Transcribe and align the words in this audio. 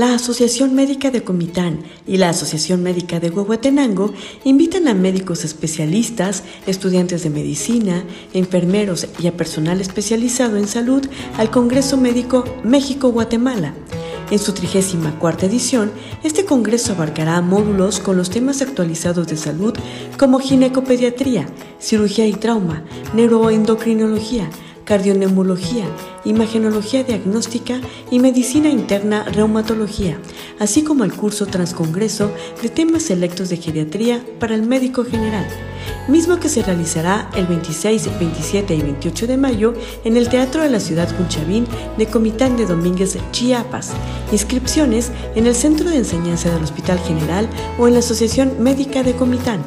La 0.00 0.14
Asociación 0.14 0.74
Médica 0.74 1.10
de 1.10 1.22
Comitán 1.22 1.80
y 2.06 2.16
la 2.16 2.30
Asociación 2.30 2.82
Médica 2.82 3.20
de 3.20 3.28
Huehuetenango 3.28 4.14
invitan 4.44 4.88
a 4.88 4.94
médicos 4.94 5.44
especialistas, 5.44 6.42
estudiantes 6.66 7.22
de 7.22 7.28
medicina, 7.28 8.02
enfermeros 8.32 9.08
y 9.18 9.26
a 9.26 9.36
personal 9.36 9.78
especializado 9.78 10.56
en 10.56 10.68
salud 10.68 11.06
al 11.36 11.50
Congreso 11.50 11.98
Médico 11.98 12.46
México-Guatemala. 12.64 13.74
En 14.30 14.38
su 14.38 14.54
34 14.54 15.46
edición, 15.46 15.92
este 16.24 16.46
congreso 16.46 16.92
abarcará 16.92 17.38
módulos 17.42 18.00
con 18.00 18.16
los 18.16 18.30
temas 18.30 18.62
actualizados 18.62 19.26
de 19.26 19.36
salud 19.36 19.74
como 20.18 20.38
ginecopediatría, 20.38 21.46
cirugía 21.78 22.26
y 22.26 22.32
trauma, 22.32 22.84
neuroendocrinología, 23.12 24.48
cardioneumología, 24.84 25.84
imagenología 26.24 27.04
diagnóstica 27.04 27.80
y 28.10 28.18
medicina 28.18 28.68
interna 28.68 29.24
reumatología, 29.24 30.18
así 30.58 30.82
como 30.82 31.04
el 31.04 31.12
curso 31.12 31.46
transcongreso 31.46 32.30
de 32.62 32.68
temas 32.68 33.04
selectos 33.04 33.48
de 33.48 33.56
geriatría 33.56 34.24
para 34.38 34.54
el 34.54 34.62
médico 34.62 35.04
general, 35.04 35.46
mismo 36.08 36.38
que 36.38 36.48
se 36.48 36.62
realizará 36.62 37.30
el 37.34 37.46
26, 37.46 38.18
27 38.18 38.74
y 38.74 38.82
28 38.82 39.26
de 39.26 39.36
mayo 39.36 39.74
en 40.04 40.16
el 40.16 40.28
Teatro 40.28 40.62
de 40.62 40.70
la 40.70 40.80
Ciudad 40.80 41.08
Junchavín 41.16 41.66
de 41.96 42.06
Comitán 42.06 42.56
de 42.56 42.66
Domínguez, 42.66 43.16
Chiapas. 43.32 43.92
Inscripciones 44.32 45.10
en 45.34 45.46
el 45.46 45.54
Centro 45.54 45.90
de 45.90 45.96
Enseñanza 45.96 46.52
del 46.52 46.62
Hospital 46.62 46.98
General 47.00 47.48
o 47.78 47.88
en 47.88 47.94
la 47.94 48.00
Asociación 48.00 48.62
Médica 48.62 49.02
de 49.02 49.14
Comitán. 49.14 49.60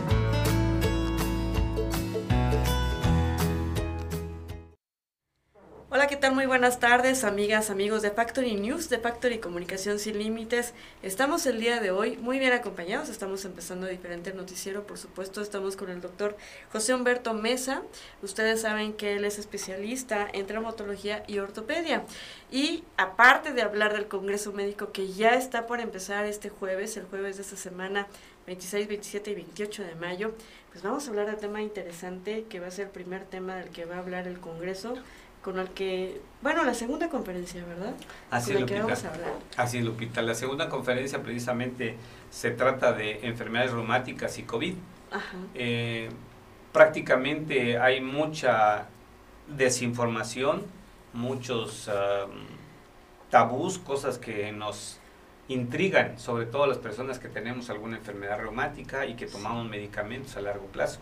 Buenas 6.64 6.80
tardes, 6.80 7.26
amigas, 7.26 7.70
amigos 7.70 8.02
de 8.04 8.10
Factory 8.10 8.56
News, 8.56 8.88
de 8.88 8.98
Factory 8.98 9.40
Comunicación 9.40 10.00
Sin 10.00 10.18
Límites. 10.18 10.74
Estamos 11.02 11.46
el 11.46 11.60
día 11.60 11.82
de 11.82 11.92
hoy 11.92 12.16
muy 12.16 12.40
bien 12.40 12.54
acompañados, 12.54 13.10
estamos 13.10 13.44
empezando 13.44 13.86
diferente 13.86 14.34
noticiero, 14.34 14.88
por 14.88 14.98
supuesto, 14.98 15.42
estamos 15.42 15.76
con 15.76 15.90
el 15.90 16.00
doctor 16.00 16.38
José 16.72 16.94
Humberto 16.94 17.34
Mesa. 17.34 17.82
Ustedes 18.22 18.62
saben 18.62 18.94
que 18.94 19.18
él 19.18 19.26
es 19.26 19.40
especialista 19.40 20.26
en 20.32 20.48
traumatología 20.48 21.26
y 21.28 21.40
ortopedia. 21.40 22.06
Y 22.50 22.86
aparte 22.96 23.52
de 23.52 23.62
hablar 23.62 23.92
del 23.92 24.08
Congreso 24.08 24.54
Médico 24.54 24.94
que 24.94 25.12
ya 25.12 25.32
está 25.32 25.68
por 25.68 25.82
empezar 25.82 26.26
este 26.26 26.48
jueves, 26.48 26.96
el 26.96 27.04
jueves 27.08 27.36
de 27.36 27.42
esta 27.42 27.58
semana, 27.58 28.08
26, 28.46 28.88
27 28.88 29.32
y 29.32 29.36
28 29.36 29.84
de 29.84 29.96
mayo, 29.96 30.34
pues 30.72 30.82
vamos 30.82 31.06
a 31.06 31.10
hablar 31.10 31.28
del 31.28 31.38
tema 31.38 31.62
interesante 31.62 32.46
que 32.50 32.62
va 32.62 32.68
a 32.68 32.72
ser 32.72 32.86
el 32.86 32.92
primer 32.92 33.26
tema 33.26 33.58
del 33.58 33.70
que 33.70 33.84
va 33.84 33.96
a 33.96 34.00
hablar 34.00 34.28
el 34.28 34.40
Congreso 34.40 34.96
con 35.44 35.60
el 35.60 35.70
que, 35.70 36.22
bueno, 36.42 36.64
la 36.64 36.74
segunda 36.74 37.10
conferencia, 37.10 37.64
¿verdad? 37.66 37.94
Así, 38.32 38.54
con 38.54 38.62
Lupita. 38.62 38.82
vamos 38.82 39.04
a 39.04 39.14
hablar. 39.14 39.34
Así 39.58 39.78
es, 39.78 39.84
Lupita. 39.84 40.22
La 40.22 40.36
segunda 40.36 40.70
conferencia 40.70 41.22
precisamente 41.22 41.98
se 42.32 42.52
trata 42.52 42.94
de 42.94 43.28
enfermedades 43.28 43.72
reumáticas 43.72 44.40
y 44.40 44.44
COVID. 44.44 44.74
Ajá. 45.12 45.38
Eh, 45.54 46.10
prácticamente 46.72 47.78
hay 47.78 48.00
mucha 48.00 48.88
desinformación, 49.48 50.64
muchos 51.12 51.90
um, 51.90 52.32
tabús, 53.30 53.80
cosas 53.80 54.18
que 54.18 54.52
nos 54.54 54.98
intrigan, 55.50 56.18
sobre 56.18 56.46
todo 56.46 56.68
las 56.68 56.78
personas 56.78 57.20
que 57.20 57.28
tenemos 57.28 57.70
alguna 57.70 57.98
enfermedad 57.98 58.40
reumática 58.40 59.06
y 59.06 59.16
que 59.16 59.28
tomamos 59.28 59.68
medicamentos 59.68 60.38
a 60.38 60.42
largo 60.42 60.68
plazo. 60.68 61.00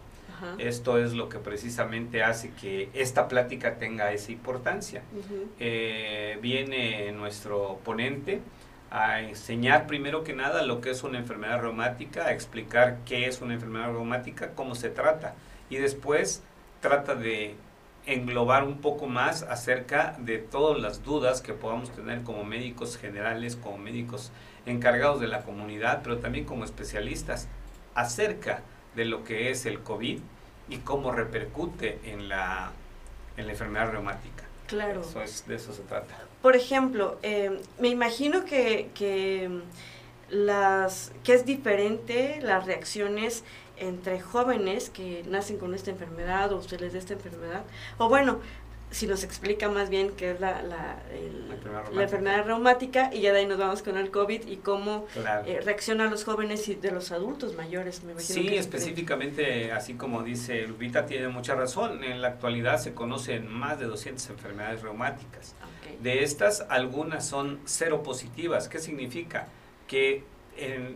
Esto 0.57 0.97
es 0.97 1.13
lo 1.13 1.29
que 1.29 1.39
precisamente 1.39 2.23
hace 2.23 2.51
que 2.51 2.89
esta 2.93 3.27
plática 3.27 3.77
tenga 3.77 4.11
esa 4.11 4.31
importancia. 4.31 5.03
Eh, 5.59 6.37
viene 6.41 7.11
nuestro 7.11 7.79
ponente 7.83 8.41
a 8.89 9.21
enseñar 9.21 9.87
primero 9.87 10.23
que 10.23 10.33
nada 10.33 10.63
lo 10.63 10.81
que 10.81 10.89
es 10.89 11.03
una 11.03 11.17
enfermedad 11.17 11.61
reumática, 11.61 12.25
a 12.25 12.33
explicar 12.33 12.99
qué 13.05 13.27
es 13.27 13.41
una 13.41 13.53
enfermedad 13.53 13.91
reumática, 13.91 14.51
cómo 14.53 14.75
se 14.75 14.89
trata 14.89 15.33
y 15.69 15.77
después 15.77 16.43
trata 16.81 17.15
de 17.15 17.55
englobar 18.05 18.63
un 18.63 18.81
poco 18.81 19.07
más 19.07 19.43
acerca 19.43 20.15
de 20.19 20.39
todas 20.39 20.81
las 20.81 21.03
dudas 21.03 21.41
que 21.41 21.53
podamos 21.53 21.91
tener 21.91 22.23
como 22.23 22.43
médicos 22.43 22.97
generales, 22.97 23.55
como 23.55 23.77
médicos 23.77 24.31
encargados 24.65 25.21
de 25.21 25.27
la 25.27 25.43
comunidad, 25.43 26.01
pero 26.03 26.17
también 26.17 26.45
como 26.45 26.65
especialistas 26.65 27.47
acerca 27.93 28.61
de 28.95 29.05
lo 29.05 29.23
que 29.23 29.49
es 29.51 29.65
el 29.65 29.81
COVID 29.81 30.19
y 30.69 30.77
cómo 30.77 31.11
repercute 31.11 31.99
en 32.03 32.29
la, 32.29 32.71
en 33.37 33.45
la 33.45 33.51
enfermedad 33.51 33.91
reumática. 33.91 34.43
Claro. 34.67 35.01
Eso 35.01 35.21
es, 35.21 35.45
de 35.47 35.55
eso 35.55 35.73
se 35.73 35.81
trata. 35.83 36.17
Por 36.41 36.55
ejemplo, 36.55 37.19
eh, 37.23 37.61
me 37.79 37.89
imagino 37.89 38.45
que, 38.45 38.89
que, 38.95 39.49
las, 40.29 41.11
que 41.23 41.33
es 41.33 41.45
diferente 41.45 42.39
las 42.41 42.65
reacciones 42.65 43.43
entre 43.77 44.21
jóvenes 44.21 44.89
que 44.89 45.23
nacen 45.27 45.57
con 45.57 45.73
esta 45.73 45.91
enfermedad 45.91 46.53
o 46.53 46.61
se 46.61 46.77
les 46.77 46.93
da 46.93 46.99
esta 46.99 47.13
enfermedad. 47.13 47.63
O 47.97 48.09
bueno, 48.09 48.39
si 48.91 49.07
nos 49.07 49.23
explica 49.23 49.69
más 49.69 49.89
bien 49.89 50.11
qué 50.17 50.31
es 50.31 50.39
la, 50.39 50.61
la, 50.61 50.97
la, 51.91 52.03
enfermedad, 52.03 52.45
reumática 52.45 53.09
y 53.13 53.21
ya 53.21 53.31
de 53.31 53.39
ahí 53.39 53.45
nos 53.45 53.57
vamos 53.57 53.81
con 53.81 53.97
el 53.97 54.11
COVID 54.11 54.47
y 54.47 54.57
cómo 54.57 55.07
eh, 55.45 55.61
reaccionan 55.63 56.11
los 56.11 56.25
jóvenes 56.25 56.67
y 56.67 56.75
de 56.75 56.91
los 56.91 57.11
adultos 57.11 57.55
mayores. 57.55 58.03
Me 58.03 58.19
sí, 58.19 58.55
específicamente, 58.55 59.71
así 59.71 59.93
como 59.93 60.23
dice 60.23 60.67
Lupita, 60.67 61.05
tiene 61.05 61.29
mucha 61.29 61.55
razón. 61.55 62.03
En 62.03 62.21
la 62.21 62.27
actualidad 62.27 62.79
se 62.79 62.93
conocen 62.93 63.47
más 63.47 63.79
de 63.79 63.85
200 63.85 64.29
enfermedades 64.29 64.81
reumáticas. 64.81 65.55
De 66.01 66.23
estas, 66.23 66.65
algunas 66.69 67.25
son 67.25 67.59
cero 67.65 68.03
positivas. 68.03 68.67
¿Qué 68.67 68.79
significa? 68.79 69.47
Que 69.87 70.23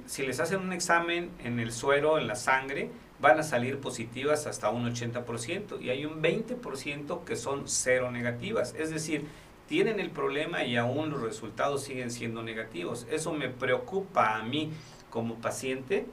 si 0.05 0.25
les 0.25 0.39
hacen 0.39 0.59
un 0.59 0.73
examen 0.73 1.31
en 1.43 1.59
el 1.59 1.71
suero, 1.71 2.19
en 2.19 2.27
la 2.27 2.35
sangre, 2.35 2.89
van 3.25 3.39
a 3.39 3.43
salir 3.43 3.79
positivas 3.79 4.45
hasta 4.45 4.69
un 4.69 4.87
80% 4.87 5.81
y 5.81 5.89
hay 5.89 6.05
un 6.05 6.21
20% 6.21 7.23
que 7.23 7.35
son 7.35 7.63
cero 7.65 8.11
negativas. 8.11 8.75
Es 8.77 8.91
decir, 8.91 9.25
tienen 9.67 9.99
el 9.99 10.11
problema 10.11 10.63
y 10.63 10.77
aún 10.77 11.09
los 11.09 11.23
resultados 11.23 11.83
siguen 11.83 12.11
siendo 12.11 12.43
negativos. 12.43 13.07
Eso 13.09 13.33
me 13.33 13.49
preocupa 13.49 14.35
a 14.35 14.43
mí 14.43 14.71
como 15.09 15.35
paciente 15.41 16.05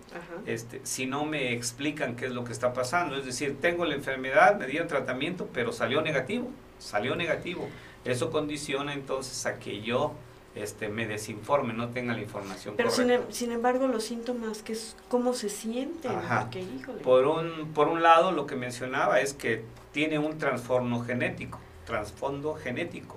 este, 0.47 0.81
si 0.85 1.05
no 1.05 1.27
me 1.27 1.53
explican 1.53 2.17
qué 2.17 2.27
es 2.27 2.33
lo 2.33 2.45
que 2.45 2.53
está 2.53 2.73
pasando. 2.73 3.15
Es 3.17 3.27
decir, 3.27 3.59
tengo 3.61 3.85
la 3.85 3.95
enfermedad, 3.95 4.59
me 4.59 4.67
dieron 4.67 4.89
tratamiento, 4.89 5.51
pero 5.53 5.71
salió 5.71 6.01
negativo, 6.01 6.49
salió 6.79 7.15
negativo. 7.15 7.69
Eso 8.07 8.31
condiciona 8.31 8.95
entonces 8.95 9.45
a 9.45 9.59
que 9.59 9.83
yo 9.83 10.15
este, 10.55 10.89
me 10.89 11.07
desinforme, 11.07 11.73
no 11.73 11.89
tenga 11.89 12.13
la 12.13 12.21
información 12.21 12.75
Pero 12.77 12.91
Sin, 12.91 13.11
em, 13.11 13.23
sin, 13.31 13.53
embargo 13.53 13.87
los 13.87 14.05
síntomas, 14.05 14.63
que 14.63 14.75
es 14.75 14.97
cómo 15.09 15.33
se 15.33 15.49
siente 15.49 16.09
Por, 17.03 17.27
un, 17.27 17.73
por 17.73 17.89
un 17.89 18.03
lado, 18.03 18.33
lo 18.33 18.47
que 18.47 18.55
mencionaba 18.55 19.21
es 19.21 19.33
que 19.33 19.65
tiene 19.93 20.19
un 20.19 20.39
trasfondo 20.39 21.01
genético, 21.01 21.59
trasfondo 21.87 22.55
genético, 22.55 23.17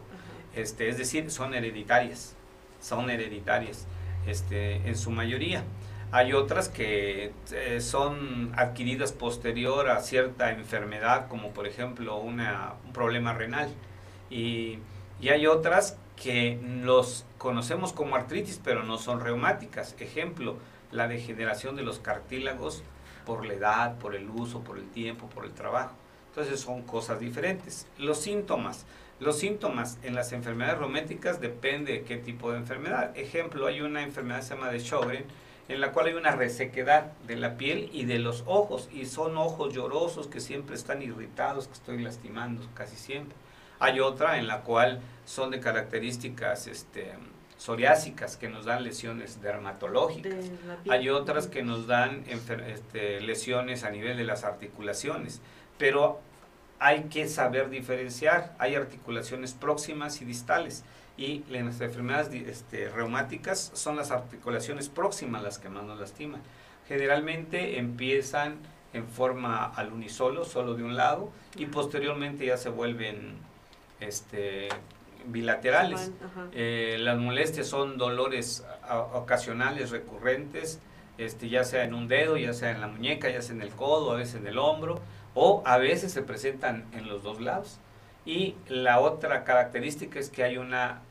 este, 0.56 0.88
es 0.88 0.97
decir, 0.97 1.29
son 1.29 1.53
hereditarias, 1.53 2.35
son 2.81 3.09
hereditarias 3.09 3.85
este, 4.25 4.88
en 4.88 4.96
su 4.96 5.12
mayoría. 5.12 5.63
Hay 6.12 6.31
otras 6.31 6.69
que 6.69 7.34
eh, 7.52 7.81
son 7.81 8.53
adquiridas 8.56 9.12
posterior 9.12 9.90
a 9.90 10.00
cierta 10.00 10.52
enfermedad, 10.52 11.28
como 11.28 11.50
por 11.50 11.67
ejemplo 11.67 12.17
una, 12.17 12.75
un 12.85 12.94
problema 12.94 13.34
renal. 13.34 13.69
Y, 14.29 14.79
y 15.19 15.29
hay 15.29 15.47
otras 15.47 15.97
que 16.16 16.59
los 16.84 17.26
conocemos 17.38 17.94
como 17.94 18.16
artritis, 18.16 18.59
pero 18.64 18.84
no 18.84 18.98
son 18.98 19.20
reumáticas. 19.20 19.96
Ejemplo, 20.00 20.58
la 20.92 21.08
degeneración 21.08 21.76
de 21.76 21.84
los 21.84 22.00
cartílagos 22.00 22.84
por 23.26 23.46
la 23.46 23.53
edad, 23.53 23.97
por 23.97 24.16
el 24.16 24.29
uso, 24.29 24.62
por 24.62 24.78
el 24.78 24.88
tiempo, 24.90 25.28
por 25.28 25.46
el 25.46 25.52
trabajo. 25.52 25.96
Entonces 26.29 26.59
son 26.59 26.84
cosas 26.84 27.20
diferentes. 27.20 27.88
Los 27.97 28.20
síntomas. 28.20 28.85
Los 29.20 29.40
síntomas 29.40 29.97
en 30.03 30.14
las 30.14 30.34
enfermedades 30.34 30.79
reumáticas 30.79 31.40
depende 31.40 31.94
de 31.94 32.03
qué 32.03 32.18
tipo 32.18 32.52
de 32.52 32.58
enfermedad. 32.58 33.18
Ejemplo, 33.18 33.68
hay 33.68 33.82
una 33.82 34.03
enfermedad 34.03 34.40
que 34.40 34.46
se 34.46 34.56
llama 34.56 34.70
de 34.70 34.79
Sjögren, 34.79 35.26
en 35.70 35.82
la 35.82 35.94
cual 35.94 36.08
hay 36.08 36.14
una 36.14 36.32
resequedad 36.32 37.14
de 37.26 37.38
la 37.38 37.58
piel 37.58 37.90
y 37.94 38.06
de 38.06 38.20
los 38.20 38.44
ojos, 38.46 38.90
y 38.91 39.06
son 39.06 39.38
ojos 39.38 39.73
llorosos 39.73 40.28
que 40.28 40.41
siempre 40.41 40.76
están 40.76 41.02
irritados, 41.02 41.68
que 41.68 41.73
estoy 41.73 42.00
lastimando 42.00 42.68
casi 42.73 42.97
siempre. 42.97 43.35
Hay 43.85 43.99
otra 43.99 44.40
en 44.40 44.47
la 44.47 44.61
cual 44.61 44.99
son 45.26 45.52
de 45.52 45.59
características 45.59 46.66
este, 46.66 47.14
psoriásicas 47.58 48.35
que 48.35 48.49
nos 48.49 48.66
dan 48.66 48.84
lesiones 48.84 49.43
dermatológicas. 49.43 50.34
Hay 50.90 51.09
otras 51.09 51.46
que 51.46 51.61
nos 51.61 51.85
dan 51.85 52.23
este, 52.28 53.22
lesiones 53.22 53.84
a 53.84 53.91
nivel 53.91 54.17
de 54.17 54.23
las 54.23 54.43
articulaciones. 54.43 55.40
Pero 55.78 56.20
hay 56.79 57.03
que 57.03 57.28
saber 57.28 57.70
diferenciar. 57.70 58.55
Hay 58.58 58.73
articulaciones 58.73 59.53
próximas 59.53 60.20
y 60.20 60.26
distales. 60.26 60.84
Y 61.16 61.43
las 61.49 61.79
enfermedades 61.79 62.34
este, 62.34 62.90
reumáticas 62.90 63.72
son 63.76 63.97
las 63.97 64.09
articulaciones 64.09 64.90
próximas 64.90 65.43
las 65.43 65.59
que 65.59 65.70
más 65.70 65.84
nos 65.84 65.99
lastiman. 65.99 66.41
Generalmente 66.87 67.78
empiezan 67.78 68.58
en 68.93 69.08
forma 69.08 69.66
al 69.66 69.93
unisolo, 69.93 70.43
solo 70.43 70.73
de 70.73 70.84
un 70.84 70.96
lado, 70.96 71.32
y 71.55 71.67
posteriormente 71.67 72.46
ya 72.46 72.58
se 72.58 72.70
vuelven 72.70 73.37
este, 74.00 74.70
bilaterales. 75.26 76.12
Eh, 76.52 76.97
las 77.00 77.18
molestias 77.18 77.68
son 77.68 77.97
dolores 77.97 78.66
ocasionales, 79.14 79.92
recurrentes, 79.92 80.80
este, 81.18 81.50
ya 81.50 81.64
sea 81.64 81.84
en 81.84 81.94
un 81.94 82.08
dedo, 82.08 82.38
ya 82.38 82.53
sea 82.53 82.72
en 82.72 82.82
la 82.82 82.88
muñeca, 82.88 83.30
ya 83.30 83.42
sea 83.42 83.56
en 83.56 83.62
el 83.62 83.72
codo, 83.72 84.12
a 84.12 84.16
veces 84.16 84.36
en 84.36 84.47
el 84.47 84.58
hombro, 84.58 85.00
o 85.34 85.64
a 85.66 85.78
veces 85.78 86.12
se 86.12 86.22
presentan 86.22 86.86
en 86.94 87.08
los 87.08 87.24
dos 87.24 87.42
lados. 87.42 87.80
Y 88.26 88.56
la 88.68 89.00
otra 89.00 89.44
característica 89.44 90.20
es 90.20 90.30
que 90.30 90.44
hay 90.44 90.58
una 90.58 91.02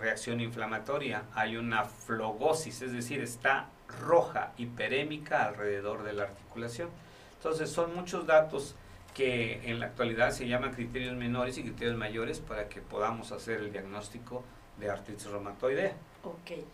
reacción 0.00 0.40
inflamatoria, 0.40 1.24
hay 1.34 1.56
una 1.56 1.84
flogosis, 1.84 2.82
es 2.82 2.92
decir, 2.92 3.20
está 3.20 3.68
roja, 4.00 4.52
hiperémica 4.56 5.44
alrededor 5.44 6.02
de 6.04 6.12
la 6.12 6.24
articulación. 6.24 6.88
Entonces 7.36 7.70
son 7.70 7.94
muchos 7.94 8.26
datos 8.26 8.76
que 9.14 9.60
en 9.68 9.80
la 9.80 9.86
actualidad 9.86 10.30
se 10.30 10.46
llaman 10.46 10.72
criterios 10.72 11.16
menores 11.16 11.58
y 11.58 11.62
criterios 11.62 11.96
mayores 11.96 12.40
para 12.40 12.68
que 12.68 12.80
podamos 12.80 13.32
hacer 13.32 13.60
el 13.60 13.72
diagnóstico 13.72 14.44
de 14.78 14.90
artritis 14.90 15.26
reumatoidea. 15.26 15.94
Ok. 16.24 16.64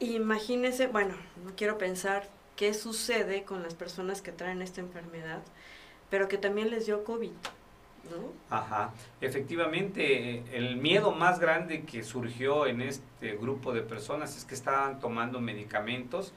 Imagínese, 0.00 0.86
bueno, 0.86 1.14
no 1.44 1.52
quiero 1.56 1.76
pensar 1.78 2.28
qué 2.56 2.74
sucede 2.74 3.44
con 3.44 3.62
las 3.62 3.74
personas 3.74 4.22
que 4.22 4.32
traen 4.32 4.62
esta 4.62 4.80
enfermedad, 4.80 5.42
pero 6.08 6.28
que 6.28 6.38
también 6.38 6.70
les 6.70 6.86
dio 6.86 7.04
COVID. 7.04 7.32
¿No? 8.10 8.32
Ajá, 8.48 8.92
efectivamente, 9.20 10.42
el 10.56 10.78
miedo 10.78 11.12
más 11.12 11.38
grande 11.38 11.84
que 11.84 12.02
surgió 12.02 12.66
en 12.66 12.80
este 12.80 13.36
grupo 13.36 13.74
de 13.74 13.82
personas 13.82 14.38
es 14.38 14.46
que 14.46 14.54
estaban 14.54 15.00
tomando 15.00 15.38
medicamentos 15.40 16.32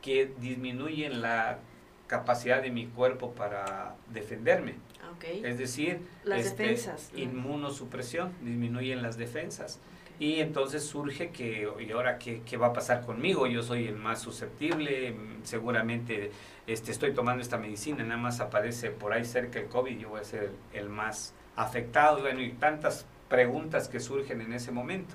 que 0.00 0.32
disminuyen 0.38 1.20
la 1.20 1.58
capacidad 2.06 2.62
de 2.62 2.70
mi 2.70 2.86
cuerpo 2.86 3.32
para 3.32 3.96
defenderme. 4.12 4.74
Okay. 5.16 5.42
Es 5.44 5.58
decir, 5.58 6.00
las 6.24 6.46
este, 6.46 6.64
defensas. 6.64 7.10
Inmunosupresión, 7.16 8.32
disminuyen 8.42 9.02
las 9.02 9.16
defensas. 9.16 9.80
Y 10.20 10.40
entonces 10.40 10.84
surge 10.84 11.30
que, 11.30 11.68
¿y 11.78 11.92
ahora 11.92 12.18
qué, 12.18 12.42
qué, 12.44 12.56
va 12.56 12.68
a 12.68 12.72
pasar 12.72 13.06
conmigo? 13.06 13.46
Yo 13.46 13.62
soy 13.62 13.86
el 13.86 13.94
más 13.94 14.20
susceptible, 14.20 15.14
seguramente 15.44 16.32
este, 16.66 16.90
estoy 16.90 17.14
tomando 17.14 17.40
esta 17.40 17.56
medicina, 17.56 18.02
nada 18.02 18.20
más 18.20 18.40
aparece 18.40 18.90
por 18.90 19.12
ahí 19.12 19.24
cerca 19.24 19.60
el 19.60 19.68
COVID, 19.68 19.96
yo 19.96 20.08
voy 20.08 20.20
a 20.20 20.24
ser 20.24 20.50
el, 20.72 20.88
más 20.88 21.34
afectado. 21.54 22.20
Bueno, 22.20 22.40
y 22.40 22.50
tantas 22.50 23.06
preguntas 23.28 23.88
que 23.88 24.00
surgen 24.00 24.40
en 24.40 24.52
ese 24.52 24.72
momento. 24.72 25.14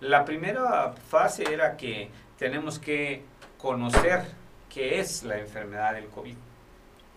La 0.00 0.24
primera 0.24 0.92
fase 0.92 1.44
era 1.52 1.76
que 1.76 2.10
tenemos 2.36 2.80
que 2.80 3.22
conocer 3.58 4.22
qué 4.68 4.98
es 4.98 5.22
la 5.22 5.38
enfermedad 5.38 5.94
del 5.94 6.06
COVID 6.06 6.34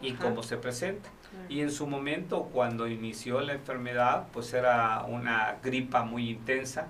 y 0.01 0.13
cómo 0.13 0.43
se 0.43 0.57
presenta. 0.57 1.09
Y 1.49 1.61
en 1.61 1.71
su 1.71 1.87
momento, 1.87 2.49
cuando 2.51 2.87
inició 2.87 3.41
la 3.41 3.53
enfermedad, 3.53 4.27
pues 4.33 4.53
era 4.53 5.03
una 5.07 5.57
gripa 5.63 6.03
muy 6.03 6.29
intensa, 6.29 6.87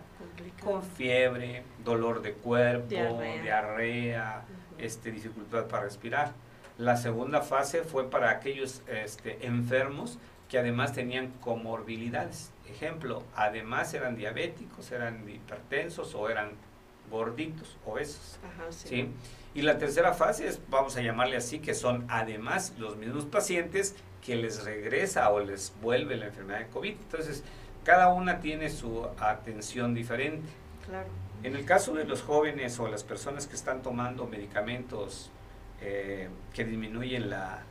con 0.64 0.84
fiebre, 0.84 1.64
dolor 1.84 2.22
de 2.22 2.34
cuerpo, 2.34 2.88
diarrea, 2.88 4.44
este, 4.78 5.12
dificultad 5.12 5.66
para 5.66 5.84
respirar. 5.84 6.34
La 6.78 6.98
segunda 6.98 7.42
fase 7.42 7.84
fue 7.84 8.10
para 8.10 8.30
aquellos 8.30 8.82
este, 8.88 9.46
enfermos 9.46 10.20
que 10.50 10.58
además 10.58 10.94
tenían 10.94 11.32
comorbilidades. 11.42 12.52
Ejemplo, 12.70 13.24
además 13.36 13.94
eran 13.94 14.16
diabéticos, 14.16 14.92
eran 14.92 15.28
hipertensos 15.30 16.16
o 16.16 16.30
eran 16.30 16.52
gorditos, 17.10 17.78
obesos. 17.86 18.40
Ajá, 18.44 18.72
sí. 18.72 19.10
Y 19.54 19.62
la 19.62 19.78
tercera 19.78 20.14
fase 20.14 20.48
es, 20.48 20.60
vamos 20.70 20.98
a 20.98 21.02
llamarle 21.02 21.38
así, 21.38 21.60
que 21.60 21.74
son 21.74 22.06
además 22.10 22.74
los 22.78 22.98
mismos 22.98 23.26
pacientes 23.26 23.96
que 24.26 24.36
les 24.36 24.64
regresa 24.64 25.30
o 25.32 25.40
les 25.40 25.74
vuelve 25.82 26.16
la 26.16 26.28
enfermedad 26.28 26.60
de 26.60 26.68
COVID. 26.68 26.92
Entonces, 26.92 27.44
cada 27.84 28.12
una 28.12 28.40
tiene 28.40 28.70
su 28.70 29.06
atención 29.20 29.94
diferente. 29.94 30.48
Claro. 30.86 31.08
En 31.44 31.56
el 31.56 31.66
caso 31.66 31.94
de 31.94 32.06
los 32.06 32.24
jóvenes 32.24 32.80
o 32.80 32.88
las 32.88 33.04
personas 33.04 33.46
que 33.46 33.56
están 33.56 33.84
tomando 33.84 34.26
medicamentos 34.26 35.30
eh, 35.82 36.30
que 36.54 36.64
disminuyen 36.64 37.30
la, 37.30 37.64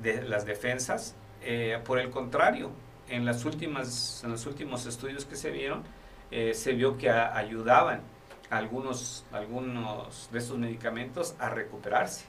de, 0.00 0.22
las 0.22 0.46
defensas, 0.46 1.16
eh, 1.42 1.80
por 1.84 1.98
el 1.98 2.10
contrario, 2.10 2.70
en, 3.08 3.24
las 3.24 3.44
últimas, 3.44 4.22
en 4.22 4.30
los 4.30 4.46
últimos 4.46 4.86
estudios 4.86 5.24
que 5.24 5.34
se 5.34 5.50
vieron, 5.50 5.82
eh, 6.30 6.54
se 6.54 6.72
vio 6.72 6.96
que 6.96 7.10
ayudaban 7.10 8.02
algunos, 8.50 9.24
algunos 9.32 10.28
de 10.30 10.38
estos 10.38 10.58
medicamentos 10.58 11.34
a 11.40 11.48
recuperarse. 11.48 12.26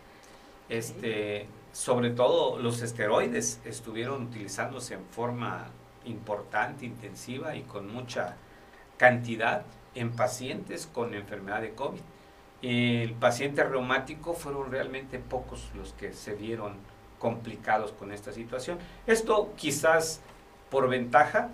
Este, 0.67 1.45
sobre 1.75 2.09
todo 2.09 2.57
los 2.57 2.81
esteroides 2.81 3.59
estuvieron 3.65 4.27
utilizándose 4.27 4.93
en 4.93 5.03
forma 5.07 5.67
importante, 6.05 6.85
intensiva 6.85 7.57
y 7.57 7.63
con 7.63 7.93
mucha 7.93 8.37
cantidad 8.95 9.63
en 9.93 10.13
pacientes 10.13 10.87
con 10.87 11.13
enfermedad 11.13 11.59
de 11.59 11.73
COVID. 11.73 11.99
El 12.61 13.11
paciente 13.11 13.61
reumático 13.65 14.33
fueron 14.33 14.71
realmente 14.71 15.19
pocos 15.19 15.69
los 15.75 15.91
que 15.91 16.13
se 16.13 16.33
vieron 16.33 16.77
complicados 17.19 17.91
con 17.91 18.13
esta 18.13 18.31
situación. 18.31 18.77
Esto 19.05 19.51
quizás 19.57 20.21
por 20.71 20.87
ventaja 20.87 21.49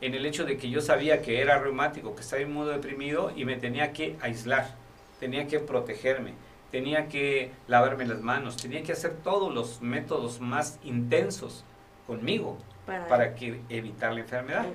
en 0.00 0.14
el 0.14 0.26
hecho 0.26 0.44
de 0.44 0.56
que 0.56 0.70
yo 0.70 0.80
sabía 0.80 1.22
que 1.22 1.40
era 1.40 1.60
reumático, 1.60 2.16
que 2.16 2.22
estaba 2.22 2.42
inmunodeprimido 2.42 3.30
y 3.36 3.44
me 3.44 3.54
tenía 3.54 3.92
que 3.92 4.16
aislar, 4.22 4.74
tenía 5.20 5.46
que 5.46 5.60
protegerme, 5.60 6.34
tenía 6.72 7.08
que 7.08 7.52
lavarme 7.68 8.06
las 8.06 8.20
manos, 8.20 8.56
tenía 8.56 8.82
que 8.82 8.92
hacer 8.92 9.12
todos 9.22 9.54
los 9.54 9.82
métodos 9.82 10.40
más 10.40 10.80
intensos 10.82 11.64
conmigo 12.06 12.58
para, 12.86 13.34
que 13.34 13.60
evitar 13.68 14.14
la 14.14 14.20
enfermedad. 14.20 14.66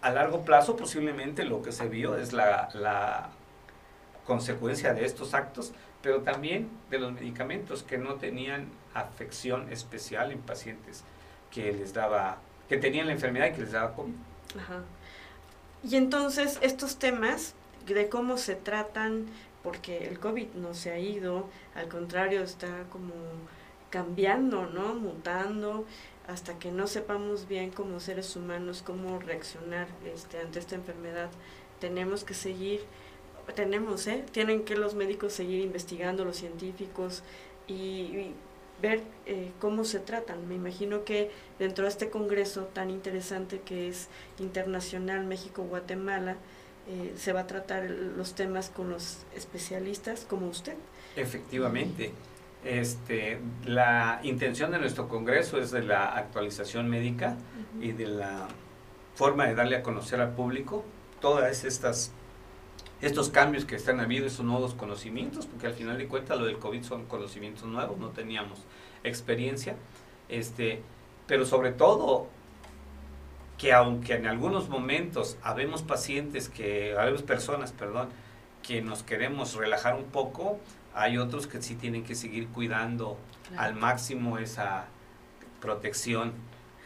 A 0.00 0.10
largo 0.10 0.44
plazo 0.44 0.74
posiblemente 0.74 1.44
lo 1.44 1.62
que 1.62 1.70
se 1.70 1.86
vio 1.88 2.16
es 2.16 2.32
la, 2.32 2.70
la 2.72 3.28
consecuencia 4.26 4.94
de 4.94 5.04
estos 5.04 5.34
actos, 5.34 5.72
pero 6.02 6.22
también 6.22 6.70
de 6.90 6.98
los 6.98 7.12
medicamentos 7.12 7.82
que 7.82 7.98
no 7.98 8.14
tenían 8.14 8.68
afección 8.94 9.70
especial 9.70 10.32
en 10.32 10.40
pacientes 10.40 11.04
que 11.50 11.72
les 11.72 11.92
daba 11.92 12.38
que 12.68 12.78
tenían 12.78 13.06
la 13.06 13.12
enfermedad 13.12 13.46
y 13.46 13.52
que 13.52 13.60
les 13.60 13.72
daba 13.72 13.94
COVID. 13.94 14.14
Ajá. 14.58 14.82
Y 15.84 15.96
entonces 15.96 16.58
estos 16.62 16.96
temas 16.96 17.54
de 17.86 18.08
cómo 18.08 18.38
se 18.38 18.56
tratan, 18.56 19.26
porque 19.66 20.06
el 20.06 20.20
COVID 20.20 20.50
no 20.54 20.74
se 20.74 20.92
ha 20.92 20.98
ido, 21.00 21.48
al 21.74 21.88
contrario 21.88 22.44
está 22.44 22.84
como 22.88 23.14
cambiando, 23.90 24.66
¿no? 24.66 24.94
Mutando, 24.94 25.84
hasta 26.28 26.56
que 26.60 26.70
no 26.70 26.86
sepamos 26.86 27.48
bien 27.48 27.70
como 27.72 27.98
seres 27.98 28.36
humanos 28.36 28.84
cómo 28.86 29.18
reaccionar 29.18 29.88
este, 30.04 30.38
ante 30.38 30.60
esta 30.60 30.76
enfermedad, 30.76 31.30
tenemos 31.80 32.22
que 32.22 32.32
seguir, 32.32 32.82
tenemos, 33.56 34.06
¿eh? 34.06 34.24
Tienen 34.30 34.64
que 34.64 34.76
los 34.76 34.94
médicos 34.94 35.32
seguir 35.32 35.60
investigando, 35.62 36.24
los 36.24 36.36
científicos, 36.36 37.24
y 37.66 38.34
ver 38.80 39.02
eh, 39.26 39.50
cómo 39.58 39.82
se 39.82 39.98
tratan. 39.98 40.46
Me 40.46 40.54
imagino 40.54 41.02
que 41.04 41.32
dentro 41.58 41.86
de 41.86 41.90
este 41.90 42.08
congreso 42.08 42.66
tan 42.66 42.88
interesante 42.88 43.62
que 43.62 43.88
es 43.88 44.06
Internacional 44.38 45.24
México-Guatemala, 45.24 46.36
eh, 46.88 47.14
se 47.16 47.32
va 47.32 47.40
a 47.40 47.46
tratar 47.46 47.90
los 47.90 48.34
temas 48.34 48.70
con 48.70 48.90
los 48.90 49.18
especialistas 49.34 50.26
como 50.28 50.48
usted. 50.48 50.74
Efectivamente. 51.16 52.12
Este, 52.64 53.38
la 53.64 54.20
intención 54.24 54.72
de 54.72 54.78
nuestro 54.78 55.08
congreso 55.08 55.58
es 55.58 55.70
de 55.70 55.82
la 55.82 56.16
actualización 56.16 56.88
médica 56.88 57.36
y 57.80 57.92
de 57.92 58.06
la 58.06 58.48
forma 59.14 59.46
de 59.46 59.54
darle 59.54 59.76
a 59.76 59.82
conocer 59.82 60.20
al 60.20 60.34
público 60.34 60.84
todas 61.20 61.64
estas 61.64 62.12
estos 63.00 63.28
cambios 63.28 63.64
que 63.64 63.76
están 63.76 64.00
habiendo, 64.00 64.26
estos 64.26 64.44
nuevos 64.44 64.74
conocimientos, 64.74 65.46
porque 65.46 65.66
al 65.66 65.74
final 65.74 65.98
de 65.98 66.08
cuentas 66.08 66.38
lo 66.38 66.46
del 66.46 66.58
COVID 66.58 66.82
son 66.82 67.04
conocimientos 67.04 67.64
nuevos, 67.64 67.98
no 67.98 68.08
teníamos 68.08 68.60
experiencia, 69.04 69.76
este, 70.28 70.82
pero 71.26 71.44
sobre 71.44 71.72
todo 71.72 72.28
que 73.58 73.72
aunque 73.72 74.14
en 74.14 74.26
algunos 74.26 74.68
momentos 74.68 75.38
habemos 75.42 75.82
pacientes 75.82 76.48
que, 76.48 76.94
habemos 76.98 77.22
personas, 77.22 77.72
perdón, 77.72 78.08
que 78.62 78.82
nos 78.82 79.02
queremos 79.02 79.54
relajar 79.54 79.94
un 79.94 80.04
poco, 80.04 80.58
hay 80.94 81.18
otros 81.18 81.46
que 81.46 81.62
sí 81.62 81.74
tienen 81.74 82.04
que 82.04 82.14
seguir 82.14 82.48
cuidando 82.48 83.16
al 83.56 83.74
máximo 83.74 84.38
esa 84.38 84.86
protección 85.60 86.32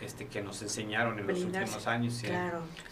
este, 0.01 0.27
que 0.27 0.43
nos 0.43 0.63
enseñaron 0.63 1.19
en 1.19 1.27
los 1.27 1.43
últimos 1.43 1.87
años. 1.87 2.23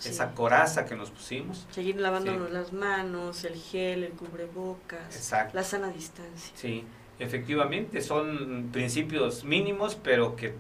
Esa 0.05 0.35
coraza 0.35 0.85
que 0.85 0.95
nos 0.95 1.11
pusimos. 1.11 1.67
Seguir 1.71 1.97
lavándonos 1.97 2.51
las 2.51 2.73
manos, 2.73 3.45
el 3.45 3.55
gel, 3.55 4.05
el 4.05 4.13
cubrebocas, 4.13 5.33
la 5.53 5.63
sana 5.63 5.89
distancia. 5.89 6.53
Sí, 6.55 6.85
efectivamente 7.19 8.01
son 8.01 8.69
principios 8.73 9.45
mínimos, 9.45 9.97
pero 9.97 10.37
que 10.37 10.55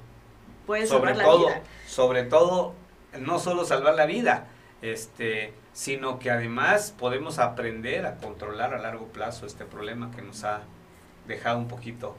sobre 0.87 1.15
todo, 1.15 1.49
sobre 1.87 2.23
todo, 2.25 2.75
no 3.19 3.39
solo 3.39 3.65
salvar 3.65 3.95
la 3.95 4.07
vida, 4.07 4.49
este, 4.83 5.53
sino 5.73 6.19
que 6.19 6.31
además 6.31 6.95
podemos 6.97 7.39
aprender 7.39 8.07
a 8.07 8.17
controlar 8.17 8.75
a 8.75 8.79
largo 8.79 9.07
plazo 9.07 9.47
este 9.47 9.65
problema 9.65 10.11
que 10.11 10.23
nos 10.23 10.45
ha 10.45 10.63
dejado 11.27 11.59
un 11.59 11.69
poquito 11.69 12.17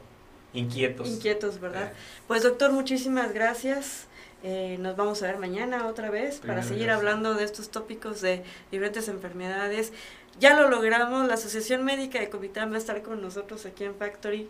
inquietos. 0.52 1.08
Inquietos, 1.08 1.60
¿verdad? 1.60 1.92
Pues 2.26 2.42
doctor, 2.42 2.72
muchísimas 2.72 3.32
gracias. 3.32 4.06
Eh, 4.42 4.78
nos 4.80 4.96
vamos 4.96 5.22
a 5.22 5.26
ver 5.26 5.38
mañana 5.38 5.86
otra 5.86 6.08
vez 6.08 6.40
para 6.40 6.62
seguir 6.62 6.90
hablando 6.90 7.34
de 7.34 7.44
estos 7.44 7.70
tópicos 7.70 8.22
de 8.22 8.42
diferentes 8.70 9.08
enfermedades. 9.08 9.92
Ya 10.38 10.58
lo 10.58 10.70
logramos, 10.70 11.28
la 11.28 11.34
Asociación 11.34 11.84
Médica 11.84 12.18
de 12.18 12.30
Comitán 12.30 12.70
va 12.70 12.76
a 12.76 12.78
estar 12.78 13.02
con 13.02 13.20
nosotros 13.20 13.66
aquí 13.66 13.84
en 13.84 13.94
Factory. 13.94 14.48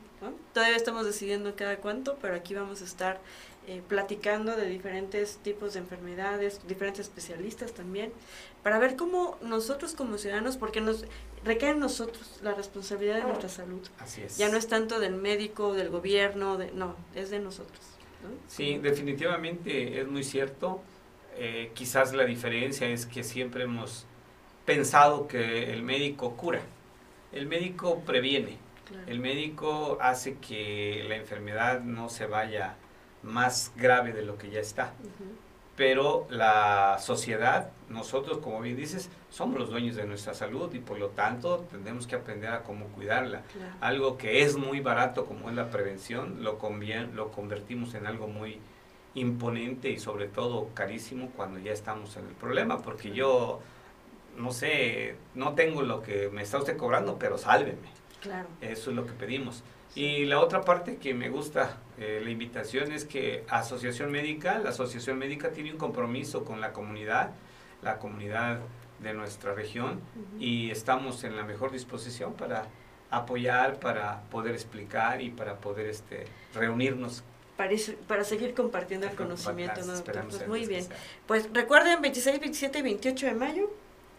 Todavía 0.54 0.76
estamos 0.76 1.04
decidiendo 1.06 1.56
cada 1.56 1.78
cuánto, 1.78 2.16
pero 2.23 2.37
aquí 2.37 2.54
vamos 2.54 2.82
a 2.82 2.85
estar 2.85 3.18
eh, 3.70 3.82
platicando 3.86 4.56
de 4.56 4.66
diferentes 4.66 5.36
tipos 5.44 5.74
de 5.74 5.78
enfermedades, 5.78 6.66
diferentes 6.66 7.06
especialistas 7.06 7.72
también, 7.72 8.12
para 8.64 8.80
ver 8.80 8.96
cómo 8.96 9.38
nosotros 9.42 9.94
como 9.94 10.18
ciudadanos, 10.18 10.56
porque 10.56 10.80
nos 10.80 11.04
recae 11.44 11.70
en 11.70 11.78
nosotros 11.78 12.40
la 12.42 12.52
responsabilidad 12.52 13.18
de 13.18 13.22
nuestra 13.22 13.48
salud. 13.48 13.80
Así 14.00 14.22
es. 14.22 14.38
Ya 14.38 14.48
no 14.48 14.56
es 14.56 14.66
tanto 14.66 14.98
del 14.98 15.14
médico, 15.14 15.72
del 15.72 15.88
gobierno, 15.88 16.58
de, 16.58 16.72
no, 16.72 16.96
es 17.14 17.30
de 17.30 17.38
nosotros. 17.38 17.78
Sí, 18.48 18.78
definitivamente 18.78 20.00
es 20.00 20.08
muy 20.08 20.24
cierto. 20.24 20.82
Eh, 21.36 21.70
quizás 21.72 22.12
la 22.12 22.24
diferencia 22.24 22.88
es 22.88 23.06
que 23.06 23.22
siempre 23.22 23.62
hemos 23.62 24.04
pensado 24.66 25.28
que 25.28 25.72
el 25.72 25.84
médico 25.84 26.36
cura, 26.36 26.62
el 27.30 27.46
médico 27.46 28.00
previene, 28.00 28.58
el 29.06 29.20
médico 29.20 29.96
hace 30.00 30.38
que 30.38 31.04
la 31.08 31.14
enfermedad 31.14 31.82
no 31.82 32.08
se 32.08 32.26
vaya 32.26 32.74
más 33.22 33.72
grave 33.76 34.12
de 34.12 34.22
lo 34.22 34.38
que 34.38 34.50
ya 34.50 34.60
está. 34.60 34.92
Pero 35.76 36.26
la 36.28 36.98
sociedad, 36.98 37.70
nosotros, 37.88 38.38
como 38.38 38.60
bien 38.60 38.76
dices, 38.76 39.08
somos 39.30 39.58
los 39.58 39.70
dueños 39.70 39.96
de 39.96 40.04
nuestra 40.04 40.34
salud 40.34 40.72
y 40.74 40.78
por 40.78 40.98
lo 40.98 41.08
tanto 41.08 41.64
tenemos 41.70 42.06
que 42.06 42.16
aprender 42.16 42.50
a 42.50 42.62
cómo 42.62 42.86
cuidarla. 42.88 43.42
Algo 43.80 44.18
que 44.18 44.42
es 44.42 44.56
muy 44.56 44.80
barato 44.80 45.24
como 45.24 45.48
es 45.48 45.56
la 45.56 45.70
prevención, 45.70 46.42
lo, 46.42 46.58
lo 47.14 47.32
convertimos 47.32 47.94
en 47.94 48.06
algo 48.06 48.26
muy 48.26 48.58
imponente 49.14 49.90
y 49.90 49.98
sobre 49.98 50.28
todo 50.28 50.68
carísimo 50.74 51.30
cuando 51.34 51.58
ya 51.58 51.72
estamos 51.72 52.16
en 52.16 52.26
el 52.26 52.34
problema, 52.34 52.82
porque 52.82 53.10
yo 53.10 53.60
no 54.36 54.52
sé, 54.52 55.16
no 55.34 55.54
tengo 55.54 55.82
lo 55.82 56.02
que 56.02 56.28
me 56.30 56.42
está 56.42 56.58
usted 56.58 56.76
cobrando, 56.76 57.18
pero 57.18 57.38
sálveme. 57.38 57.88
Claro. 58.20 58.48
Eso 58.60 58.90
es 58.90 58.96
lo 58.96 59.06
que 59.06 59.12
pedimos. 59.12 59.62
Y 59.94 60.25
la 60.26 60.40
otra 60.40 60.62
parte 60.62 60.97
que 60.97 61.14
me 61.14 61.28
gusta, 61.28 61.78
eh, 61.99 62.20
la 62.23 62.30
invitación 62.30 62.92
es 62.92 63.04
que 63.04 63.44
Asociación 63.49 64.12
Médica, 64.12 64.59
la 64.59 64.70
Asociación 64.70 65.18
Médica 65.18 65.50
tiene 65.50 65.73
un 65.73 65.78
compromiso 65.78 66.44
con 66.44 66.61
la 66.61 66.73
comunidad, 66.73 67.32
la 67.82 67.99
comunidad 67.99 68.61
de 69.00 69.14
nuestra 69.14 69.54
región, 69.54 70.00
y 70.38 70.70
estamos 70.70 71.25
en 71.25 71.37
la 71.37 71.42
mejor 71.42 71.73
disposición 71.73 72.35
para 72.35 72.66
apoyar, 73.11 73.80
para 73.80 74.23
poder 74.30 74.54
explicar 74.54 75.20
y 75.20 75.30
para 75.30 75.56
poder 75.56 75.87
este, 75.87 76.26
reunirnos 76.54 77.25
para, 77.56 77.75
para, 78.06 78.25
seguir 78.25 78.54
compartiendo 78.54 79.06
el 79.06 79.14
conocimiento. 79.14 79.82
¿no? 79.85 80.02
Pues 80.02 80.49
muy 80.49 80.66
bien. 80.66 80.87
Pues 81.26 81.49
recuerden, 81.52 82.00
26, 82.00 82.40
27 82.40 82.78
y 82.78 82.82
28 82.82 83.26
de 83.26 83.35
mayo, 83.35 83.70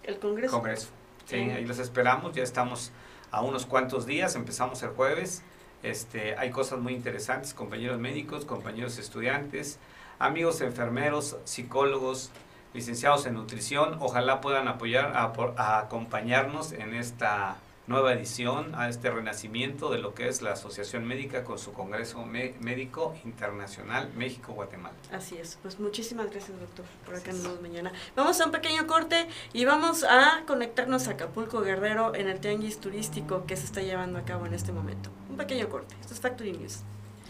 el 0.04 0.20
Congreso. 0.20 0.54
Congreso. 0.54 0.90
Sí, 1.26 1.38
ahí 1.38 1.66
los 1.66 1.80
esperamos. 1.80 2.34
Ya 2.36 2.44
estamos 2.44 2.92
a 3.32 3.42
unos 3.42 3.66
cuantos 3.66 4.06
días. 4.06 4.36
Empezamos 4.36 4.84
el 4.84 4.90
jueves. 4.90 5.42
Este, 5.84 6.36
hay 6.38 6.52
cosas 6.52 6.80
muy 6.80 6.94
interesantes, 6.94 7.54
compañeros 7.54 8.00
médicos, 8.00 8.46
compañeros 8.46 8.98
estudiantes, 8.98 9.80
amigos 10.20 10.62
enfermeros, 10.62 11.38
psicólogos, 11.44 12.30
licenciados 12.74 13.26
en 13.26 13.34
nutrición. 13.34 13.98
Ojalá 14.00 14.42
puedan 14.42 14.68
apoyar, 14.68 15.14
a 15.16 15.80
acompañarnos 15.80 16.72
en 16.72 16.94
esta 16.94 17.58
nueva 17.92 18.14
edición, 18.14 18.74
a 18.74 18.90
este 18.90 19.12
renacimiento 19.12 19.92
de 19.92 20.00
lo 20.00 20.16
que 20.16 20.28
es 20.28 20.42
la 20.42 20.54
Asociación 20.54 21.06
Médica 21.06 21.44
con 21.44 21.60
su 21.60 21.74
Congreso 21.74 22.26
Médico 22.26 23.14
Internacional 23.26 24.10
México-Guatemala. 24.16 24.96
Así 25.12 25.38
es, 25.38 25.60
pues 25.62 25.80
muchísimas 25.80 26.32
gracias 26.32 26.60
doctor 26.60 26.86
por 27.06 27.16
acá 27.16 27.32
nos 27.34 27.44
vemos 27.44 27.62
mañana. 27.62 27.92
Vamos 28.16 28.40
a 28.40 28.46
un 28.46 28.52
pequeño 28.52 28.88
corte 28.88 29.28
y 29.54 29.66
vamos 29.66 30.04
a 30.04 30.44
conectarnos 30.48 31.08
a 31.08 31.12
Acapulco 31.12 31.62
Guerrero 31.62 32.16
en 32.16 32.30
el 32.30 32.40
tianguis 32.40 32.80
turístico 32.80 33.46
que 33.46 33.58
se 33.58 33.66
está 33.66 33.82
llevando 33.82 34.18
a 34.18 34.24
cabo 34.24 34.46
en 34.46 34.54
este 34.54 34.72
momento. 34.72 35.10
Un 35.30 35.38
pequeño 35.38 35.70
corte, 35.70 35.94
esto 36.00 36.14
es 36.14 36.22
Factory 36.22 36.54
News. 36.54 36.80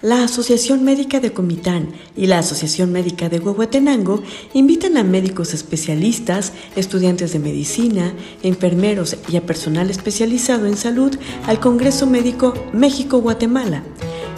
La 0.02 0.24
Asociación 0.24 0.84
Médica 0.84 1.20
de 1.20 1.32
Comitán 1.32 1.90
y 2.18 2.26
la 2.26 2.40
Asociación 2.40 2.92
Médica 2.92 3.30
de 3.30 3.38
Huehuetenango 3.38 4.24
invitan 4.52 4.98
a 4.98 5.04
médicos 5.04 5.54
especialistas, 5.54 6.54
estudiantes 6.76 7.34
de 7.34 7.40
medicina, 7.40 8.12
enfermeros 8.42 9.16
y 9.30 9.38
a 9.38 9.46
personal 9.46 9.92
especializado 9.92 10.66
en 10.66 10.76
salud 10.76 11.16
al 11.46 11.60
Congreso 11.60 12.08
Médico 12.08 12.56
México-Guatemala. 12.74 13.84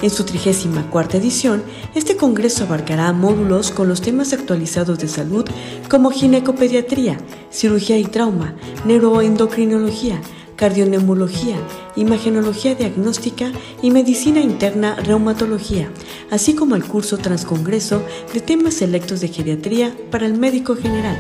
En 0.01 0.09
su 0.09 0.25
34 0.25 1.17
edición, 1.17 1.63
este 1.95 2.17
congreso 2.17 2.65
abarcará 2.65 3.13
módulos 3.13 3.71
con 3.71 3.87
los 3.87 4.01
temas 4.01 4.33
actualizados 4.33 4.99
de 4.99 5.07
salud 5.07 5.45
como 5.89 6.11
ginecopediatría, 6.11 7.17
cirugía 7.49 7.97
y 7.97 8.03
trauma, 8.03 8.53
neuroendocrinología, 8.83 10.19
cardioneumología, 10.55 11.57
imagenología 11.95 12.75
diagnóstica 12.75 13.51
y 13.81 13.91
medicina 13.91 14.39
interna 14.39 14.95
reumatología, 14.95 15.89
así 16.31 16.53
como 16.53 16.75
el 16.75 16.83
curso 16.83 17.17
transcongreso 17.17 18.01
de 18.33 18.41
temas 18.41 18.75
selectos 18.75 19.21
de 19.21 19.27
geriatría 19.27 19.95
para 20.11 20.25
el 20.25 20.37
médico 20.37 20.75
general, 20.75 21.17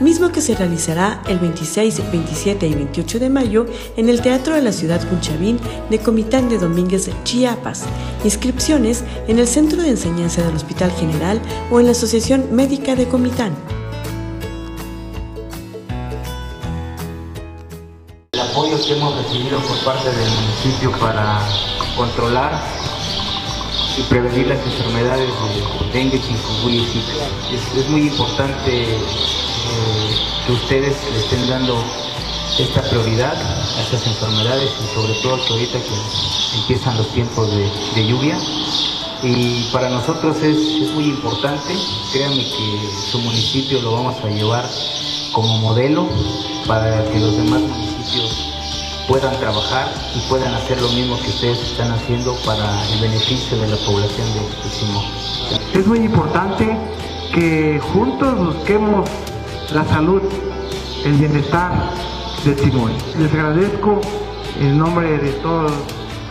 mismo 0.00 0.30
que 0.30 0.40
se 0.40 0.54
realizará 0.54 1.22
el 1.28 1.38
26, 1.38 2.10
27 2.10 2.66
y 2.66 2.74
28 2.74 3.18
de 3.18 3.30
mayo 3.30 3.66
en 3.96 4.08
el 4.08 4.20
Teatro 4.20 4.54
de 4.54 4.62
la 4.62 4.72
Ciudad 4.72 5.06
Junchavín 5.08 5.58
de 5.90 5.98
Comitán 5.98 6.48
de 6.48 6.58
Domínguez, 6.58 7.10
Chiapas. 7.24 7.84
Inscripciones 8.24 9.04
en 9.28 9.38
el 9.38 9.46
Centro 9.46 9.82
de 9.82 9.90
Enseñanza 9.90 10.42
del 10.42 10.56
Hospital 10.56 10.90
General 10.92 11.40
o 11.70 11.80
en 11.80 11.86
la 11.86 11.92
Asociación 11.92 12.54
Médica 12.54 12.96
de 12.96 13.06
Comitán. 13.06 13.54
Apoyo 18.50 18.80
que 18.84 18.92
hemos 18.92 19.16
recibido 19.16 19.58
por 19.60 19.76
parte 19.84 20.10
del 20.10 20.30
municipio 20.30 20.92
para 20.98 21.40
controlar 21.96 22.62
y 23.96 24.02
prevenir 24.02 24.48
las 24.48 24.58
enfermedades 24.64 25.28
de 25.28 25.92
dengue, 25.92 26.20
chikungunya 26.20 26.82
y 26.82 26.86
zika. 26.86 27.78
Es, 27.78 27.88
muy 27.88 28.02
importante 28.02 28.82
eh, 28.82 28.98
que 30.46 30.52
ustedes 30.52 30.96
le 31.12 31.18
estén 31.20 31.48
dando 31.48 31.82
esta 32.58 32.82
prioridad 32.82 33.34
a 33.34 33.82
estas 33.82 34.06
enfermedades 34.06 34.70
y 34.82 34.94
sobre 34.94 35.14
todo 35.22 35.36
ahorita 35.36 35.78
que 35.78 36.58
empiezan 36.58 36.96
los 36.96 37.08
tiempos 37.08 37.48
de, 37.94 38.06
lluvia. 38.06 38.38
Y 39.22 39.70
para 39.72 39.88
nosotros 39.88 40.36
es, 40.38 40.58
es, 40.82 40.90
muy 40.92 41.04
importante, 41.04 41.74
créanme 42.12 42.44
que 42.44 42.90
su 43.10 43.18
municipio 43.20 43.80
lo 43.80 43.92
vamos 43.92 44.16
a 44.22 44.28
llevar 44.28 44.68
como 45.32 45.58
modelo 45.58 46.08
para 46.66 47.04
que 47.10 47.18
los 47.18 47.36
demás 47.36 47.60
municipios 47.60 47.93
puedan 49.06 49.38
trabajar 49.38 49.88
y 50.14 50.20
puedan 50.28 50.54
hacer 50.54 50.80
lo 50.80 50.88
mismo 50.90 51.18
que 51.20 51.28
ustedes 51.28 51.58
están 51.70 51.90
haciendo 51.92 52.34
para 52.44 52.82
el 52.92 53.00
beneficio 53.00 53.58
de 53.58 53.68
la 53.68 53.76
población 53.76 54.26
de 54.62 54.70
Simón. 54.70 55.04
Es 55.74 55.86
muy 55.86 55.98
importante 55.98 56.76
que 57.32 57.80
juntos 57.92 58.38
busquemos 58.38 59.08
la 59.72 59.84
salud, 59.84 60.22
el 61.04 61.12
bienestar 61.14 61.72
de 62.44 62.56
Simón. 62.56 62.92
Les 63.18 63.32
agradezco 63.32 64.00
en 64.60 64.78
nombre 64.78 65.18
de 65.18 65.32
todos 65.32 65.72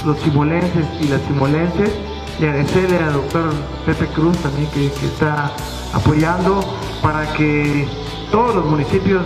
los 0.06 0.18
simolenses 0.20 0.86
y 1.01 1.08
las 1.08 1.22
simolenses 1.22 1.92
y 2.39 2.46
agradecerle 2.46 2.98
al 2.98 3.13
doctor 3.13 3.53
Pepe 3.86 4.08
Cruz 4.08 4.38
también 4.38 4.68
que, 4.72 4.92
que 4.92 5.06
está 5.06 5.51
apoyando 5.94 6.63
para 7.01 7.32
que 7.34 7.88
todos 8.32 8.56
los 8.56 8.65
municipios 8.65 9.24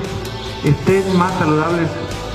estén 0.63 1.17
más 1.17 1.33
saludables 1.39 1.89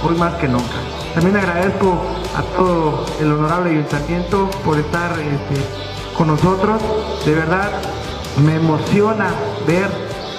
hoy 0.04 0.16
más 0.16 0.34
que 0.34 0.48
nunca. 0.48 0.76
También 1.14 1.36
agradezco 1.36 2.02
a 2.36 2.42
todo 2.56 3.06
el 3.20 3.32
honorable 3.32 3.70
ayuntamiento 3.70 4.48
por 4.64 4.78
estar 4.78 5.12
este, 5.18 5.62
con 6.16 6.28
nosotros. 6.28 6.80
De 7.24 7.34
verdad 7.34 7.70
me 8.44 8.56
emociona 8.56 9.30
ver 9.66 9.88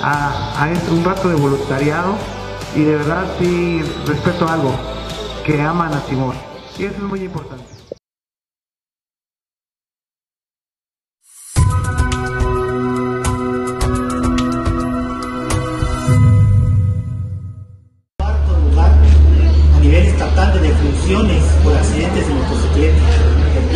a, 0.01 0.69
este, 0.71 0.91
un 0.91 1.03
rato 1.03 1.29
de 1.29 1.35
voluntariado 1.35 2.15
y 2.75 2.81
de 2.81 2.95
verdad 2.97 3.25
sí 3.39 3.81
respeto 4.05 4.47
algo, 4.47 4.71
que 5.45 5.61
aman 5.61 5.93
a 5.93 6.01
Simón. 6.01 6.35
Y 6.77 6.85
eso 6.85 6.95
es 6.95 7.03
muy 7.03 7.23
importante. 7.23 7.72
Por 21.13 21.75
accidentes 21.75 22.27
de 22.27 22.33
motocicleta 22.33 22.97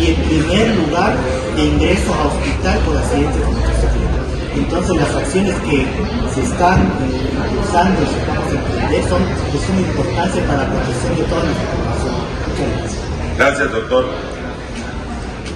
y 0.00 0.06
en 0.08 0.16
primer 0.16 0.74
lugar 0.74 1.14
de 1.54 1.64
ingreso 1.66 2.12
a 2.12 2.26
hospital 2.26 2.78
por 2.80 2.96
accidentes 2.96 3.38
de 3.38 3.46
motocicleta. 3.46 4.18
Entonces 4.56 4.96
las 4.96 5.14
acciones 5.14 5.54
que 5.60 5.86
se 6.34 6.42
están 6.42 6.80
eh, 6.82 7.62
usando 7.62 8.02
y 8.02 8.06
se 8.06 8.18
están 8.18 8.38
emprender 8.58 9.08
son 9.08 9.22
de 9.22 9.58
suma 9.66 9.80
importancia 9.80 10.46
para 10.46 10.64
la 10.64 10.68
protección 10.68 11.16
de 11.16 11.22
toda 11.22 11.44
nuestra 11.44 11.66
población. 11.78 12.14
Muchas 12.48 12.68
gracias. 12.74 13.02
Gracias, 13.38 13.72
doctor. 13.72 14.04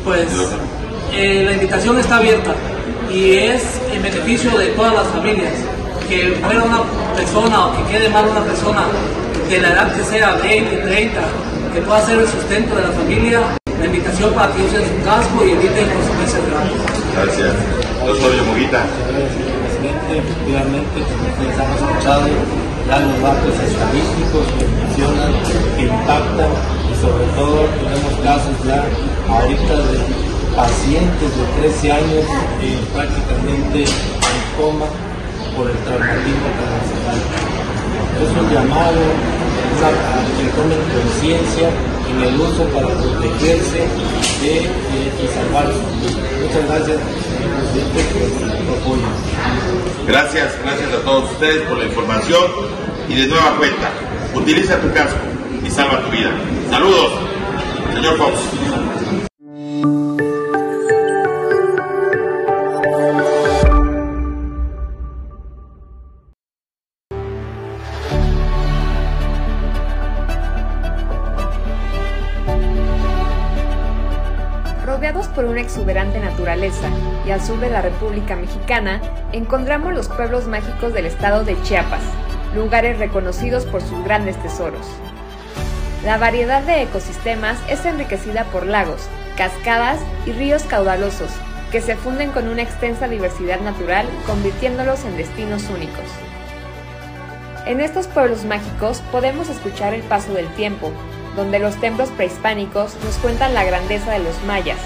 Pues 0.04 0.28
eh, 1.12 1.42
la 1.44 1.52
invitación 1.52 1.98
está 1.98 2.18
abierta 2.18 2.54
y 3.12 3.32
es 3.34 3.62
en 3.92 4.02
beneficio 4.02 4.56
de 4.56 4.66
todas 4.68 4.94
las 4.94 5.08
familias. 5.08 5.52
Que 6.08 6.38
muera 6.44 6.62
una 6.62 6.82
persona 7.16 7.66
o 7.66 7.76
que 7.76 7.92
quede 7.92 8.08
mal 8.08 8.28
una 8.28 8.44
persona 8.44 8.82
de 9.48 9.60
la 9.60 9.68
edad 9.70 9.96
que 9.96 10.04
sea, 10.04 10.36
20, 10.36 10.76
30, 10.76 11.20
que 11.72 11.80
pueda 11.80 12.04
ser 12.04 12.18
el 12.18 12.28
sustento 12.28 12.76
de 12.76 12.82
la 12.82 12.92
familia, 12.92 13.40
la 13.78 13.86
invitación 13.86 14.34
para 14.34 14.52
que 14.52 14.62
usen 14.62 14.82
su 14.84 15.04
casco 15.04 15.40
y 15.40 15.50
eviten 15.52 15.88
consecuencias 15.88 16.42
graves. 16.46 16.72
Gracias. 17.16 17.52
Doctor 18.04 18.30
Moguita. 18.46 18.84
Efectivamente, 20.12 21.00
como 21.00 21.24
ustedes 21.32 21.56
han 21.56 21.72
escuchado, 21.72 22.28
dan 22.86 23.08
los 23.08 23.20
datos 23.22 23.54
estadísticos 23.56 24.44
que 24.58 24.64
funcionan, 24.68 25.32
que 25.76 25.82
impactan 25.88 26.52
y 26.84 26.94
sobre 27.00 27.24
todo 27.32 27.64
tenemos 27.80 28.12
casos 28.20 28.56
ya 28.68 28.84
ahorita 29.32 29.74
de 29.88 29.98
pacientes 30.54 31.30
de 31.32 31.44
13 31.72 31.92
años 31.92 32.24
eh, 32.60 32.76
prácticamente 32.92 33.84
en 33.88 34.40
coma 34.60 34.86
por 35.56 35.70
el 35.70 35.76
traumatismo 35.88 36.46
internacional. 36.52 37.18
Es 38.20 38.30
un 38.36 38.46
llamado 38.52 39.00
a 39.80 39.90
que 40.36 40.44
tomen 40.54 40.78
conciencia 40.92 41.70
en 42.10 42.22
el 42.22 42.40
uso 42.40 42.64
para 42.74 42.88
protegerse 42.88 43.88
de, 44.42 44.52
y 44.62 45.28
salvar 45.32 45.66
su 45.72 45.80
vida. 45.96 46.20
Muchas 46.42 46.64
gracias, 46.68 47.00
presidente, 47.72 48.02
por 48.12 48.28
su 48.66 48.80
apoyo. 48.80 49.08
Gracias, 50.06 50.52
gracias 50.62 50.92
a 50.92 51.02
todos 51.04 51.30
ustedes 51.32 51.62
por 51.62 51.78
la 51.78 51.84
información 51.84 52.44
y 53.08 53.14
de 53.14 53.26
nueva 53.28 53.56
cuenta, 53.56 53.90
utiliza 54.34 54.80
tu 54.80 54.92
casco 54.92 55.18
y 55.64 55.70
salva 55.70 56.02
tu 56.04 56.10
vida. 56.10 56.30
Saludos, 56.70 57.12
señor 57.94 58.18
Fox. 58.18 58.61
Exuberante 75.62 76.18
naturaleza 76.18 76.88
y 77.26 77.30
al 77.30 77.40
sur 77.40 77.58
de 77.60 77.70
la 77.70 77.80
República 77.80 78.36
Mexicana, 78.36 79.00
encontramos 79.32 79.94
los 79.94 80.08
pueblos 80.08 80.46
mágicos 80.46 80.92
del 80.92 81.06
estado 81.06 81.44
de 81.44 81.60
Chiapas, 81.62 82.02
lugares 82.54 82.98
reconocidos 82.98 83.64
por 83.64 83.80
sus 83.80 84.04
grandes 84.04 84.36
tesoros. 84.42 84.86
La 86.04 86.18
variedad 86.18 86.62
de 86.62 86.82
ecosistemas 86.82 87.58
es 87.68 87.84
enriquecida 87.84 88.44
por 88.44 88.66
lagos, 88.66 89.08
cascadas 89.36 90.00
y 90.26 90.32
ríos 90.32 90.64
caudalosos, 90.64 91.30
que 91.70 91.80
se 91.80 91.96
funden 91.96 92.32
con 92.32 92.48
una 92.48 92.62
extensa 92.62 93.08
diversidad 93.08 93.60
natural, 93.60 94.06
convirtiéndolos 94.26 95.04
en 95.04 95.16
destinos 95.16 95.64
únicos. 95.70 96.04
En 97.64 97.80
estos 97.80 98.08
pueblos 98.08 98.44
mágicos 98.44 99.00
podemos 99.12 99.48
escuchar 99.48 99.94
el 99.94 100.02
paso 100.02 100.34
del 100.34 100.48
tiempo, 100.54 100.90
donde 101.36 101.60
los 101.60 101.76
templos 101.80 102.10
prehispánicos 102.10 102.96
nos 103.04 103.14
cuentan 103.16 103.54
la 103.54 103.64
grandeza 103.64 104.10
de 104.10 104.18
los 104.18 104.42
mayas, 104.44 104.78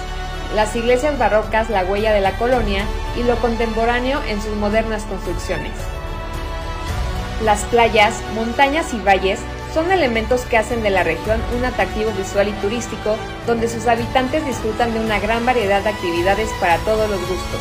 las 0.55 0.75
iglesias 0.77 1.19
barrocas 1.19 1.71
la 1.71 1.85
huella 1.85 2.13
de 2.13 2.21
la 2.21 2.33
colonia 2.33 2.85
y 3.17 3.23
lo 3.23 3.37
contemporáneo 3.37 4.23
en 4.29 4.41
sus 4.41 4.55
modernas 4.57 5.03
construcciones. 5.05 5.73
Las 7.43 7.65
playas, 7.65 8.15
montañas 8.35 8.95
y 8.95 8.99
valles 8.99 9.41
son 9.75 9.93
elementos 9.93 10.43
que 10.43 10.57
hacen 10.57 10.83
de 10.83 10.89
la 10.91 11.03
región 11.03 11.39
un 11.55 11.65
atractivo 11.65 12.11
visual 12.13 12.49
y 12.49 12.53
turístico 12.63 13.17
donde 13.47 13.69
sus 13.69 13.87
habitantes 13.87 14.47
disfrutan 14.47 14.95
de 14.95 15.01
una 15.01 15.19
gran 15.19 15.45
variedad 15.45 15.83
de 15.83 15.91
actividades 15.91 16.49
para 16.61 16.79
todos 16.79 17.11
los 17.11 17.21
gustos. 17.21 17.61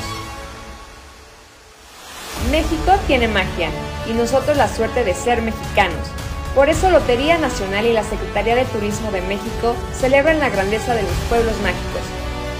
México 2.51 2.93
tiene 3.07 3.27
magia 3.27 3.69
y 4.07 4.13
nosotros 4.13 4.55
la 4.55 4.67
suerte 4.67 5.03
de 5.03 5.13
ser 5.13 5.41
mexicanos. 5.41 6.07
Por 6.55 6.69
eso 6.69 6.89
Lotería 6.89 7.37
Nacional 7.37 7.85
y 7.85 7.91
la 7.91 8.03
Secretaría 8.03 8.55
de 8.55 8.63
Turismo 8.63 9.11
de 9.11 9.21
México 9.21 9.75
celebran 10.00 10.39
la 10.39 10.50
grandeza 10.50 10.93
de 10.93 11.03
los 11.03 11.11
pueblos 11.27 11.55
mágicos. 11.61 11.84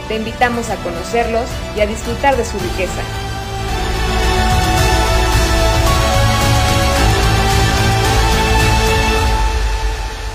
Te 0.08 0.18
invitamos 0.18 0.70
a 0.70 0.76
conocerlos 0.84 1.50
y 1.76 1.82
a 1.82 1.88
disfrutar 1.88 2.38
de 2.38 2.46
su 2.46 2.60
riqueza. 2.60 3.02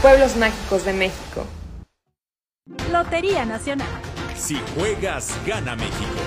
Pueblos 0.02 0.34
Mágicos 0.36 0.84
de 0.84 0.92
México. 0.92 1.46
Lotería 2.90 3.44
Nacional. 3.44 3.86
Si 4.34 4.60
juegas, 4.74 5.38
gana 5.46 5.76
México. 5.76 6.20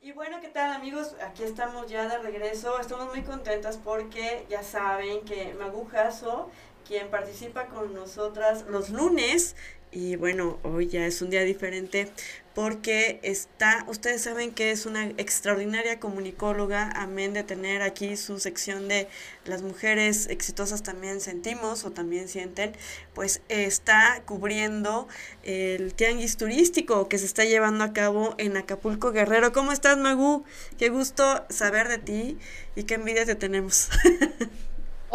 Y 0.00 0.12
bueno, 0.12 0.38
¿qué 0.42 0.48
tal 0.48 0.70
amigos? 0.74 1.16
Aquí 1.26 1.44
estamos 1.44 1.86
ya 1.86 2.06
de 2.06 2.18
regreso. 2.18 2.78
Estamos 2.78 3.06
muy 3.06 3.22
contentas 3.22 3.78
porque 3.82 4.44
ya 4.50 4.62
saben 4.62 5.22
que 5.22 5.54
Magu 5.54 5.88
Jasso, 5.88 6.50
quien 6.86 7.10
participa 7.10 7.66
con 7.66 7.94
nosotras 7.94 8.64
los 8.68 8.90
lunes, 8.90 9.56
y 9.94 10.16
bueno, 10.16 10.58
hoy 10.64 10.88
ya 10.88 11.06
es 11.06 11.22
un 11.22 11.30
día 11.30 11.42
diferente 11.42 12.10
porque 12.52 13.20
está, 13.22 13.84
ustedes 13.88 14.22
saben 14.22 14.52
que 14.52 14.72
es 14.72 14.86
una 14.86 15.04
extraordinaria 15.04 16.00
comunicóloga, 16.00 16.90
amén 16.96 17.32
de 17.32 17.44
tener 17.44 17.80
aquí 17.80 18.16
su 18.16 18.40
sección 18.40 18.88
de 18.88 19.08
las 19.44 19.62
mujeres 19.62 20.26
exitosas 20.26 20.82
también 20.82 21.20
sentimos 21.20 21.84
o 21.84 21.92
también 21.92 22.26
sienten, 22.28 22.72
pues 23.14 23.40
está 23.48 24.22
cubriendo 24.26 25.06
el 25.44 25.94
tianguis 25.94 26.36
turístico 26.36 27.08
que 27.08 27.18
se 27.18 27.26
está 27.26 27.44
llevando 27.44 27.84
a 27.84 27.92
cabo 27.92 28.34
en 28.38 28.56
Acapulco 28.56 29.12
Guerrero. 29.12 29.52
¿Cómo 29.52 29.70
estás, 29.70 29.96
Magu? 29.96 30.44
Qué 30.76 30.88
gusto 30.88 31.44
saber 31.50 31.88
de 31.88 31.98
ti 31.98 32.38
y 32.74 32.82
qué 32.82 32.94
envidia 32.94 33.24
te 33.26 33.36
tenemos. 33.36 33.90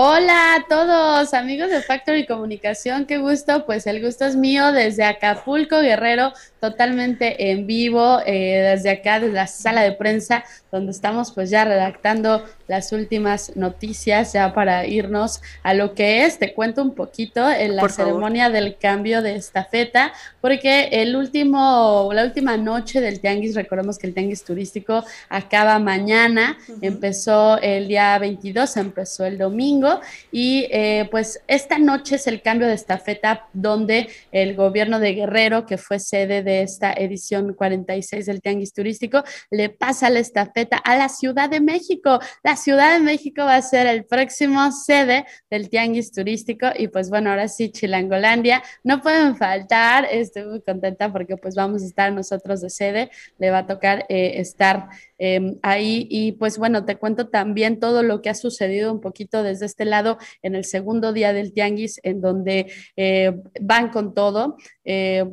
Hola 0.02 0.56
a 0.56 0.66
todos, 0.70 1.34
amigos 1.34 1.70
de 1.72 1.82
Factory 1.82 2.26
Comunicación, 2.26 3.06
qué 3.06 3.18
gusto, 3.18 3.66
pues 3.66 3.86
el 3.86 4.02
gusto 4.02 4.24
es 4.24 4.38
mío 4.38 4.72
desde 4.72 5.04
Acapulco, 5.04 5.82
Guerrero, 5.82 6.32
totalmente 6.60 7.52
en 7.52 7.68
vivo, 7.68 8.20
eh, 8.26 8.74
desde 8.76 8.90
acá, 8.90 9.20
desde 9.20 9.34
la 9.34 9.48
sala 9.48 9.82
de 9.82 9.94
prensa, 9.94 10.44
donde 10.72 10.92
estamos 10.92 11.32
pues 11.32 11.50
ya 11.50 11.66
redactando 11.66 12.44
las 12.68 12.92
últimas 12.92 13.56
noticias 13.56 14.34
ya 14.34 14.54
para 14.54 14.86
irnos 14.86 15.42
a 15.64 15.74
lo 15.74 15.96
que 15.96 16.26
es, 16.26 16.38
te 16.38 16.54
cuento 16.54 16.84
un 16.84 16.94
poquito 16.94 17.50
en 17.50 17.76
la 17.76 17.90
ceremonia 17.90 18.50
del 18.50 18.78
cambio 18.78 19.22
de 19.22 19.36
estafeta, 19.36 20.14
porque 20.42 20.90
el 20.92 21.16
último, 21.16 22.12
la 22.14 22.24
última 22.24 22.58
noche 22.58 23.02
del 23.02 23.20
Tianguis, 23.20 23.56
recordemos 23.56 23.98
que 23.98 24.08
el 24.08 24.14
Tianguis 24.14 24.44
turístico 24.44 25.04
acaba 25.30 25.80
mañana, 25.80 26.58
empezó 26.82 27.58
el 27.60 27.88
día 27.88 28.18
22, 28.20 28.78
empezó 28.78 29.26
el 29.26 29.38
domingo, 29.38 30.00
y 30.32 30.68
eh, 30.72 31.08
pues 31.10 31.42
esta 31.48 31.80
noche 31.80 32.16
es 32.16 32.28
el 32.28 32.42
cambio 32.42 32.68
de 32.68 32.74
estafeta 32.74 33.48
donde 33.54 34.10
el 34.32 34.56
gobierno 34.56 35.00
de 35.00 35.14
Guerrero, 35.14 35.66
que 35.66 35.78
fue 35.78 36.00
sede 36.00 36.44
de 36.44 36.49
esta 36.50 36.94
edición 36.94 37.54
46 37.54 38.26
del 38.26 38.42
Tianguis 38.42 38.74
turístico, 38.74 39.24
le 39.50 39.70
pasa 39.70 40.10
la 40.10 40.20
estafeta 40.20 40.78
a 40.78 40.98
la 40.98 41.10
Ciudad 41.10 41.50
de 41.50 41.62
México. 41.62 42.20
La 42.44 42.56
Ciudad 42.56 42.94
de 42.94 43.00
México 43.00 43.44
va 43.44 43.56
a 43.56 43.62
ser 43.62 43.88
el 43.88 44.06
próximo 44.06 44.72
sede 44.72 45.26
del 45.50 45.70
Tianguis 45.70 46.12
turístico 46.12 46.68
y 46.78 46.88
pues 46.88 47.10
bueno, 47.10 47.30
ahora 47.30 47.48
sí, 47.48 47.72
Chilangolandia, 47.72 48.64
no 48.84 49.02
pueden 49.02 49.36
faltar, 49.36 50.06
estoy 50.12 50.46
muy 50.46 50.62
contenta 50.62 51.12
porque 51.12 51.38
pues 51.38 51.56
vamos 51.56 51.84
a 51.84 51.86
estar 51.86 52.12
nosotros 52.14 52.62
de 52.62 52.70
sede, 52.70 53.12
le 53.38 53.52
va 53.52 53.60
a 53.60 53.68
tocar 53.68 54.06
eh, 54.10 54.40
estar 54.40 54.90
em, 55.18 55.58
ahí 55.62 56.08
y 56.10 56.34
pues 56.34 56.58
bueno, 56.58 56.86
te 56.86 56.96
cuento 56.98 57.28
también 57.28 57.80
todo 57.80 58.04
lo 58.04 58.22
que 58.22 58.30
ha 58.30 58.36
sucedido 58.36 58.92
un 58.92 59.02
poquito 59.02 59.44
desde 59.44 59.66
este 59.66 59.86
lado 59.86 60.18
en 60.42 60.56
el 60.56 60.66
segundo 60.66 61.14
día 61.14 61.34
del 61.34 61.54
Tianguis, 61.54 62.00
en 62.04 62.22
donde 62.22 62.72
eh, 62.96 63.34
van 63.62 63.90
con 63.90 64.14
todo. 64.14 64.58
Eh, 64.84 65.26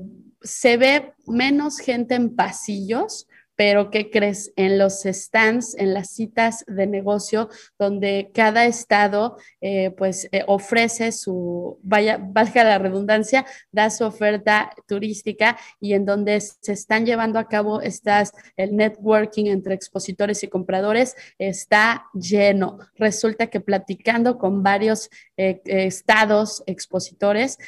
se 0.47 0.77
ve 0.77 1.13
menos 1.27 1.79
gente 1.79 2.15
en 2.15 2.35
pasillos, 2.35 3.29
pero 3.57 3.91
¿qué 3.91 4.11
crees? 4.11 4.53
En 4.57 4.79
los 4.79 5.03
stands, 5.03 5.75
en 5.75 5.95
las 5.95 6.11
citas 6.11 6.65
de 6.69 6.87
negocio, 6.87 7.49
donde 7.79 8.31
cada 8.35 8.67
estado 8.67 9.39
eh, 9.61 9.91
pues 9.97 10.29
eh, 10.31 10.45
ofrece 10.47 11.11
su, 11.11 11.79
vaya, 11.83 12.19
valga 12.21 12.63
la 12.63 12.79
redundancia, 12.79 13.47
da 13.73 13.89
su 13.91 14.05
oferta 14.05 14.71
turística 14.87 15.57
y 15.81 15.95
en 15.95 16.05
donde 16.05 16.41
se 16.41 16.73
están 16.73 17.07
llevando 17.07 17.39
a 17.39 17.49
cabo 17.49 17.81
estas, 17.81 18.33
el 18.57 18.77
networking 18.77 19.47
entre 19.47 19.75
expositores 19.75 20.43
y 20.43 20.49
compradores 20.49 21.17
está 21.39 22.07
lleno. 22.13 22.79
Resulta 22.95 23.47
que 23.47 23.61
platicando 23.61 24.37
con 24.37 24.63
varios 24.63 25.09
eh, 25.39 25.63
estados 25.65 26.63
expositores, 26.67 27.59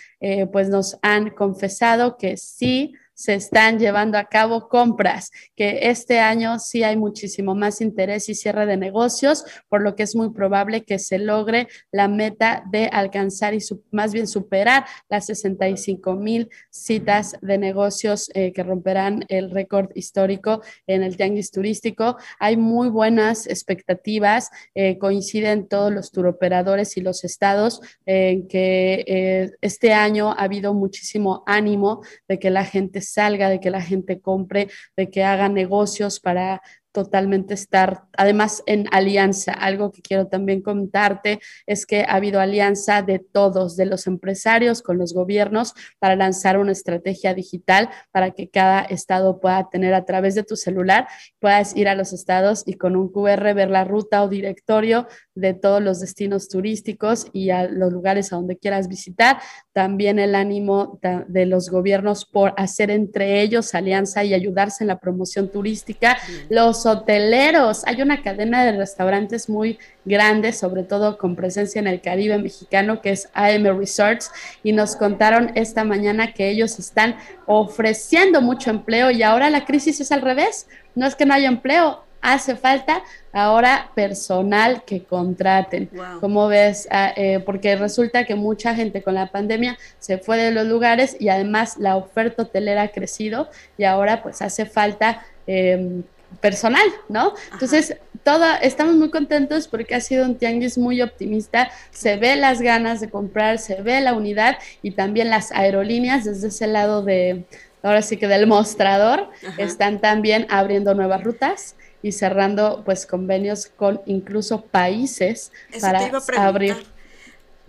pues 0.53 0.69
nos 0.69 0.99
han 1.03 1.31
confesado 1.31 2.17
que 2.17 2.37
sí, 2.37 2.93
se 3.19 3.35
están 3.35 3.81
llevando 3.81 4.17
a 4.17 4.27
cabo 4.27 4.69
compras, 4.69 5.33
que 5.57 5.91
este 5.91 6.21
año 6.21 6.61
sí 6.61 6.85
hay 6.85 6.97
muchísimo 6.97 7.57
más 7.57 7.81
interés 7.81 8.29
y 8.29 8.37
cierre 8.37 8.65
de 8.65 8.77
negocios, 8.77 9.45
por 9.69 9.83
lo 9.83 9.97
que 9.97 10.05
es 10.05 10.15
muy 10.15 10.31
probable 10.31 10.85
que 10.85 11.01
se 11.01 11.19
logre 11.19 11.67
la 11.91 12.07
meta 12.07 12.63
de 12.71 12.87
alcanzar 12.87 13.55
y 13.55 13.59
más 13.91 14.13
bien 14.13 14.29
superar 14.29 14.85
las 15.09 15.27
65 15.27 16.15
mil 16.15 16.49
citas 16.71 17.37
de 17.43 17.59
negocios 17.59 18.31
eh, 18.35 18.53
que 18.53 18.63
romperán 18.63 19.25
el 19.29 19.51
récord 19.51 19.91
histórico 19.97 20.63
en 20.87 21.03
el 21.03 21.17
tianguis 21.17 21.51
turístico. 21.51 22.19
Hay 22.39 22.57
muy 22.57 22.89
buenas 22.89 23.49
expectativas, 23.49 24.49
eh, 24.77 24.97
coinciden 24.97 25.67
todos 25.67 25.93
los 25.93 26.13
turoperadores 26.13 26.97
y 26.97 27.01
los 27.01 27.25
estados 27.25 27.81
en 28.07 28.47
que 28.47 29.05
eh, 29.09 29.51
este 29.61 29.93
año 29.93 30.31
ha 30.31 30.45
habido 30.45 30.73
muchísimo 30.73 31.43
ánimo 31.47 32.03
de 32.29 32.39
que 32.39 32.51
la 32.51 32.65
gente 32.65 33.08
salga, 33.13 33.49
de 33.49 33.61
que 33.61 33.71
la 33.71 33.83
gente 33.83 34.21
compre, 34.21 34.69
de 34.97 35.11
que 35.11 35.25
haga 35.25 35.49
negocios 35.49 36.21
para 36.21 36.63
totalmente 37.05 37.55
estar, 37.55 38.03
además 38.17 38.65
en 38.67 38.87
alianza. 38.91 39.53
Algo 39.53 39.93
que 39.93 40.03
quiero 40.03 40.27
también 40.27 40.63
contarte 40.63 41.39
es 41.65 41.87
que 41.87 42.03
ha 42.03 42.15
habido 42.15 42.41
alianza 42.41 43.03
de 43.03 43.21
todos, 43.21 43.77
de 43.77 43.87
los 43.87 44.09
empresarios 44.09 44.83
con 44.83 44.99
los 44.99 45.15
gobiernos, 45.15 45.75
para 46.01 46.17
lanzar 46.17 46.59
una 46.59 46.73
estrategia 46.73 47.35
digital 47.35 47.89
para 48.11 48.33
que 48.33 48.51
cada 48.51 48.81
estado 48.81 49.39
pueda 49.39 49.69
tener 49.71 49.95
a 49.95 50.05
través 50.05 50.35
de 50.35 50.43
tu 50.43 50.57
celular, 50.57 51.07
puedas 51.39 51.77
ir 51.77 51.87
a 51.87 51.95
los 51.95 52.13
estados 52.13 52.65
y 52.67 52.75
con 52.75 52.97
un 52.97 53.13
QR 53.13 53.55
ver 53.55 53.71
la 53.71 53.85
ruta 53.85 54.25
o 54.25 54.29
directorio 54.29 55.07
de 55.37 55.55
todos 55.55 55.81
los 55.81 56.01
destinos 56.01 56.49
turísticos 56.49 57.27
y 57.33 57.51
a 57.51 57.69
los 57.69 57.93
lugares 57.93 58.33
a 58.33 58.37
donde 58.37 58.59
quieras 58.59 58.89
visitar. 58.89 59.39
También 59.73 60.19
el 60.19 60.35
ánimo 60.35 60.99
de 61.29 61.47
los 61.47 61.71
gobiernos 61.71 62.25
por 62.25 62.55
hacer 62.57 62.91
entre 62.91 63.41
ellos 63.41 63.73
alianza 63.77 64.25
y 64.25 64.35
ayudarse 64.35 64.83
en 64.83 64.89
la 64.89 64.99
promoción 64.99 65.49
turística. 65.49 66.17
Los 66.49 66.88
hoteleros, 66.89 67.85
hay 67.87 68.03
una 68.03 68.23
cadena 68.23 68.65
de 68.65 68.73
restaurantes 68.73 69.49
muy 69.49 69.79
grande, 70.05 70.53
sobre 70.53 70.83
todo 70.83 71.19
con 71.19 71.37
presencia 71.37 71.79
en 71.79 71.87
el 71.87 72.01
Caribe 72.01 72.39
mexicano, 72.39 73.01
que 73.01 73.11
es 73.11 73.29
AM 73.35 73.65
Resorts, 73.79 74.33
y 74.63 74.73
nos 74.73 74.97
contaron 74.97 75.53
esta 75.55 75.85
mañana 75.85 76.33
que 76.33 76.51
ellos 76.51 76.79
están 76.79 77.17
ofreciendo 77.47 78.41
mucho 78.41 78.71
empleo 78.71 79.11
y 79.11 79.23
ahora 79.23 79.51
la 79.51 79.65
crisis 79.65 80.01
es 80.01 80.11
al 80.13 80.23
revés. 80.23 80.67
No 80.95 81.07
es 81.07 81.15
que 81.15 81.27
no 81.27 81.35
haya 81.35 81.49
empleo, 81.49 82.05
hace 82.21 82.57
falta 82.57 83.03
ahora 83.33 83.91
personal 83.95 84.83
que 84.85 85.05
contraten. 85.05 85.91
Como 86.21 86.49
ves? 86.49 86.89
Ah, 86.91 87.13
eh, 87.17 87.41
porque 87.45 87.77
resulta 87.77 88.25
que 88.25 88.35
mucha 88.35 88.75
gente 88.75 89.03
con 89.03 89.15
la 89.15 89.31
pandemia 89.31 89.79
se 89.99 90.19
fue 90.19 90.37
de 90.37 90.51
los 90.51 90.67
lugares 90.67 91.17
y 91.19 91.29
además 91.29 91.77
la 91.79 91.97
oferta 91.97 92.43
hotelera 92.43 92.83
ha 92.83 92.89
crecido 92.89 93.49
y 93.77 93.85
ahora 93.85 94.23
pues 94.23 94.43
hace 94.43 94.67
falta 94.67 95.23
em, 95.47 96.03
personal, 96.41 96.87
¿no? 97.09 97.35
Entonces, 97.53 97.97
todo, 98.23 98.45
estamos 98.63 98.95
muy 98.97 99.11
contentos 99.11 99.69
porque 99.69 99.95
ha 99.95 100.01
sido 100.01 100.25
un 100.25 100.37
tianguis 100.37 100.79
muy 100.79 101.01
optimista, 101.03 101.71
se 101.91 102.17
ve 102.17 102.37
las 102.37 102.61
ganas 102.61 103.01
de 103.01 103.11
comprar, 103.11 103.59
se 103.59 103.83
ve 103.83 104.01
la 104.01 104.15
unidad 104.15 104.59
y 104.83 104.93
también 104.93 105.31
las 105.31 105.53
aerolíneas 105.53 106.25
desde 106.25 106.49
ese 106.49 106.67
lado 106.67 107.03
de, 107.03 107.45
ahora 107.83 108.03
sí 108.03 108.17
que 108.17 108.29
del 108.29 108.47
mostrador, 108.47 109.31
están 109.57 110.01
también 110.01 110.47
abriendo 110.51 110.95
nuevas 110.95 111.23
rutas 111.25 111.77
y 112.03 112.13
cerrando 112.13 112.83
pues 112.85 113.07
convenios 113.07 113.67
con 113.67 114.01
incluso 114.07 114.63
países 114.63 115.53
para 115.81 116.11
abrir. 116.37 116.77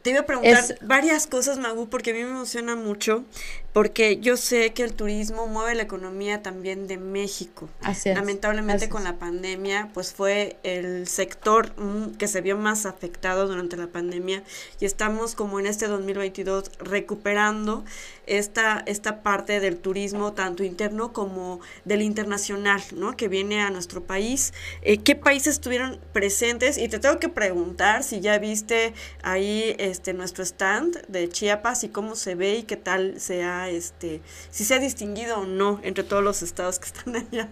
Te 0.01 0.11
iba 0.11 0.21
a 0.21 0.25
preguntar 0.25 0.63
varias 0.81 1.27
cosas, 1.27 1.57
Magu, 1.57 1.89
porque 1.89 2.11
a 2.11 2.13
mí 2.13 2.23
me 2.23 2.29
emociona 2.29 2.75
mucho, 2.75 3.25
porque 3.73 4.19
yo 4.19 4.37
sé 4.37 4.73
que 4.73 4.83
el 4.83 4.93
turismo 4.93 5.47
mueve 5.47 5.75
la 5.75 5.83
economía 5.83 6.41
también 6.41 6.87
de 6.87 6.97
México. 6.97 7.69
Así 7.81 8.09
es. 8.09 8.15
Lamentablemente 8.15 8.89
con 8.89 9.03
la 9.03 9.17
pandemia, 9.17 9.89
pues 9.93 10.13
fue 10.13 10.57
el 10.63 11.07
sector 11.07 11.73
que 12.17 12.27
se 12.27 12.41
vio 12.41 12.57
más 12.57 12.85
afectado 12.85 13.47
durante 13.47 13.77
la 13.77 13.87
pandemia 13.87 14.43
y 14.79 14.85
estamos 14.85 15.35
como 15.35 15.59
en 15.59 15.67
este 15.67 15.87
2022 15.87 16.71
recuperando 16.79 17.83
esta, 18.29 18.83
esta 18.85 19.23
parte 19.23 19.59
del 19.59 19.77
turismo, 19.77 20.33
tanto 20.33 20.63
interno 20.63 21.13
como 21.13 21.59
del 21.83 22.01
internacional, 22.01 22.81
¿no? 22.95 23.17
Que 23.17 23.27
viene 23.27 23.61
a 23.61 23.69
nuestro 23.71 24.03
país. 24.03 24.53
Eh, 24.81 24.99
¿Qué 24.99 25.15
países 25.15 25.55
estuvieron 25.55 25.99
presentes? 26.13 26.77
Y 26.77 26.87
te 26.87 26.99
tengo 26.99 27.19
que 27.19 27.29
preguntar 27.29 28.03
si 28.03 28.21
ya 28.21 28.37
viste 28.37 28.93
ahí 29.23 29.75
este, 29.79 30.13
nuestro 30.13 30.43
stand 30.43 31.05
de 31.07 31.27
Chiapas 31.27 31.83
y 31.83 31.89
cómo 31.89 32.15
se 32.15 32.35
ve 32.35 32.57
y 32.57 32.63
qué 32.63 32.77
tal 32.77 33.19
se 33.19 33.43
ha, 33.43 33.58
este, 33.67 34.21
si 34.51 34.63
se 34.63 34.75
ha 34.75 34.79
distinguido 34.79 35.39
o 35.39 35.45
no 35.45 35.79
entre 35.83 36.03
todos 36.03 36.23
los 36.23 36.41
estados 36.41 36.79
que 36.79 36.85
están 36.85 37.15
allá. 37.15 37.49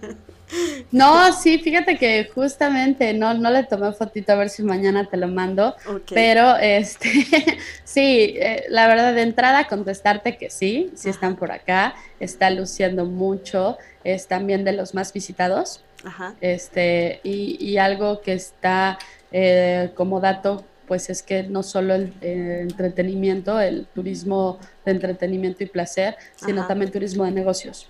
No, 0.92 1.34
sí, 1.34 1.60
fíjate 1.60 1.98
que 1.98 2.30
justamente 2.34 3.14
no, 3.14 3.34
no 3.34 3.50
le 3.50 3.64
tomé 3.66 3.92
fotito 3.92 4.32
a 4.32 4.36
ver 4.36 4.50
si 4.50 4.64
mañana 4.64 5.06
te 5.10 5.18
lo 5.18 5.28
mando, 5.28 5.76
pero 6.10 6.56
este, 6.56 7.10
sí, 7.84 8.36
eh, 8.38 8.64
la 8.70 8.88
verdad 8.88 9.14
de 9.14 9.24
entrada 9.24 9.68
contestarte 9.68 10.38
que 10.38 10.50
sí, 10.50 10.90
sí 10.96 11.10
están 11.10 11.36
por 11.36 11.52
acá, 11.52 11.96
está 12.22 12.50
luciendo 12.50 13.04
mucho, 13.04 13.78
es 14.06 14.28
también 14.28 14.64
de 14.64 14.72
los 14.72 14.94
más 14.94 15.12
visitados, 15.12 15.84
este, 16.40 17.20
y, 17.24 17.58
y 17.60 17.78
algo 17.78 18.22
que 18.22 18.32
está 18.32 18.98
eh, 19.32 19.92
como 19.96 20.22
dato 20.22 20.64
pues 20.88 21.10
es 21.10 21.22
que 21.22 21.44
no 21.44 21.64
solo 21.64 21.96
el 21.96 22.14
entretenimiento, 22.22 23.60
el 23.60 23.86
turismo 23.88 24.60
de 24.86 24.94
entretenimiento 24.94 25.64
y 25.64 25.68
placer, 25.68 26.16
sino 26.36 26.66
también 26.66 26.92
turismo 26.92 27.26
de 27.26 27.32
negocios. 27.32 27.90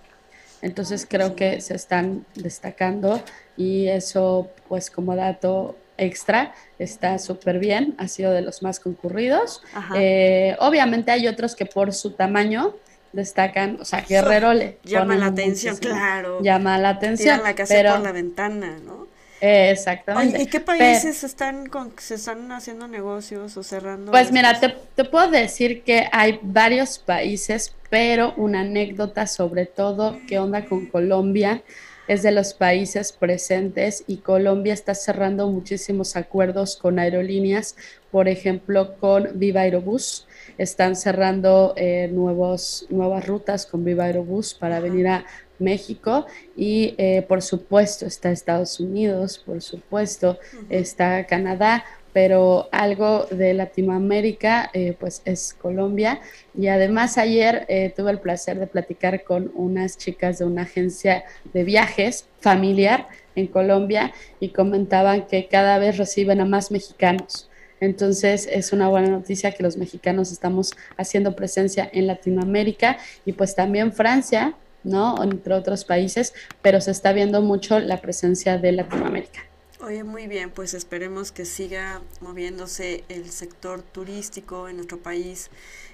Entonces 0.62 1.06
creo 1.08 1.36
que 1.36 1.62
se 1.62 1.76
están 1.76 2.26
destacando 2.36 3.22
y 3.56 3.88
eso 3.88 4.50
pues 4.68 4.90
como 4.90 5.16
dato 5.16 5.78
extra 5.98 6.54
está 6.80 7.18
súper 7.20 7.60
bien, 7.60 7.96
ha 7.98 8.08
sido 8.08 8.32
de 8.32 8.42
los 8.42 8.64
más 8.64 8.80
concurridos. 8.80 9.62
Eh, 9.96 10.56
obviamente 10.60 11.12
hay 11.12 11.28
otros 11.28 11.56
que 11.56 11.66
por 11.66 11.94
su 11.94 12.12
tamaño 12.12 12.76
destacan, 13.14 13.78
o 13.80 13.86
sea, 13.86 14.02
Guerrero 14.02 14.54
le 14.54 14.80
llama 14.84 15.16
la 15.16 15.28
atención, 15.28 15.78
claro. 15.78 16.42
Llama 16.42 16.78
la 16.78 16.90
atención. 16.90 17.42
la 17.44 17.56
casa 17.56 17.76
por 17.76 18.02
la 18.02 18.12
ventana, 18.12 18.78
¿no? 18.84 19.08
Exactamente. 19.42 20.42
¿Y 20.42 20.48
qué 20.48 20.60
países 20.60 21.24
están 21.24 21.68
con, 21.68 21.94
se 21.98 22.16
están 22.16 22.52
haciendo 22.52 22.88
negocios 22.88 23.56
o 23.58 23.64
cerrando? 23.64 24.12
Pues 24.12 24.32
mira, 24.32 24.60
te, 24.60 24.76
te, 24.96 25.04
puedo 25.04 25.30
decir 25.30 25.84
que 25.84 26.08
hay 26.12 26.40
varios 26.42 27.00
países, 27.00 27.76
pero 27.90 28.34
una 28.38 28.62
anécdota 28.62 29.28
sobre 29.28 29.66
todo, 29.66 30.20
¿qué 30.28 30.40
onda 30.40 30.66
con 30.66 30.88
Colombia? 30.88 31.64
Es 32.08 32.24
de 32.24 32.32
los 32.32 32.54
países 32.54 33.12
presentes 33.12 34.06
y 34.08 34.18
Colombia 34.18 34.74
está 34.74 34.96
cerrando 34.96 35.50
muchísimos 35.50 36.16
acuerdos 36.16 36.78
con 36.78 37.00
aerolíneas, 37.00 37.76
por 38.12 38.30
ejemplo, 38.30 38.96
con 38.98 39.38
Viva 39.38 39.62
Aerobús. 39.62 40.26
Están 40.58 40.96
cerrando 40.96 41.74
eh, 41.76 42.10
nuevos, 42.10 42.88
nuevas 42.90 43.28
rutas 43.28 43.66
con 43.66 43.84
Viva 43.84 44.06
Aerobús 44.06 44.54
para 44.54 44.80
venir 44.80 45.10
a 45.10 45.26
México 45.60 46.26
y 46.56 46.96
eh, 46.98 47.24
por 47.28 47.42
supuesto 47.42 48.06
está 48.06 48.32
Estados 48.32 48.80
Unidos, 48.80 49.42
por 49.46 49.62
supuesto 49.62 50.38
está 50.70 51.26
Canadá, 51.26 51.84
pero 52.18 52.68
algo 52.72 53.28
de 53.30 53.54
Latinoamérica 53.54 54.72
eh, 54.74 54.96
pues 55.00 55.22
es 55.26 55.54
Colombia 55.54 56.20
y 56.58 56.68
además 56.68 57.20
ayer 57.20 57.68
eh, 57.70 57.94
tuve 57.96 58.10
el 58.10 58.20
placer 58.20 58.58
de 58.58 58.66
platicar 58.66 59.24
con 59.24 59.52
unas 59.54 60.00
chicas 60.00 60.40
de 60.40 60.46
una 60.46 60.64
agencia 60.64 61.26
de 61.54 61.64
viajes 61.64 62.26
familiar 62.40 63.08
en 63.36 63.46
Colombia 63.46 64.14
y 64.40 64.50
comentaban 64.50 65.28
que 65.28 65.48
cada 65.48 65.78
vez 65.78 65.98
reciben 65.98 66.42
a 66.42 66.46
más 66.46 66.72
mexicanos. 66.72 67.52
Entonces 67.80 68.50
es 68.52 68.74
una 68.74 68.90
buena 68.90 69.10
noticia 69.10 69.52
que 69.52 69.62
los 69.62 69.78
mexicanos 69.78 70.32
estamos 70.32 70.76
haciendo 70.98 71.36
presencia 71.36 71.88
en 71.94 72.08
Latinoamérica 72.08 72.98
y 73.26 73.34
pues 73.34 73.54
también 73.54 73.94
Francia 73.94 74.56
¿no? 74.84 75.22
Entre 75.24 75.54
otros 75.54 75.86
países, 75.86 76.34
pero 76.62 76.82
se 76.82 76.92
está 76.92 77.14
viendo 77.14 77.42
mucho 77.42 77.80
la 77.80 78.02
presencia 78.02 78.58
de 78.58 78.72
Latinoamérica. 78.72 79.42
Oye, 79.80 80.04
muy 80.04 80.28
bien, 80.28 80.50
pues 80.50 80.74
esperemos 80.74 81.32
que 81.32 81.46
siga 81.46 82.02
moviéndose 82.20 83.04
el 83.10 83.30
sector 83.30 83.84
turístico 83.84 84.68
en 84.68 84.78
nuestro 84.78 84.98
país 84.98 85.52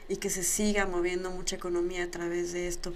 y 0.08 0.16
que 0.16 0.30
se 0.30 0.44
siga 0.44 0.86
moviendo 0.86 1.32
mucha 1.32 1.58
economía 1.58 2.06
a 2.06 2.12
través 2.12 2.54
de 2.54 2.68
esto. 2.68 2.94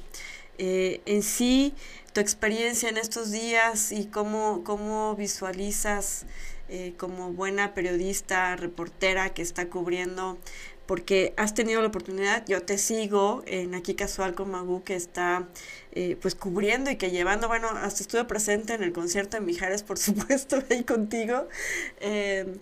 Eh, 0.58 1.02
en 1.06 1.24
sí, 1.24 1.74
tu 2.14 2.22
experiencia 2.22 2.90
en 2.90 2.98
estos 2.98 3.32
días 3.32 3.92
y 3.92 4.06
cómo, 4.06 4.64
cómo 4.64 5.16
visualizas 5.16 6.26
eh, 6.70 6.94
como 6.98 7.32
buena 7.32 7.74
periodista, 7.74 8.56
reportera 8.56 9.34
que 9.34 9.42
está 9.42 9.70
cubriendo 9.70 10.38
porque 10.88 11.34
has 11.36 11.54
tenido 11.54 11.82
la 11.82 11.90
oportunidad, 11.90 12.46
yo 12.48 12.64
te 12.64 12.78
sigo 12.78 13.44
en 13.46 13.76
Aquí 13.76 13.94
Casual 13.94 14.34
con 14.34 14.50
Magu, 14.50 14.84
que 14.84 14.96
está 14.96 15.48
eh, 15.92 16.18
pues 16.22 16.34
cubriendo 16.34 16.90
y 16.90 16.96
que 16.96 17.12
llevando, 17.12 17.50
bueno, 17.50 17.68
hasta 17.70 18.02
estuve 18.02 18.24
presente 18.24 18.74
en 18.74 18.84
el 18.84 18.94
concierto 18.94 19.38
de 19.38 19.42
Mijares, 19.42 19.84
por 19.84 19.98
supuesto, 20.00 20.64
ahí 20.72 20.84
contigo. 20.84 21.48
Eh, 22.00 22.58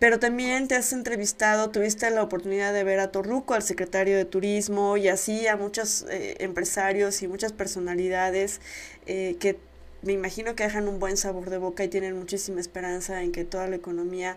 pero 0.00 0.18
también 0.18 0.66
te 0.66 0.74
has 0.74 0.92
entrevistado, 0.92 1.70
tuviste 1.70 2.10
la 2.10 2.22
oportunidad 2.24 2.74
de 2.74 2.82
ver 2.82 2.98
a 2.98 3.12
Torruco, 3.12 3.54
al 3.54 3.62
secretario 3.62 4.16
de 4.16 4.24
Turismo, 4.24 4.96
y 4.96 5.08
así 5.08 5.46
a 5.46 5.56
muchos 5.56 6.04
eh, 6.10 6.36
empresarios 6.40 7.22
y 7.22 7.28
muchas 7.28 7.52
personalidades 7.52 8.60
que 9.06 9.58
me 10.04 10.12
imagino 10.12 10.54
que 10.54 10.64
dejan 10.64 10.86
un 10.88 10.98
buen 10.98 11.16
sabor 11.16 11.50
de 11.50 11.58
boca 11.58 11.82
y 11.84 11.88
tienen 11.88 12.18
muchísima 12.18 12.60
esperanza 12.60 13.22
en 13.22 13.32
que 13.32 13.44
toda 13.44 13.68
la 13.68 13.76
economía 13.76 14.36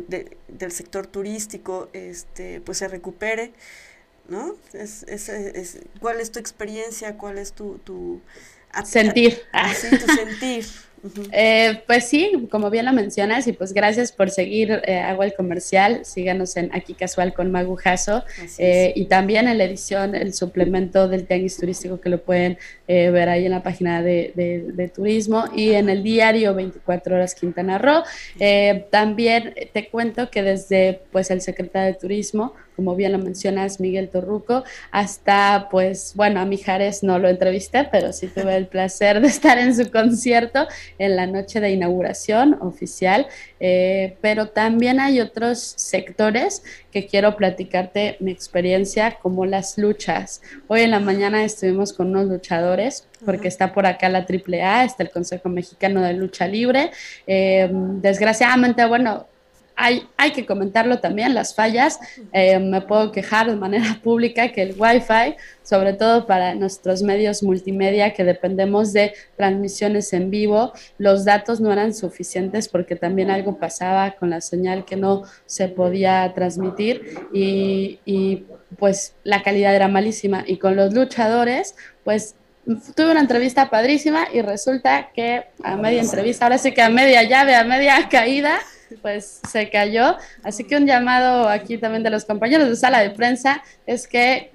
del 0.00 0.72
sector 0.72 1.06
turístico 1.06 1.88
este, 1.92 2.60
pues 2.60 2.78
se 2.78 2.88
recupere. 2.88 3.52
¿no? 4.28 4.56
Es, 4.72 5.02
es, 5.04 5.28
es, 5.28 5.78
¿Cuál 6.00 6.20
es 6.20 6.30
tu 6.30 6.38
experiencia? 6.38 7.16
¿Cuál 7.16 7.38
es 7.38 7.52
tu... 7.52 7.78
tu 7.78 8.20
sentir. 8.84 9.42
Sí, 9.74 9.98
tu 9.98 10.06
sentir. 10.14 10.66
Eh, 11.32 11.82
pues 11.86 12.08
sí, 12.08 12.46
como 12.50 12.70
bien 12.70 12.84
lo 12.84 12.92
mencionas, 12.92 13.46
y 13.48 13.52
pues 13.52 13.72
gracias 13.72 14.12
por 14.12 14.30
seguir 14.30 14.82
eh, 14.84 14.98
Agua 14.98 15.24
el 15.24 15.34
Comercial. 15.34 16.04
Síganos 16.04 16.56
en 16.56 16.70
Aquí 16.74 16.94
Casual 16.94 17.34
con 17.34 17.50
Magujazo. 17.50 18.24
Eh, 18.58 18.92
y 18.94 19.06
también 19.06 19.48
en 19.48 19.58
la 19.58 19.64
edición, 19.64 20.14
el 20.14 20.32
suplemento 20.34 21.08
del 21.08 21.26
Tianguis 21.26 21.56
Turístico 21.56 22.00
que 22.00 22.08
lo 22.08 22.22
pueden 22.22 22.58
ver 22.86 23.30
ahí 23.30 23.46
en 23.46 23.52
la 23.52 23.62
página 23.62 24.02
de, 24.02 24.32
de, 24.34 24.88
turismo 24.88 25.46
y 25.54 25.70
en 25.70 25.88
el 25.88 26.02
diario 26.02 26.54
24 26.54 27.14
Horas 27.14 27.34
Quintana 27.34 27.78
Roo. 27.78 28.02
también 28.90 29.54
te 29.72 29.88
cuento 29.88 30.30
que 30.30 30.42
desde 30.42 31.00
pues 31.10 31.30
el 31.30 31.40
secretario 31.40 31.94
de 31.94 31.98
Turismo, 31.98 32.52
como 32.76 32.96
bien 32.96 33.12
lo 33.12 33.18
mencionas, 33.18 33.80
Miguel 33.80 34.08
Torruco, 34.08 34.64
hasta, 34.90 35.68
pues, 35.70 36.12
bueno, 36.14 36.40
a 36.40 36.44
Mijares 36.44 37.02
no 37.02 37.18
lo 37.18 37.28
entrevisté, 37.28 37.88
pero 37.90 38.12
sí 38.12 38.28
tuve 38.28 38.56
el 38.56 38.66
placer 38.66 39.20
de 39.20 39.28
estar 39.28 39.58
en 39.58 39.74
su 39.74 39.90
concierto 39.90 40.66
en 40.98 41.16
la 41.16 41.26
noche 41.26 41.60
de 41.60 41.70
inauguración 41.70 42.58
oficial, 42.60 43.26
eh, 43.60 44.16
pero 44.20 44.48
también 44.48 45.00
hay 45.00 45.20
otros 45.20 45.58
sectores 45.76 46.62
que 46.90 47.06
quiero 47.06 47.36
platicarte 47.36 48.16
mi 48.20 48.30
experiencia, 48.30 49.18
como 49.22 49.46
las 49.46 49.78
luchas. 49.78 50.42
Hoy 50.68 50.82
en 50.82 50.90
la 50.90 51.00
mañana 51.00 51.44
estuvimos 51.44 51.92
con 51.92 52.08
unos 52.08 52.26
luchadores, 52.26 53.08
porque 53.24 53.48
está 53.48 53.72
por 53.72 53.86
acá 53.86 54.08
la 54.08 54.26
AAA, 54.28 54.84
está 54.84 55.02
el 55.02 55.10
Consejo 55.10 55.48
Mexicano 55.48 56.02
de 56.02 56.12
Lucha 56.12 56.46
Libre. 56.46 56.90
Eh, 57.26 57.68
desgraciadamente, 57.72 58.84
bueno, 58.86 59.26
hay, 59.76 60.06
hay, 60.16 60.32
que 60.32 60.46
comentarlo 60.46 60.98
también, 61.00 61.34
las 61.34 61.54
fallas. 61.54 61.98
Eh, 62.32 62.58
me 62.58 62.80
puedo 62.80 63.12
quejar 63.12 63.48
de 63.50 63.56
manera 63.56 63.98
pública 64.02 64.52
que 64.52 64.62
el 64.62 64.74
Wi-Fi, 64.78 65.36
sobre 65.62 65.92
todo 65.92 66.26
para 66.26 66.54
nuestros 66.54 67.02
medios 67.02 67.42
multimedia 67.42 68.12
que 68.12 68.24
dependemos 68.24 68.92
de 68.92 69.14
transmisiones 69.36 70.12
en 70.12 70.30
vivo, 70.30 70.72
los 70.98 71.24
datos 71.24 71.60
no 71.60 71.72
eran 71.72 71.94
suficientes 71.94 72.68
porque 72.68 72.96
también 72.96 73.30
algo 73.30 73.58
pasaba 73.58 74.12
con 74.12 74.30
la 74.30 74.40
señal 74.40 74.84
que 74.84 74.96
no 74.96 75.22
se 75.46 75.68
podía 75.68 76.32
transmitir 76.34 77.18
y, 77.32 78.00
y 78.04 78.44
pues 78.78 79.14
la 79.24 79.42
calidad 79.42 79.74
era 79.74 79.88
malísima. 79.88 80.44
Y 80.46 80.58
con 80.58 80.76
los 80.76 80.92
luchadores, 80.92 81.74
pues 82.04 82.34
tuve 82.94 83.10
una 83.10 83.20
entrevista 83.20 83.70
padrísima 83.70 84.26
y 84.32 84.40
resulta 84.42 85.10
que 85.14 85.44
a 85.62 85.76
media 85.76 86.00
entrevista, 86.00 86.46
ahora 86.46 86.58
sí 86.58 86.72
que 86.72 86.82
a 86.82 86.88
media 86.88 87.22
llave, 87.24 87.54
a 87.54 87.64
media 87.64 88.08
caída, 88.10 88.58
pues 89.00 89.40
se 89.50 89.70
cayó. 89.70 90.16
Así 90.42 90.64
que 90.64 90.76
un 90.76 90.86
llamado 90.86 91.48
aquí 91.48 91.78
también 91.78 92.02
de 92.02 92.10
los 92.10 92.24
compañeros 92.24 92.68
de 92.68 92.76
sala 92.76 93.00
de 93.00 93.10
prensa 93.10 93.62
es 93.86 94.06
que 94.06 94.50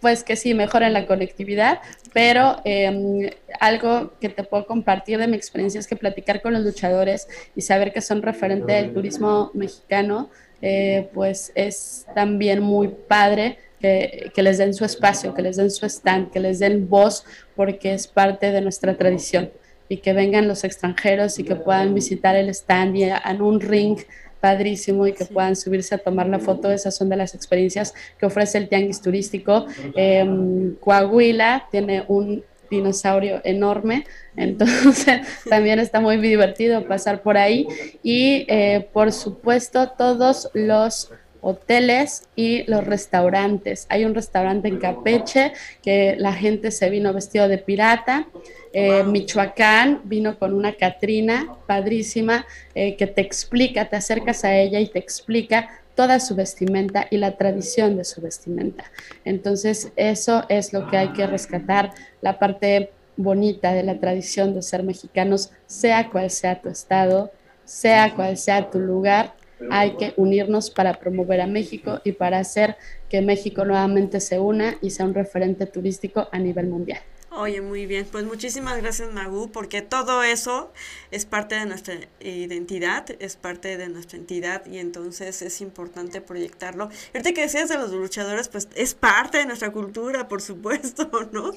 pues 0.00 0.22
que 0.22 0.36
sí, 0.36 0.54
mejoren 0.54 0.92
la 0.92 1.06
conectividad, 1.06 1.80
pero 2.12 2.60
em, 2.64 3.30
algo 3.60 4.12
que 4.20 4.28
te 4.28 4.44
puedo 4.44 4.66
compartir 4.66 5.18
de 5.18 5.26
mi 5.26 5.36
experiencia 5.36 5.80
es 5.80 5.86
que 5.86 5.96
platicar 5.96 6.40
con 6.40 6.52
los 6.52 6.62
luchadores 6.62 7.28
y 7.56 7.62
saber 7.62 7.92
que 7.92 8.00
son 8.00 8.22
referente 8.22 8.72
del 8.74 8.92
turismo 8.92 9.50
mexicano, 9.54 10.30
eh, 10.62 11.08
pues 11.14 11.52
es 11.54 12.06
también 12.14 12.62
muy 12.62 12.88
padre 12.88 13.58
que, 13.80 14.30
que, 14.34 14.42
les 14.42 14.58
den 14.58 14.74
su 14.74 14.84
espacio, 14.84 15.34
que 15.34 15.42
les 15.42 15.56
den 15.56 15.70
su 15.70 15.86
stand, 15.86 16.30
que 16.30 16.40
les 16.40 16.58
den 16.58 16.88
voz, 16.88 17.24
porque 17.54 17.94
es 17.94 18.06
parte 18.06 18.50
de 18.50 18.60
nuestra 18.60 18.96
tradición 18.96 19.50
y 19.88 19.98
que 19.98 20.12
vengan 20.12 20.48
los 20.48 20.64
extranjeros 20.64 21.38
y 21.38 21.44
que 21.44 21.56
puedan 21.56 21.94
visitar 21.94 22.36
el 22.36 22.48
stand 22.50 22.96
y 22.96 23.04
en 23.04 23.42
un 23.42 23.60
ring 23.60 23.98
padrísimo 24.40 25.06
y 25.06 25.12
que 25.12 25.24
puedan 25.24 25.56
subirse 25.56 25.94
a 25.94 25.98
tomar 25.98 26.28
la 26.28 26.38
foto. 26.38 26.70
Esas 26.70 26.96
son 26.96 27.08
de 27.08 27.16
las 27.16 27.34
experiencias 27.34 27.94
que 28.18 28.26
ofrece 28.26 28.58
el 28.58 28.68
Tianguis 28.68 29.00
Turístico. 29.00 29.66
Em, 29.94 30.74
Coahuila 30.76 31.66
tiene 31.70 32.04
un 32.08 32.44
dinosaurio 32.70 33.40
enorme, 33.44 34.04
entonces 34.36 35.20
también 35.48 35.78
está 35.78 36.00
muy 36.00 36.18
divertido 36.18 36.86
pasar 36.86 37.22
por 37.22 37.36
ahí. 37.36 37.66
Y 38.02 38.44
eh, 38.48 38.88
por 38.92 39.12
supuesto 39.12 39.88
todos 39.96 40.50
los 40.54 41.10
hoteles 41.40 42.28
y 42.36 42.64
los 42.70 42.84
restaurantes. 42.84 43.86
Hay 43.88 44.04
un 44.04 44.14
restaurante 44.14 44.68
en 44.68 44.78
Capeche 44.78 45.52
que 45.82 46.16
la 46.18 46.32
gente 46.32 46.70
se 46.70 46.90
vino 46.90 47.12
vestido 47.12 47.48
de 47.48 47.58
pirata. 47.58 48.28
Eh, 48.72 49.02
Michoacán 49.04 50.02
vino 50.04 50.38
con 50.38 50.52
una 50.52 50.74
Catrina 50.74 51.56
padrísima 51.66 52.46
eh, 52.74 52.96
que 52.96 53.06
te 53.06 53.22
explica, 53.22 53.88
te 53.88 53.96
acercas 53.96 54.44
a 54.44 54.56
ella 54.56 54.78
y 54.80 54.86
te 54.88 54.98
explica 54.98 55.68
toda 55.94 56.20
su 56.20 56.36
vestimenta 56.36 57.08
y 57.10 57.16
la 57.16 57.36
tradición 57.36 57.96
de 57.96 58.04
su 58.04 58.20
vestimenta. 58.20 58.84
Entonces, 59.24 59.90
eso 59.96 60.44
es 60.48 60.72
lo 60.72 60.88
que 60.88 60.96
hay 60.96 61.12
que 61.12 61.26
rescatar, 61.26 61.92
la 62.20 62.38
parte 62.38 62.92
bonita 63.16 63.72
de 63.72 63.82
la 63.82 63.98
tradición 63.98 64.54
de 64.54 64.62
ser 64.62 64.84
mexicanos, 64.84 65.50
sea 65.66 66.08
cual 66.08 66.30
sea 66.30 66.62
tu 66.62 66.68
estado, 66.68 67.32
sea 67.64 68.14
cual 68.14 68.36
sea 68.36 68.70
tu 68.70 68.78
lugar, 68.78 69.34
hay 69.70 69.96
que 69.96 70.14
unirnos 70.16 70.70
para 70.70 70.94
promover 70.94 71.40
a 71.40 71.46
México 71.46 72.00
y 72.04 72.12
para 72.12 72.38
hacer 72.38 72.76
que 73.08 73.22
México 73.22 73.64
nuevamente 73.64 74.20
se 74.20 74.38
una 74.38 74.76
y 74.80 74.90
sea 74.90 75.06
un 75.06 75.14
referente 75.14 75.66
turístico 75.66 76.28
a 76.30 76.38
nivel 76.38 76.66
mundial. 76.66 77.00
Oye, 77.40 77.60
muy 77.60 77.86
bien. 77.86 78.04
Pues 78.10 78.24
muchísimas 78.24 78.78
gracias, 78.78 79.12
Magu, 79.12 79.52
porque 79.52 79.80
todo 79.80 80.24
eso 80.24 80.72
es 81.12 81.24
parte 81.24 81.54
de 81.54 81.66
nuestra 81.66 81.94
identidad, 82.18 83.06
es 83.20 83.36
parte 83.36 83.76
de 83.76 83.88
nuestra 83.88 84.18
entidad 84.18 84.66
y 84.66 84.78
entonces 84.78 85.40
es 85.42 85.60
importante 85.60 86.20
proyectarlo. 86.20 86.90
Ahorita 87.14 87.32
que 87.34 87.42
decías 87.42 87.68
de 87.68 87.78
los 87.78 87.92
luchadores, 87.92 88.48
pues 88.48 88.68
es 88.74 88.94
parte 88.94 89.38
de 89.38 89.46
nuestra 89.46 89.70
cultura, 89.70 90.26
por 90.26 90.42
supuesto, 90.42 91.08
¿no? 91.32 91.52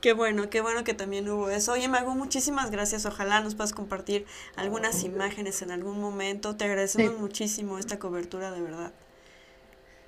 Qué 0.00 0.14
bueno, 0.14 0.48
qué 0.48 0.62
bueno 0.62 0.84
que 0.84 0.94
también 0.94 1.28
hubo 1.28 1.50
eso. 1.50 1.72
Oye, 1.72 1.86
Magu, 1.86 2.14
muchísimas 2.14 2.70
gracias. 2.70 3.04
Ojalá 3.04 3.42
nos 3.42 3.54
puedas 3.54 3.74
compartir 3.74 4.24
algunas 4.56 5.04
imágenes 5.04 5.60
en 5.60 5.70
algún 5.70 6.00
momento. 6.00 6.56
Te 6.56 6.64
agradecemos 6.64 7.20
muchísimo 7.20 7.78
esta 7.78 7.98
cobertura, 7.98 8.52
de 8.52 8.62
verdad. 8.62 8.94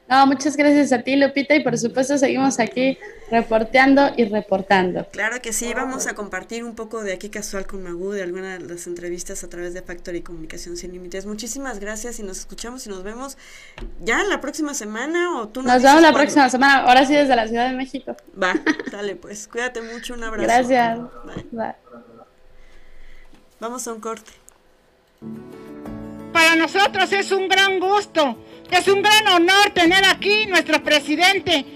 No, 0.09 0.27
muchas 0.27 0.57
gracias 0.57 0.91
a 0.93 1.03
ti, 1.03 1.17
Lupita, 1.17 1.55
y 1.55 1.63
por 1.63 1.77
supuesto 1.77 2.17
seguimos 2.17 2.59
aquí 2.59 2.99
reporteando 3.31 4.11
y 4.17 4.25
reportando. 4.25 5.07
Claro 5.11 5.43
que 5.43 5.53
sí, 5.53 5.71
vamos 5.75 6.07
a 6.07 6.15
compartir 6.15 6.65
un 6.65 6.75
poco 6.75 7.03
de 7.05 7.13
aquí 7.13 7.29
casual 7.29 7.67
con 7.67 7.83
Magu, 7.83 8.13
de 8.13 8.23
algunas 8.23 8.59
de 8.59 8.67
las 8.67 8.87
entrevistas 8.87 9.45
a 9.45 9.49
través 9.49 9.75
de 9.75 9.83
Factory 9.83 10.23
Comunicación 10.23 10.79
Sin 10.79 10.93
Límites. 10.93 11.27
Muchísimas 11.27 11.79
gracias 11.79 12.19
y 12.21 12.23
nos 12.23 12.39
escuchamos 12.39 12.87
y 12.87 12.89
nos 12.89 13.03
vemos 13.03 13.37
ya 14.01 14.25
la 14.25 14.41
próxima 14.41 14.73
semana 14.73 15.39
o 15.39 15.49
tú 15.49 15.61
nos, 15.61 15.75
nos 15.75 15.83
vemos 15.83 16.01
la 16.01 16.15
próxima 16.15 16.49
semana, 16.49 16.79
ahora 16.85 17.05
sí 17.05 17.13
desde 17.13 17.37
la 17.37 17.47
Ciudad 17.47 17.69
de 17.69 17.77
México. 17.77 18.17
Va, 18.43 18.55
dale 18.91 19.15
pues, 19.15 19.47
cuídate 19.47 19.83
mucho, 19.83 20.15
un 20.15 20.25
abrazo. 20.25 20.47
Gracias. 20.47 20.99
Vamos 23.61 23.87
a 23.87 23.93
un 23.93 24.01
corte. 24.01 24.33
Para 26.39 26.55
nosotros 26.55 27.13
es 27.13 27.33
un 27.33 27.49
gran 27.49 27.81
gusto 27.81 28.39
es 28.71 28.87
un 28.87 29.03
gran 29.03 29.27
honor 29.27 29.71
tener 29.75 30.05
aquí 30.05 30.47
nuestro 30.47 30.81
presidente 30.85 31.67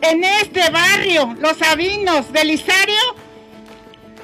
en 0.00 0.22
este 0.22 0.70
barrio, 0.70 1.34
Los 1.40 1.56
Sabinos, 1.56 2.30
Belisario 2.30 3.02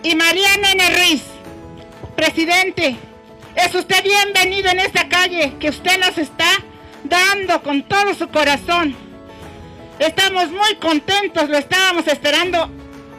y 0.05 0.15
Nene 0.15 0.91
Ruiz. 0.95 1.23
Presidente, 2.15 2.97
es 3.57 3.75
usted 3.75 4.05
bienvenido 4.05 4.71
en 4.71 4.79
esta 4.79 5.09
calle 5.09 5.55
que 5.59 5.71
usted 5.71 5.99
nos 5.99 6.17
está 6.17 6.49
dando 7.03 7.61
con 7.65 7.83
todo 7.83 8.15
su 8.15 8.29
corazón. 8.29 8.95
Estamos 9.99 10.49
muy 10.53 10.77
contentos, 10.77 11.49
lo 11.49 11.59
estábamos 11.59 12.07
esperando. 12.07 12.71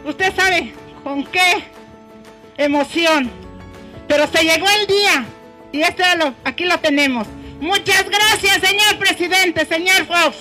Usted 0.06 0.34
sabe 0.34 0.74
con 1.04 1.26
qué 1.26 1.62
emoción. 2.56 3.30
Pero 4.08 4.28
se 4.28 4.44
llegó 4.44 4.66
el 4.80 4.88
día 4.88 5.26
y 5.72 5.82
este 5.82 6.04
lo, 6.18 6.34
aquí 6.44 6.66
lo 6.66 6.78
tenemos. 6.80 7.28
Muchas 7.60 8.06
gracias, 8.10 8.62
señor 8.62 8.98
presidente, 8.98 9.66
señor 9.66 10.06
Fox. 10.06 10.38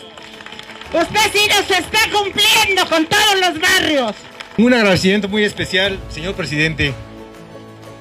Usted 0.93 1.21
sí 1.33 1.41
nos 1.49 1.71
está 1.71 1.99
cumpliendo 2.11 2.87
con 2.89 3.07
todos 3.07 3.41
los 3.41 3.61
barrios. 3.61 4.15
Un 4.57 4.73
agradecimiento 4.73 5.29
muy 5.29 5.45
especial, 5.45 5.99
señor 6.09 6.35
presidente, 6.35 6.95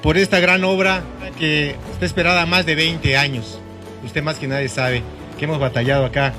por 0.02 0.16
esta 0.16 0.40
gran 0.40 0.64
obra 0.64 1.02
que 1.38 1.76
está 1.92 2.06
esperada 2.06 2.46
más 2.46 2.64
de 2.66 2.74
20 2.74 3.16
años. 3.16 3.60
Usted 4.04 4.22
más 4.22 4.36
que 4.36 4.46
nadie 4.46 4.68
sabe 4.68 5.02
que 5.38 5.44
hemos 5.44 5.58
batallado 5.58 6.04
acá 6.04 6.32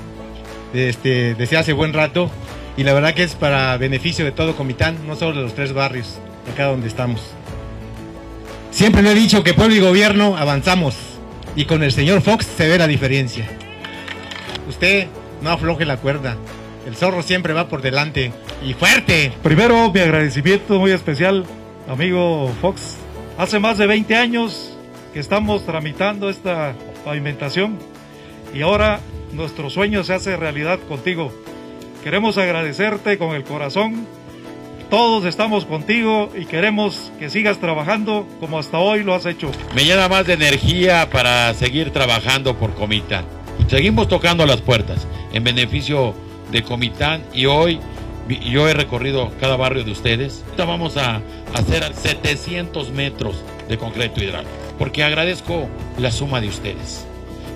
este, 0.74 1.34
desde 1.34 1.56
hace 1.56 1.72
buen 1.72 1.92
rato 1.92 2.30
y 2.76 2.84
la 2.84 2.92
verdad 2.92 3.14
que 3.14 3.22
es 3.22 3.34
para 3.34 3.76
beneficio 3.76 4.24
de 4.24 4.32
todo 4.32 4.56
Comitán, 4.56 5.06
no 5.06 5.16
solo 5.16 5.36
de 5.36 5.42
los 5.42 5.54
tres 5.54 5.72
barrios, 5.72 6.18
acá 6.52 6.66
donde 6.66 6.88
estamos. 6.88 7.34
Siempre 8.70 9.02
le 9.02 9.12
he 9.12 9.14
dicho 9.14 9.42
que 9.42 9.54
pueblo 9.54 9.74
y 9.74 9.80
gobierno 9.80 10.36
avanzamos 10.36 10.96
y 11.56 11.64
con 11.64 11.82
el 11.82 11.92
señor 11.92 12.22
Fox 12.22 12.46
se 12.46 12.68
ve 12.68 12.78
la 12.78 12.86
diferencia. 12.86 13.48
Usted 14.68 15.08
no 15.42 15.50
afloje 15.50 15.84
la 15.84 15.96
cuerda. 15.96 16.36
El 16.86 16.96
zorro 16.96 17.22
siempre 17.22 17.52
va 17.52 17.68
por 17.68 17.82
delante 17.82 18.32
y 18.64 18.74
fuerte. 18.74 19.32
Primero, 19.42 19.90
mi 19.92 20.00
agradecimiento 20.00 20.78
muy 20.78 20.92
especial, 20.92 21.44
amigo 21.88 22.52
Fox. 22.60 22.96
Hace 23.36 23.58
más 23.58 23.76
de 23.78 23.86
20 23.86 24.16
años 24.16 24.72
que 25.12 25.20
estamos 25.20 25.66
tramitando 25.66 26.30
esta 26.30 26.74
pavimentación 27.04 27.78
y 28.54 28.62
ahora 28.62 29.00
nuestro 29.32 29.70
sueño 29.70 30.04
se 30.04 30.14
hace 30.14 30.36
realidad 30.36 30.78
contigo. 30.88 31.32
Queremos 32.04 32.38
agradecerte 32.38 33.18
con 33.18 33.34
el 33.34 33.44
corazón. 33.44 34.06
Todos 34.90 35.24
estamos 35.24 35.66
contigo 35.66 36.32
y 36.36 36.46
queremos 36.46 37.12
que 37.20 37.30
sigas 37.30 37.60
trabajando 37.60 38.26
como 38.40 38.58
hasta 38.58 38.80
hoy 38.80 39.04
lo 39.04 39.14
has 39.14 39.24
hecho. 39.24 39.52
Me 39.72 39.84
llena 39.84 40.08
más 40.08 40.26
de 40.26 40.32
energía 40.32 41.08
para 41.08 41.54
seguir 41.54 41.92
trabajando 41.92 42.56
por 42.56 42.74
Comitán. 42.74 43.24
Seguimos 43.68 44.08
tocando 44.08 44.46
las 44.46 44.60
puertas 44.60 45.06
en 45.32 45.44
beneficio 45.44 46.12
de 46.50 46.64
Comitán 46.64 47.22
y 47.32 47.46
hoy 47.46 47.78
yo 48.28 48.68
he 48.68 48.74
recorrido 48.74 49.30
cada 49.38 49.54
barrio 49.54 49.84
de 49.84 49.92
ustedes. 49.92 50.42
Ahorita 50.46 50.64
vamos 50.64 50.96
a 50.96 51.22
hacer 51.54 51.94
700 51.94 52.90
metros 52.90 53.44
de 53.68 53.78
concreto 53.78 54.20
hidráulico 54.24 54.50
porque 54.76 55.04
agradezco 55.04 55.68
la 55.98 56.10
suma 56.10 56.40
de 56.40 56.48
ustedes. 56.48 57.06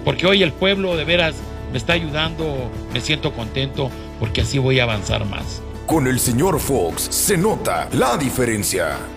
Porque 0.05 0.29
hoy 0.29 0.45
el 0.45 0.53
pueblo 0.53 0.97
de 0.97 1.03
veras 1.03 1.35
me 1.73 1.79
está 1.79 1.95
ayudando, 1.95 2.71
me 2.93 3.01
siento 3.01 3.33
contento 3.33 3.91
porque 4.21 4.43
así 4.43 4.59
voy 4.59 4.79
a 4.79 4.85
avanzar 4.85 5.25
más. 5.25 5.64
Con 5.87 6.07
el 6.07 6.19
señor 6.19 6.59
Fox 6.61 7.03
se 7.11 7.37
nota 7.37 7.89
la 7.93 8.17
diferencia. 8.17 9.14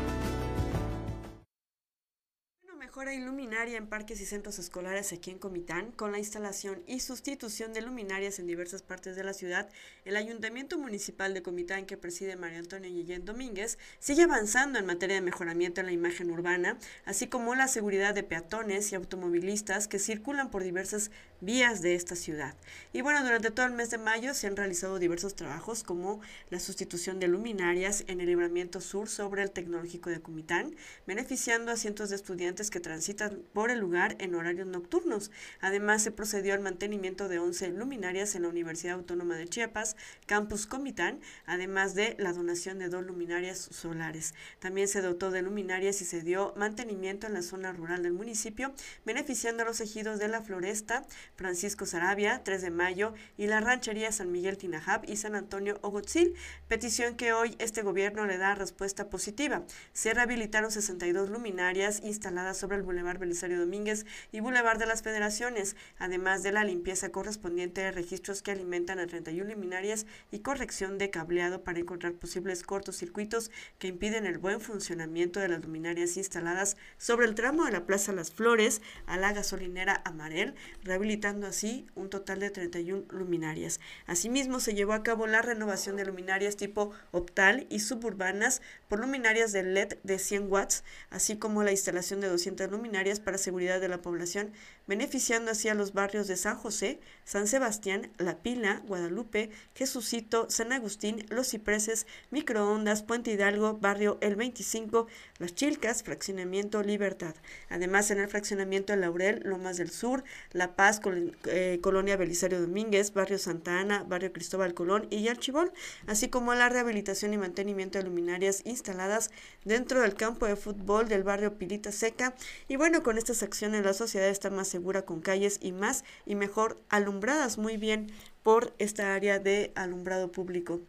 Iluminaria 3.68 3.78
en 3.78 3.88
parques 3.88 4.22
y 4.22 4.26
centros 4.26 4.60
escolares 4.60 5.12
aquí 5.14 5.30
en 5.32 5.40
Comitán, 5.40 5.92
con 5.92 6.12
la 6.12 6.20
instalación 6.20 6.82
y 6.88 7.00
sustitución 7.00 7.74
de 7.74 7.82
luminarias 7.82 8.40
en 8.40 8.48
diversas 8.48 8.82
partes 8.82 9.16
de 9.16 9.24
la 9.24 9.34
ciudad, 9.34 9.70
el 10.06 10.16
Ayuntamiento 10.16 10.78
Municipal 10.78 11.34
de 11.34 11.42
Comitán, 11.42 11.86
que 11.86 11.98
preside 11.98 12.36
María 12.36 12.60
Antonio 12.60 12.90
Guillén 12.90 13.26
Domínguez, 13.26 13.78
sigue 14.00 14.24
avanzando 14.24 14.80
en 14.80 14.86
materia 14.86 15.16
de 15.16 15.22
mejoramiento 15.22 15.82
en 15.82 15.88
la 15.88 15.92
imagen 15.92 16.32
urbana, 16.32 16.78
así 17.06 17.28
como 17.28 17.56
la 17.56 17.68
seguridad 17.68 18.16
de 18.16 18.24
peatones 18.24 18.92
y 18.92 18.96
automovilistas 18.96 19.88
que 19.88 20.00
circulan 20.00 20.50
por 20.50 20.64
diversas 20.64 21.12
vías 21.42 21.82
de 21.82 21.96
esta 21.96 22.16
ciudad. 22.16 22.56
Y 22.94 23.02
bueno, 23.02 23.24
durante 23.24 23.52
todo 23.52 23.66
el 23.66 23.74
mes 23.74 23.90
de 23.90 23.98
mayo 23.98 24.34
se 24.34 24.48
han 24.48 24.56
realizado 24.56 24.98
diversos 24.98 25.36
trabajos 25.36 25.84
como 25.84 26.20
la 26.50 26.60
sustitución 26.60 27.20
de 27.20 27.28
luminarias 27.28 28.04
en 28.08 28.22
el 28.22 28.28
libramiento 28.28 28.82
sur 28.82 29.08
sobre 29.10 29.44
el 29.44 29.52
tecnológico 29.52 30.10
de 30.10 30.22
Comitán, 30.22 30.76
beneficiando 31.06 31.72
a 31.72 31.76
cientos 31.76 32.10
de 32.10 32.16
estudiantes 32.16 32.72
que 32.72 32.80
transitan 32.80 33.44
por 33.58 33.72
el 33.72 33.80
lugar 33.80 34.16
en 34.20 34.36
horarios 34.36 34.68
nocturnos. 34.68 35.32
Además, 35.62 36.04
se 36.04 36.12
procedió 36.12 36.54
al 36.54 36.60
mantenimiento 36.60 37.28
de 37.28 37.40
11 37.40 37.70
luminarias 37.70 38.36
en 38.36 38.44
la 38.44 38.50
Universidad 38.50 38.94
Autónoma 38.94 39.36
de 39.36 39.48
Chiapas, 39.48 39.96
Campus 40.28 40.68
Comitán, 40.68 41.20
además 41.48 41.96
de 41.96 42.16
la 42.20 42.34
donación 42.34 42.78
de 42.78 42.88
dos 42.88 43.04
luminarias 43.04 43.58
solares. 43.58 44.36
También 44.60 44.88
se 44.88 45.02
dotó 45.02 45.32
de 45.32 45.42
luminarias 45.42 46.04
y 46.04 46.06
se 46.06 46.22
dio 46.22 46.54
mantenimiento 46.56 47.26
en 47.26 47.34
la 47.34 47.42
zona 47.42 47.74
rural 47.74 48.04
del 48.04 48.14
municipio, 48.14 48.76
beneficiando 49.08 49.64
a 49.64 49.66
los 49.66 49.82
ejidos 49.82 50.20
de 50.20 50.28
la 50.28 50.44
Floresta, 50.44 51.08
Francisco 51.36 51.88
Sarabia, 51.88 52.44
3 52.44 52.62
de 52.62 52.70
mayo, 52.70 53.16
y 53.40 53.48
la 53.48 53.60
ranchería 53.60 54.12
San 54.12 54.32
Miguel 54.32 54.58
Tinajab 54.58 55.10
y 55.10 55.16
San 55.16 55.34
Antonio 55.34 55.80
Ogotzil, 55.82 56.36
petición 56.68 57.16
que 57.16 57.34
hoy 57.34 57.56
este 57.58 57.82
gobierno 57.82 58.28
le 58.28 58.38
da 58.38 58.54
respuesta 58.54 59.10
positiva. 59.10 59.64
Se 59.94 60.14
rehabilitaron 60.14 60.70
62 60.70 61.32
luminarias 61.32 62.04
instaladas 62.04 62.58
sobre 62.58 62.78
el 62.78 62.84
Boulevard 62.84 63.18
Belisario 63.18 63.47
Domínguez 63.56 64.06
y 64.32 64.40
Boulevard 64.40 64.80
de 64.80 64.86
las 64.86 65.02
Federaciones, 65.02 65.76
además 65.98 66.44
de 66.44 66.52
la 66.52 66.64
limpieza 66.64 67.10
correspondiente 67.10 67.82
de 67.82 67.92
registros 67.92 68.42
que 68.42 68.52
alimentan 68.52 69.00
a 69.00 69.08
31 69.08 69.54
luminarias 69.54 70.06
y 70.32 70.40
corrección 70.40 70.98
de 70.98 71.10
cableado 71.10 71.64
para 71.64 71.80
encontrar 71.80 72.14
posibles 72.14 72.64
cortocircuitos 72.64 73.52
que 73.80 73.88
impiden 73.88 74.26
el 74.26 74.38
buen 74.38 74.60
funcionamiento 74.60 75.40
de 75.40 75.48
las 75.48 75.64
luminarias 75.64 76.18
instaladas 76.18 76.78
sobre 76.98 77.26
el 77.26 77.36
tramo 77.36 77.66
de 77.66 77.72
la 77.72 77.86
Plaza 77.86 78.12
Las 78.12 78.32
Flores 78.32 78.82
a 79.06 79.18
la 79.18 79.34
gasolinera 79.34 80.02
Amarel, 80.06 80.56
rehabilitando 80.84 81.48
así 81.48 81.88
un 81.96 82.10
total 82.10 82.40
de 82.40 82.50
31 82.50 83.06
luminarias. 83.10 83.80
Asimismo, 84.06 84.60
se 84.60 84.74
llevó 84.74 84.94
a 84.94 85.04
cabo 85.04 85.28
la 85.28 85.42
renovación 85.42 85.96
de 85.96 86.06
luminarias 86.06 86.58
tipo 86.58 86.92
optal 87.12 87.68
y 87.70 87.80
suburbanas 87.80 88.62
por 88.88 89.00
luminarias 89.00 89.52
de 89.52 89.64
LED 89.64 89.98
de 90.04 90.20
100 90.20 90.52
watts, 90.52 90.84
así 91.10 91.38
como 91.38 91.64
la 91.64 91.72
instalación 91.72 92.22
de 92.22 92.30
200 92.30 92.70
luminarias 92.72 93.20
para 93.20 93.38
seguridad 93.38 93.82
de 93.82 93.88
la 93.88 94.02
población, 94.02 94.52
beneficiando 94.88 95.52
así 95.52 95.70
a 95.70 95.76
los 95.76 95.94
barrios 95.94 96.28
de 96.28 96.38
San 96.38 96.58
José, 96.58 97.00
San 97.26 97.48
Sebastián, 97.48 98.12
La 98.18 98.38
Pila, 98.38 98.82
Guadalupe, 98.88 99.50
Jesucito, 99.76 100.48
San 100.50 100.72
Agustín, 100.72 101.26
Los 101.30 101.50
Cipreses, 101.50 102.08
Microondas, 102.32 103.04
Puente 103.04 103.32
Hidalgo, 103.32 103.78
Barrio 103.78 104.18
El 104.22 104.36
25, 104.36 105.08
Las 105.40 105.54
Chilcas, 105.54 106.04
Fraccionamiento 106.04 106.82
Libertad. 106.84 107.36
Además, 107.70 108.12
en 108.12 108.20
el 108.20 108.30
fraccionamiento 108.30 108.96
Laurel, 108.96 109.42
Lomas 109.44 109.78
del 109.78 109.92
Sur, 109.92 110.24
La 110.54 110.76
Paz, 110.76 111.02
eh, 111.46 111.80
Colonia 111.82 112.16
Belisario 112.16 112.62
Domínguez, 112.62 113.14
Barrio 113.14 113.38
Santa 113.38 113.80
Ana, 113.80 114.04
Barrio 114.04 114.32
Cristóbal 114.32 114.74
Colón 114.74 115.08
y 115.10 115.28
Archibol, 115.28 115.72
así 116.06 116.30
como 116.30 116.54
la 116.56 116.70
rehabilitación 116.70 117.34
y 117.34 117.38
mantenimiento 117.38 117.98
de 117.98 118.06
luminarias 118.06 118.62
instaladas 118.66 119.32
dentro 119.66 120.02
del 120.02 120.16
campo 120.16 120.46
de 120.46 120.56
fútbol 120.56 121.10
del 121.10 121.24
barrio 121.24 121.58
Pilita 121.58 121.92
Seca. 121.92 122.34
Y 122.68 122.78
bueno, 122.78 123.04
con 123.04 123.18
estas 123.18 123.44
acciones 123.44 123.84
la 123.84 123.94
sociedad 123.94 124.30
está 124.30 124.50
más 124.50 124.74
segura 124.78 125.02
con 125.06 125.22
calles 125.22 125.58
y 125.60 125.72
más 125.72 126.04
y 126.28 126.36
mejor 126.36 126.78
alumbradas 126.90 127.58
muy 127.58 127.78
bien 127.78 128.12
por 128.44 128.76
esta 128.78 129.16
área 129.16 129.40
de 129.40 129.72
alumbrado 129.74 130.32
público. 130.32 130.82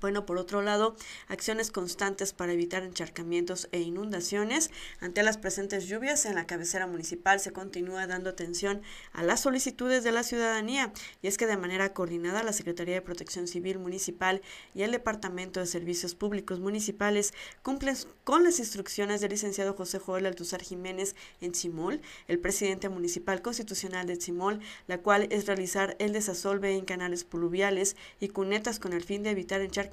Bueno, 0.00 0.26
por 0.26 0.38
otro 0.38 0.62
lado, 0.62 0.94
acciones 1.26 1.72
constantes 1.72 2.32
para 2.32 2.52
evitar 2.52 2.84
encharcamientos 2.84 3.68
e 3.72 3.80
inundaciones. 3.80 4.70
Ante 5.00 5.24
las 5.24 5.38
presentes 5.38 5.88
lluvias 5.88 6.24
en 6.24 6.36
la 6.36 6.46
cabecera 6.46 6.86
municipal 6.86 7.40
se 7.40 7.52
continúa 7.52 8.06
dando 8.06 8.30
atención 8.30 8.80
a 9.12 9.24
las 9.24 9.40
solicitudes 9.40 10.04
de 10.04 10.12
la 10.12 10.22
ciudadanía 10.22 10.92
y 11.20 11.26
es 11.26 11.36
que 11.36 11.48
de 11.48 11.56
manera 11.56 11.92
coordinada 11.94 12.44
la 12.44 12.52
Secretaría 12.52 12.94
de 12.94 13.02
Protección 13.02 13.48
Civil 13.48 13.80
Municipal 13.80 14.40
y 14.72 14.82
el 14.82 14.92
Departamento 14.92 15.58
de 15.58 15.66
Servicios 15.66 16.14
Públicos 16.14 16.60
Municipales 16.60 17.34
cumplen 17.62 17.96
con 18.22 18.44
las 18.44 18.60
instrucciones 18.60 19.20
del 19.20 19.30
licenciado 19.30 19.74
José 19.74 19.98
Joel 19.98 20.26
Altuzar 20.26 20.62
Jiménez 20.62 21.16
en 21.40 21.52
Chimol, 21.52 22.00
el 22.28 22.38
presidente 22.38 22.88
municipal 22.88 23.42
constitucional 23.42 24.06
de 24.06 24.18
Chimol, 24.18 24.60
la 24.86 24.98
cual 24.98 25.26
es 25.30 25.46
realizar 25.46 25.96
el 25.98 26.12
desasolve 26.12 26.76
en 26.76 26.84
canales 26.84 27.24
pluviales 27.24 27.96
y 28.20 28.28
cunetas 28.28 28.78
con 28.78 28.92
el 28.92 29.02
fin 29.02 29.24
de 29.24 29.30
evitar 29.30 29.60
encharcamientos 29.60 29.87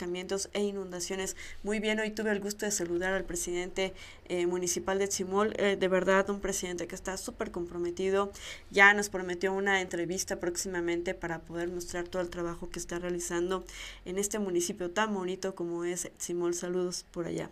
e 0.53 0.61
inundaciones. 0.61 1.35
Muy 1.63 1.79
bien, 1.79 1.99
hoy 1.99 2.11
tuve 2.11 2.31
el 2.31 2.39
gusto 2.39 2.65
de 2.65 2.71
saludar 2.71 3.13
al 3.13 3.23
presidente 3.23 3.93
eh, 4.27 4.45
municipal 4.45 4.99
de 4.99 5.07
Chimol, 5.07 5.53
eh, 5.57 5.77
de 5.77 5.87
verdad 5.87 6.29
un 6.29 6.39
presidente 6.39 6.87
que 6.87 6.95
está 6.95 7.17
súper 7.17 7.51
comprometido, 7.51 8.31
ya 8.71 8.93
nos 8.93 9.09
prometió 9.09 9.53
una 9.53 9.81
entrevista 9.81 10.39
próximamente 10.39 11.13
para 11.13 11.39
poder 11.39 11.69
mostrar 11.69 12.07
todo 12.07 12.21
el 12.21 12.29
trabajo 12.29 12.69
que 12.69 12.79
está 12.79 12.99
realizando 12.99 13.65
en 14.05 14.17
este 14.17 14.39
municipio 14.39 14.91
tan 14.91 15.13
bonito 15.13 15.55
como 15.55 15.83
es 15.85 16.09
Chimol. 16.19 16.53
Saludos 16.53 17.05
por 17.11 17.27
allá. 17.27 17.49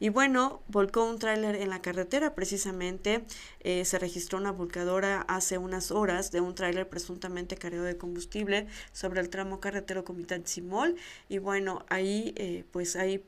Y 0.00 0.10
bueno, 0.10 0.62
volcó 0.68 1.04
un 1.04 1.18
tráiler 1.18 1.56
en 1.56 1.70
la 1.70 1.82
carretera, 1.82 2.34
precisamente 2.34 3.24
eh, 3.60 3.84
se 3.84 3.98
registró 3.98 4.38
una 4.38 4.52
volcadora 4.52 5.22
hace 5.22 5.58
unas 5.58 5.90
horas 5.90 6.30
de 6.30 6.40
un 6.40 6.54
tráiler 6.54 6.88
presuntamente 6.88 7.56
cargado 7.56 7.84
de 7.84 7.96
combustible 7.96 8.66
sobre 8.92 9.20
el 9.20 9.28
tramo 9.28 9.60
carretero 9.60 10.04
Comitán 10.04 10.46
Simol. 10.46 10.96
Y 11.28 11.38
bueno, 11.38 11.84
ahí, 11.88 12.32
eh, 12.36 12.64
pues 12.70 12.96
ahí 12.96 13.22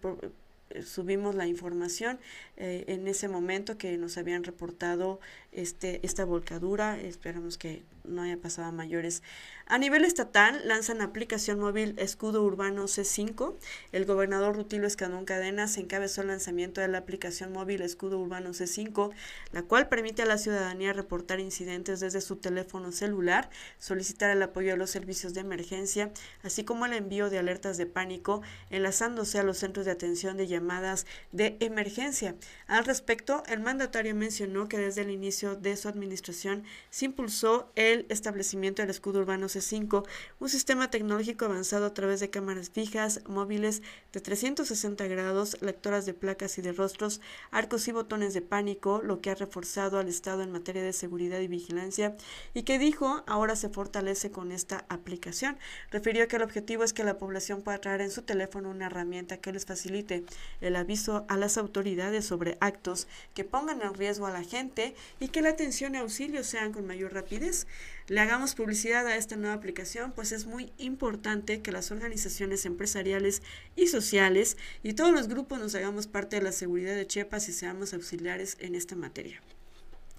subimos 0.85 1.35
la 1.35 1.47
información 1.47 2.19
eh, 2.57 2.85
en 2.87 3.09
ese 3.09 3.29
momento 3.29 3.77
que 3.77 3.97
nos 3.99 4.17
habían 4.17 4.45
reportado 4.45 5.21
este, 5.53 6.01
esta 6.05 6.25
volcadura. 6.25 7.01
Esperamos 7.01 7.59
que 7.59 7.83
no 8.11 8.23
haya 8.23 8.37
pasado 8.37 8.69
a 8.69 8.73
mayores. 8.73 9.23
A 9.67 9.79
nivel 9.79 10.05
estatal, 10.05 10.61
lanzan 10.65 11.01
aplicación 11.01 11.61
móvil 11.61 11.95
Escudo 11.97 12.43
Urbano 12.43 12.85
C5. 12.85 13.55
El 13.93 14.05
gobernador 14.05 14.57
Rutilio 14.57 14.89
Escandón 14.89 15.25
Cadenas 15.25 15.77
encabezó 15.77 16.23
el 16.23 16.29
lanzamiento 16.29 16.81
de 16.81 16.89
la 16.89 16.99
aplicación 16.99 17.53
móvil 17.53 17.83
Escudo 17.83 18.19
Urbano 18.19 18.51
C5, 18.51 19.13
la 19.53 19.63
cual 19.63 19.89
permite 19.89 20.23
a 20.23 20.27
la 20.27 20.39
ciudadanía 20.39 20.93
reportar 20.93 21.39
incidentes 21.39 22.01
desde 22.01 22.21
su 22.21 22.37
teléfono 22.37 22.91
celular, 22.91 23.49
solicitar 23.79 24.31
el 24.31 24.43
apoyo 24.43 24.75
a 24.75 24.77
los 24.77 24.91
servicios 24.91 25.35
de 25.35 25.41
emergencia, 25.43 26.11
así 26.43 26.65
como 26.65 26.87
el 26.87 26.93
envío 26.93 27.31
de 27.31 27.39
alertas 27.39 27.77
de 27.77 27.87
pánico, 27.87 28.43
enlazándose 28.71 29.39
a 29.39 29.45
los 29.45 29.59
centros 29.59 29.87
de 29.87 29.93
atención 29.93 30.37
de 30.37 30.49
llamadas 30.49 31.07
de 31.31 31.57
emergencia. 31.61 32.35
Al 32.67 32.85
respecto, 32.85 33.45
el 33.47 33.61
mandatario 33.61 34.15
mencionó 34.17 34.69
que 34.69 34.79
desde 34.79 35.03
el 35.03 35.11
inicio 35.11 35.55
de 35.55 35.77
su 35.77 35.89
administración 35.89 36.65
se 36.91 37.05
impulsó 37.05 37.71
el 37.77 38.00
el 38.01 38.07
establecimiento 38.09 38.83
del 38.83 38.91
escudo 38.91 39.21
urbano 39.21 39.47
C5, 39.47 40.07
un 40.39 40.49
sistema 40.49 40.91
tecnológico 40.91 41.45
avanzado 41.45 41.87
a 41.87 41.95
través 41.95 42.21
de 42.21 42.31
cámaras 42.31 42.71
fijas, 42.71 43.21
móviles 43.27 43.83
de 44.13 44.21
360 44.21 45.07
grados, 45.07 45.61
lectoras 45.61 46.07
de 46.07 46.15
placas 46.15 46.59
y 46.59 46.63
de 46.63 46.73
rostros, 46.73 47.21
arcos 47.51 47.87
y 47.89 47.93
botones 47.93 48.35
de 48.35 48.43
pánico, 48.43 49.01
lo 49.03 49.21
que 49.21 49.31
ha 49.31 49.35
reforzado 49.35 49.99
al 49.99 50.09
Estado 50.09 50.43
en 50.43 50.53
materia 50.53 50.83
de 50.83 50.93
seguridad 50.93 51.41
y 51.41 51.49
vigilancia 51.49 52.17
y 52.55 52.63
que 52.63 52.79
dijo 52.79 53.23
ahora 53.27 53.57
se 53.57 53.69
fortalece 53.69 54.31
con 54.31 54.53
esta 54.53 54.85
aplicación. 54.89 55.59
Refirió 55.91 56.27
que 56.29 56.37
el 56.37 56.43
objetivo 56.43 56.85
es 56.85 56.93
que 56.93 57.05
la 57.05 57.19
población 57.19 57.63
pueda 57.63 57.79
traer 57.79 58.01
en 58.01 58.11
su 58.11 58.23
teléfono 58.23 58.71
una 58.71 58.87
herramienta 58.87 59.39
que 59.39 59.53
les 59.53 59.67
facilite 59.67 60.25
el 60.61 60.77
aviso 60.77 61.25
a 61.29 61.37
las 61.37 61.59
autoridades 61.59 62.25
sobre 62.25 62.57
actos 62.61 63.07
que 63.35 63.45
pongan 63.45 63.83
en 63.83 63.95
riesgo 63.95 64.27
a 64.27 64.31
la 64.31 64.43
gente 64.43 64.95
y 65.19 65.29
que 65.29 65.43
la 65.43 65.51
atención 65.51 65.95
y 65.95 65.99
auxilio 65.99 66.45
sean 66.45 66.73
con 66.73 66.87
mayor 66.87 67.13
rapidez. 67.13 67.67
Le 68.09 68.21
hagamos 68.21 68.55
publicidad 68.55 69.07
a 69.07 69.17
esta 69.17 69.37
nueva 69.37 69.55
aplicación, 69.55 70.13
pues 70.13 70.33
es 70.33 70.47
muy 70.47 70.73
importante 70.79 71.63
que 71.63 71.73
las 71.73 71.91
organizaciones 71.91 72.67
empresariales 72.67 73.43
y 73.77 73.87
sociales 73.87 74.57
y 74.83 74.95
todos 74.95 75.13
los 75.13 75.29
grupos 75.29 75.59
nos 75.59 75.75
hagamos 75.75 76.07
parte 76.07 76.37
de 76.37 76.43
la 76.43 76.53
seguridad 76.53 76.95
de 76.95 77.07
Chiapas 77.07 77.49
y 77.49 77.53
seamos 77.53 77.95
auxiliares 77.95 78.57
en 78.61 78.75
esta 78.75 78.97
materia. 78.97 79.41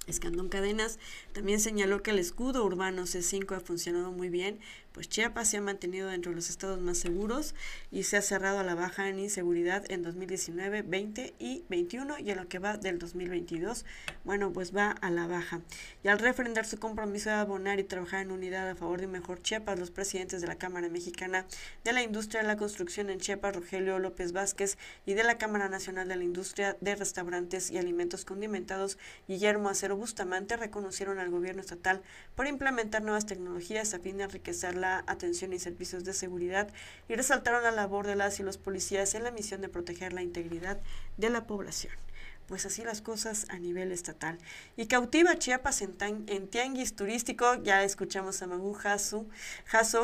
Escandón 0.07 0.49
Cadenas 0.49 0.97
también 1.31 1.59
señaló 1.59 2.01
que 2.01 2.11
el 2.11 2.19
escudo 2.19 2.65
urbano 2.65 3.03
C5 3.03 3.55
ha 3.55 3.59
funcionado 3.59 4.11
muy 4.11 4.29
bien, 4.29 4.59
pues 5.01 5.09
Chiapas 5.09 5.47
se 5.47 5.57
ha 5.57 5.61
mantenido 5.61 6.09
dentro 6.09 6.31
de 6.31 6.35
los 6.35 6.51
estados 6.51 6.79
más 6.79 6.99
seguros 6.99 7.55
y 7.89 8.03
se 8.03 8.17
ha 8.17 8.21
cerrado 8.21 8.59
a 8.59 8.63
la 8.63 8.75
baja 8.75 9.09
en 9.09 9.17
inseguridad 9.17 9.83
en 9.89 10.03
2019, 10.03 10.83
20 10.83 11.33
y 11.39 11.63
21 11.69 12.19
y 12.19 12.29
en 12.29 12.37
lo 12.37 12.47
que 12.47 12.59
va 12.59 12.77
del 12.77 12.99
2022, 12.99 13.83
bueno, 14.23 14.53
pues 14.53 14.75
va 14.75 14.91
a 14.91 15.09
la 15.09 15.25
baja. 15.25 15.61
Y 16.03 16.09
al 16.09 16.19
refrendar 16.19 16.67
su 16.67 16.77
compromiso 16.77 17.31
de 17.31 17.37
abonar 17.37 17.79
y 17.79 17.83
trabajar 17.83 18.21
en 18.21 18.29
unidad 18.29 18.69
a 18.69 18.75
favor 18.75 18.99
de 18.99 19.07
un 19.07 19.13
mejor 19.13 19.41
Chiapas, 19.41 19.79
los 19.79 19.89
presidentes 19.89 20.39
de 20.39 20.45
la 20.45 20.59
Cámara 20.59 20.87
Mexicana 20.87 21.47
de 21.83 21.93
la 21.93 22.03
Industria 22.03 22.43
de 22.43 22.47
la 22.47 22.57
Construcción 22.57 23.09
en 23.09 23.19
Chiapas, 23.19 23.55
Rogelio 23.55 23.97
López 23.97 24.33
Vázquez, 24.33 24.77
y 25.07 25.15
de 25.15 25.23
la 25.23 25.39
Cámara 25.39 25.67
Nacional 25.67 26.09
de 26.09 26.15
la 26.15 26.23
Industria 26.23 26.77
de 26.79 26.93
Restaurantes 26.93 27.71
y 27.71 27.79
Alimentos 27.79 28.23
Condimentados, 28.23 28.99
Guillermo 29.27 29.69
Acero 29.69 29.97
Bustamante, 29.97 30.57
reconocieron 30.57 31.17
al 31.17 31.31
gobierno 31.31 31.61
estatal 31.61 32.03
por 32.35 32.45
implementar 32.45 33.01
nuevas 33.01 33.25
tecnologías 33.25 33.95
a 33.95 33.99
fin 33.99 34.17
de 34.17 34.25
enriquecer 34.25 34.75
la 34.75 34.90
atención 34.99 35.53
y 35.53 35.59
servicios 35.59 36.03
de 36.03 36.13
seguridad 36.13 36.69
y 37.09 37.15
resaltaron 37.15 37.63
la 37.63 37.71
labor 37.71 38.07
de 38.07 38.15
las 38.15 38.39
y 38.39 38.43
los 38.43 38.57
policías 38.57 39.15
en 39.15 39.23
la 39.23 39.31
misión 39.31 39.61
de 39.61 39.69
proteger 39.69 40.13
la 40.13 40.21
integridad 40.21 40.79
de 41.17 41.29
la 41.29 41.47
población. 41.47 41.93
Pues 42.47 42.65
así 42.65 42.83
las 42.83 43.01
cosas 43.01 43.45
a 43.49 43.59
nivel 43.59 43.91
estatal. 43.91 44.37
Y 44.75 44.87
cautiva 44.87 45.37
Chiapas 45.37 45.81
en, 45.81 45.95
en 46.27 46.47
tianguis 46.47 46.95
turístico, 46.95 47.55
ya 47.63 47.83
escuchamos 47.83 48.41
a 48.41 48.47
Magu 48.47 48.73
Jaso, 48.73 49.27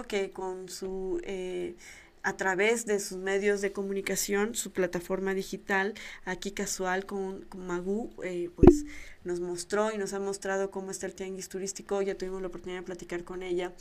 que 0.08 0.32
con 0.32 0.70
su... 0.70 1.20
Eh, 1.24 1.76
a 2.24 2.36
través 2.36 2.86
de 2.86 3.00
sus 3.00 3.18
medios 3.18 3.62
de 3.62 3.72
comunicación, 3.72 4.54
su 4.54 4.74
plataforma 4.74 5.34
digital, 5.34 5.94
aquí 6.26 6.52
casual 6.52 7.06
con, 7.06 7.46
con 7.46 7.66
Magu, 7.66 8.10
eh, 8.22 8.50
pues 8.54 8.86
nos 9.24 9.40
mostró 9.40 9.94
y 9.94 9.98
nos 9.98 10.12
ha 10.12 10.20
mostrado 10.20 10.70
cómo 10.70 10.92
está 10.92 11.06
el 11.06 11.14
tianguis 11.14 11.48
turístico, 11.48 12.02
ya 12.02 12.18
tuvimos 12.18 12.42
la 12.42 12.50
oportunidad 12.50 12.82
de 12.82 12.86
platicar 12.86 13.24
con 13.24 13.44
ella 13.44 13.72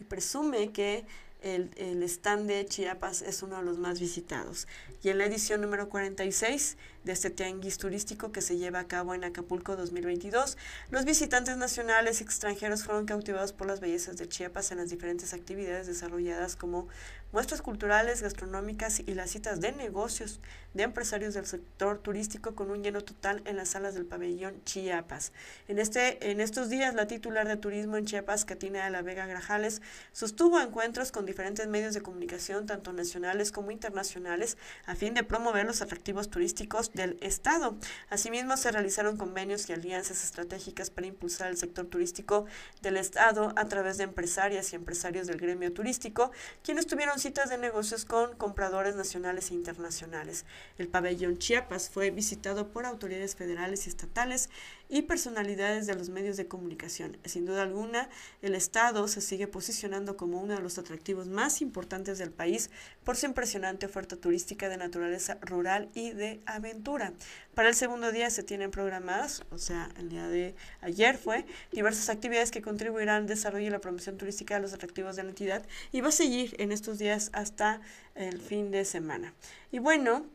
y 0.00 0.04
presume 0.04 0.72
que 0.72 1.04
el, 1.42 1.70
el, 1.76 2.02
stand 2.02 2.48
de 2.48 2.66
Chiapas 2.66 3.22
es 3.22 3.42
uno 3.42 3.58
de 3.58 3.62
los 3.62 3.78
más 3.78 4.00
visitados. 4.00 4.66
Y 5.02 5.10
en 5.10 5.18
la 5.18 5.26
edición 5.26 5.60
número 5.60 5.88
46 5.88 6.76
de 7.04 7.12
este 7.12 7.30
tianguis 7.30 7.78
turístico 7.78 8.32
que 8.32 8.40
se 8.40 8.56
lleva 8.56 8.80
a 8.80 8.88
cabo 8.88 9.14
en 9.14 9.22
Acapulco 9.22 9.76
2022, 9.76 10.56
los 10.90 11.04
visitantes 11.04 11.56
nacionales 11.56 12.20
y 12.20 12.24
extranjeros 12.24 12.82
fueron 12.82 13.06
cautivados 13.06 13.52
por 13.52 13.68
las 13.68 13.80
bellezas 13.80 14.16
de 14.16 14.28
Chiapas 14.28 14.72
en 14.72 14.78
las 14.78 14.90
diferentes 14.90 15.34
actividades 15.34 15.86
desarrolladas 15.86 16.56
como 16.56 16.88
muestras 17.36 17.60
culturales, 17.60 18.22
gastronómicas 18.22 19.00
y 19.00 19.12
las 19.12 19.28
citas 19.28 19.60
de 19.60 19.70
negocios 19.72 20.40
de 20.72 20.84
empresarios 20.84 21.34
del 21.34 21.44
sector 21.44 21.98
turístico 21.98 22.54
con 22.54 22.70
un 22.70 22.82
lleno 22.82 23.02
total 23.02 23.42
en 23.44 23.56
las 23.56 23.68
salas 23.68 23.94
del 23.94 24.06
pabellón 24.06 24.62
Chiapas. 24.64 25.32
En, 25.68 25.78
este, 25.78 26.30
en 26.30 26.40
estos 26.40 26.70
días, 26.70 26.94
la 26.94 27.06
titular 27.06 27.46
de 27.46 27.58
turismo 27.58 27.98
en 27.98 28.06
Chiapas, 28.06 28.46
Catina 28.46 28.84
de 28.84 28.90
la 28.90 29.02
Vega 29.02 29.26
Grajales, 29.26 29.82
sostuvo 30.12 30.58
encuentros 30.60 31.12
con 31.12 31.26
diferentes 31.26 31.66
medios 31.66 31.92
de 31.92 32.00
comunicación, 32.00 32.64
tanto 32.64 32.94
nacionales 32.94 33.52
como 33.52 33.70
internacionales, 33.70 34.56
a 34.86 34.94
fin 34.94 35.12
de 35.12 35.22
promover 35.22 35.66
los 35.66 35.82
atractivos 35.82 36.30
turísticos 36.30 36.92
del 36.92 37.18
Estado. 37.20 37.76
Asimismo, 38.08 38.56
se 38.56 38.72
realizaron 38.72 39.18
convenios 39.18 39.68
y 39.68 39.74
alianzas 39.74 40.24
estratégicas 40.24 40.88
para 40.88 41.06
impulsar 41.06 41.50
el 41.50 41.58
sector 41.58 41.84
turístico 41.84 42.46
del 42.80 42.96
Estado 42.96 43.52
a 43.56 43.68
través 43.68 43.98
de 43.98 44.04
empresarias 44.04 44.72
y 44.72 44.76
empresarios 44.76 45.26
del 45.26 45.36
gremio 45.36 45.70
turístico, 45.70 46.32
quienes 46.62 46.86
tuvieron 46.86 47.18
citas 47.26 47.50
de 47.50 47.58
negocios 47.58 48.04
con 48.04 48.36
compradores 48.36 48.94
nacionales 48.94 49.50
e 49.50 49.54
internacionales. 49.54 50.44
El 50.78 50.86
pabellón 50.86 51.38
Chiapas 51.38 51.90
fue 51.90 52.12
visitado 52.12 52.68
por 52.68 52.86
autoridades 52.86 53.34
federales 53.34 53.86
y 53.86 53.90
estatales 53.90 54.48
y 54.88 55.02
personalidades 55.02 55.86
de 55.86 55.94
los 55.94 56.08
medios 56.08 56.36
de 56.36 56.46
comunicación. 56.46 57.16
Sin 57.24 57.46
duda 57.46 57.62
alguna, 57.62 58.08
el 58.42 58.54
Estado 58.54 59.08
se 59.08 59.20
sigue 59.20 59.46
posicionando 59.46 60.16
como 60.16 60.40
uno 60.40 60.54
de 60.54 60.60
los 60.60 60.78
atractivos 60.78 61.26
más 61.26 61.60
importantes 61.62 62.18
del 62.18 62.30
país 62.30 62.70
por 63.04 63.16
su 63.16 63.26
impresionante 63.26 63.86
oferta 63.86 64.16
turística 64.16 64.68
de 64.68 64.76
naturaleza 64.76 65.38
rural 65.40 65.88
y 65.94 66.10
de 66.10 66.40
aventura. 66.46 67.12
Para 67.54 67.68
el 67.68 67.74
segundo 67.74 68.12
día 68.12 68.30
se 68.30 68.42
tienen 68.42 68.70
programadas, 68.70 69.42
o 69.50 69.58
sea, 69.58 69.88
el 69.98 70.08
día 70.08 70.28
de 70.28 70.54
ayer 70.80 71.16
fue, 71.16 71.46
diversas 71.72 72.08
actividades 72.08 72.50
que 72.50 72.62
contribuirán 72.62 73.22
al 73.22 73.26
desarrollo 73.26 73.66
y 73.66 73.70
la 73.70 73.80
promoción 73.80 74.18
turística 74.18 74.54
de 74.54 74.60
los 74.60 74.72
atractivos 74.72 75.16
de 75.16 75.22
la 75.22 75.30
entidad 75.30 75.64
y 75.92 76.00
va 76.00 76.08
a 76.08 76.12
seguir 76.12 76.54
en 76.58 76.72
estos 76.72 76.98
días 76.98 77.30
hasta 77.32 77.80
el 78.14 78.40
fin 78.40 78.70
de 78.70 78.84
semana. 78.84 79.34
Y 79.72 79.78
bueno, 79.78 80.26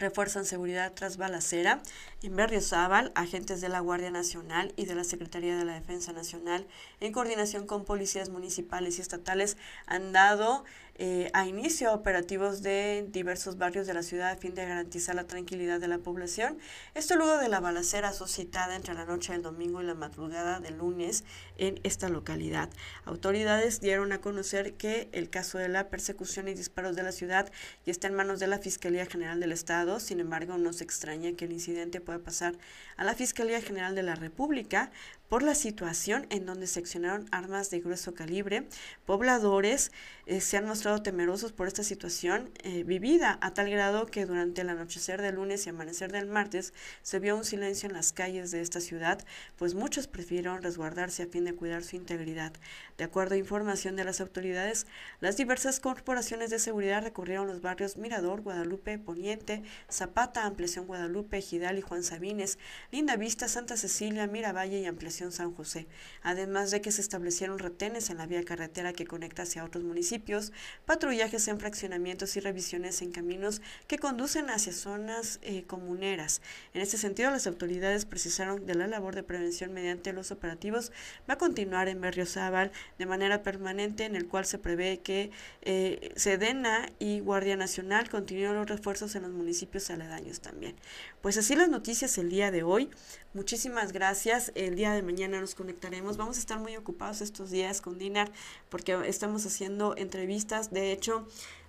refuerzan 0.00 0.44
seguridad 0.44 0.92
tras 0.94 1.16
balacera. 1.16 1.82
En 2.22 2.34
Berriozábal, 2.34 3.12
agentes 3.14 3.60
de 3.60 3.68
la 3.68 3.80
Guardia 3.80 4.10
Nacional 4.10 4.72
y 4.76 4.86
de 4.86 4.94
la 4.94 5.04
Secretaría 5.04 5.56
de 5.56 5.64
la 5.64 5.74
Defensa 5.74 6.12
Nacional, 6.12 6.66
en 6.98 7.12
coordinación 7.12 7.66
con 7.66 7.84
policías 7.84 8.30
municipales 8.30 8.98
y 8.98 9.02
estatales, 9.02 9.56
han 9.86 10.12
dado 10.12 10.64
eh, 11.02 11.30
a 11.32 11.46
inicio 11.46 11.94
operativos 11.94 12.60
de 12.60 13.06
diversos 13.08 13.56
barrios 13.56 13.86
de 13.86 13.94
la 13.94 14.02
ciudad 14.02 14.32
a 14.32 14.36
fin 14.36 14.54
de 14.54 14.66
garantizar 14.66 15.14
la 15.14 15.24
tranquilidad 15.24 15.80
de 15.80 15.88
la 15.88 15.96
población. 15.96 16.58
Esto 16.94 17.16
luego 17.16 17.38
de 17.38 17.48
la 17.48 17.58
balacera 17.58 18.12
suscitada 18.12 18.76
entre 18.76 18.92
la 18.92 19.06
noche 19.06 19.32
del 19.32 19.40
domingo 19.40 19.80
y 19.80 19.86
la 19.86 19.94
madrugada 19.94 20.60
del 20.60 20.76
lunes 20.76 21.24
en 21.56 21.80
esta 21.84 22.10
localidad. 22.10 22.68
Autoridades 23.06 23.80
dieron 23.80 24.12
a 24.12 24.20
conocer 24.20 24.74
que 24.74 25.08
el 25.12 25.30
caso 25.30 25.56
de 25.56 25.70
la 25.70 25.88
persecución 25.88 26.48
y 26.48 26.54
disparos 26.54 26.94
de 26.96 27.02
la 27.02 27.12
ciudad 27.12 27.50
ya 27.86 27.92
está 27.92 28.06
en 28.06 28.14
manos 28.14 28.38
de 28.38 28.48
la 28.48 28.58
Fiscalía 28.58 29.06
General 29.06 29.40
del 29.40 29.52
Estado. 29.52 30.00
Sin 30.00 30.20
embargo, 30.20 30.58
no 30.58 30.74
se 30.74 30.84
extraña 30.84 31.32
que 31.32 31.46
el 31.46 31.52
incidente 31.52 32.02
pueda 32.02 32.18
pasar 32.18 32.58
a 32.98 33.04
la 33.04 33.14
Fiscalía 33.14 33.62
General 33.62 33.94
de 33.94 34.02
la 34.02 34.16
República 34.16 34.92
por 35.30 35.44
la 35.44 35.54
situación 35.54 36.26
en 36.30 36.44
donde 36.44 36.66
seccionaron 36.66 37.28
armas 37.30 37.70
de 37.70 37.78
grueso 37.78 38.14
calibre. 38.14 38.66
Pobladores 39.06 39.92
eh, 40.26 40.40
se 40.40 40.56
han 40.56 40.66
mostrado 40.66 41.02
temerosos 41.02 41.52
por 41.52 41.68
esta 41.68 41.84
situación 41.84 42.50
eh, 42.64 42.82
vivida 42.82 43.38
a 43.40 43.54
tal 43.54 43.70
grado 43.70 44.06
que 44.06 44.26
durante 44.26 44.62
el 44.62 44.68
anochecer 44.70 45.22
del 45.22 45.36
lunes 45.36 45.64
y 45.64 45.70
amanecer 45.70 46.10
del 46.10 46.26
martes 46.26 46.74
se 47.02 47.20
vio 47.20 47.36
un 47.36 47.44
silencio 47.44 47.88
en 47.88 47.94
las 47.94 48.12
calles 48.12 48.50
de 48.50 48.60
esta 48.60 48.80
ciudad, 48.80 49.24
pues 49.56 49.74
muchos 49.74 50.08
prefirieron 50.08 50.62
resguardarse 50.62 51.22
a 51.22 51.26
fin 51.28 51.44
de 51.44 51.54
cuidar 51.54 51.84
su 51.84 51.94
integridad. 51.94 52.52
De 52.98 53.04
acuerdo 53.04 53.36
a 53.36 53.38
información 53.38 53.94
de 53.94 54.02
las 54.02 54.20
autoridades, 54.20 54.88
las 55.20 55.36
diversas 55.36 55.78
corporaciones 55.78 56.50
de 56.50 56.58
seguridad 56.58 57.04
recorrieron 57.04 57.46
los 57.46 57.60
barrios 57.60 57.96
Mirador, 57.98 58.40
Guadalupe, 58.40 58.98
Poniente, 58.98 59.62
Zapata, 59.88 60.44
Ampliación 60.44 60.88
Guadalupe, 60.88 61.40
Gidal 61.40 61.78
y 61.78 61.82
Juan 61.82 62.02
Sabines, 62.02 62.58
Linda 62.90 63.14
Vista, 63.14 63.46
Santa 63.46 63.76
Cecilia, 63.76 64.26
Miravalle 64.26 64.80
y 64.80 64.86
Ampliación 64.86 65.19
San 65.30 65.54
José, 65.54 65.86
además 66.22 66.70
de 66.70 66.80
que 66.80 66.92
se 66.92 67.00
establecieron 67.00 67.58
retenes 67.58 68.10
en 68.10 68.16
la 68.16 68.26
vía 68.26 68.44
carretera 68.44 68.92
que 68.92 69.06
conecta 69.06 69.42
hacia 69.42 69.64
otros 69.64 69.84
municipios, 69.84 70.52
patrullajes 70.86 71.46
en 71.48 71.60
fraccionamientos 71.60 72.36
y 72.36 72.40
revisiones 72.40 73.02
en 73.02 73.12
caminos 73.12 73.60
que 73.86 73.98
conducen 73.98 74.48
hacia 74.50 74.72
zonas 74.72 75.38
eh, 75.42 75.64
comuneras. 75.64 76.40
En 76.74 76.80
este 76.80 76.96
sentido, 76.96 77.30
las 77.30 77.46
autoridades 77.46 78.04
precisaron 78.04 78.66
que 78.66 78.74
la 78.74 78.86
labor 78.86 79.14
de 79.14 79.22
prevención 79.22 79.72
mediante 79.72 80.12
los 80.12 80.30
operativos 80.30 80.92
va 81.28 81.34
a 81.34 81.38
continuar 81.38 81.88
en 81.88 82.00
Berriozábal 82.00 82.72
de 82.98 83.06
manera 83.06 83.42
permanente, 83.42 84.04
en 84.04 84.16
el 84.16 84.26
cual 84.26 84.46
se 84.46 84.58
prevé 84.58 85.00
que 85.00 85.30
eh, 85.62 86.12
Sedena 86.16 86.90
y 86.98 87.20
Guardia 87.20 87.56
Nacional 87.56 88.08
continúen 88.08 88.54
los 88.54 88.68
refuerzos 88.68 89.14
en 89.14 89.22
los 89.22 89.32
municipios 89.32 89.90
aledaños 89.90 90.40
también. 90.40 90.76
Pues 91.20 91.36
así 91.36 91.54
las 91.54 91.68
noticias 91.68 92.16
el 92.18 92.30
día 92.30 92.50
de 92.50 92.62
hoy. 92.62 92.90
Muchísimas 93.32 93.92
gracias. 93.92 94.52
El 94.54 94.74
día 94.74 94.92
de 94.92 95.02
mañana 95.10 95.40
nos 95.40 95.56
conectaremos. 95.56 96.16
Vamos 96.16 96.36
a 96.36 96.40
estar 96.40 96.60
muy 96.60 96.76
ocupados 96.76 97.20
estos 97.20 97.50
días 97.50 97.80
con 97.80 97.98
Dinar 97.98 98.30
porque 98.68 98.96
estamos 99.06 99.44
haciendo 99.44 99.96
entrevistas. 99.96 100.70
De 100.70 100.92
hecho, 100.92 101.26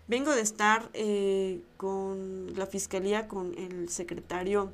vengo 0.07 0.35
de 0.35 0.41
estar 0.41 0.91
eh, 0.93 1.61
con 1.77 2.53
la 2.55 2.67
fiscalía, 2.67 3.27
con 3.27 3.57
el 3.57 3.89
secretario 3.89 4.71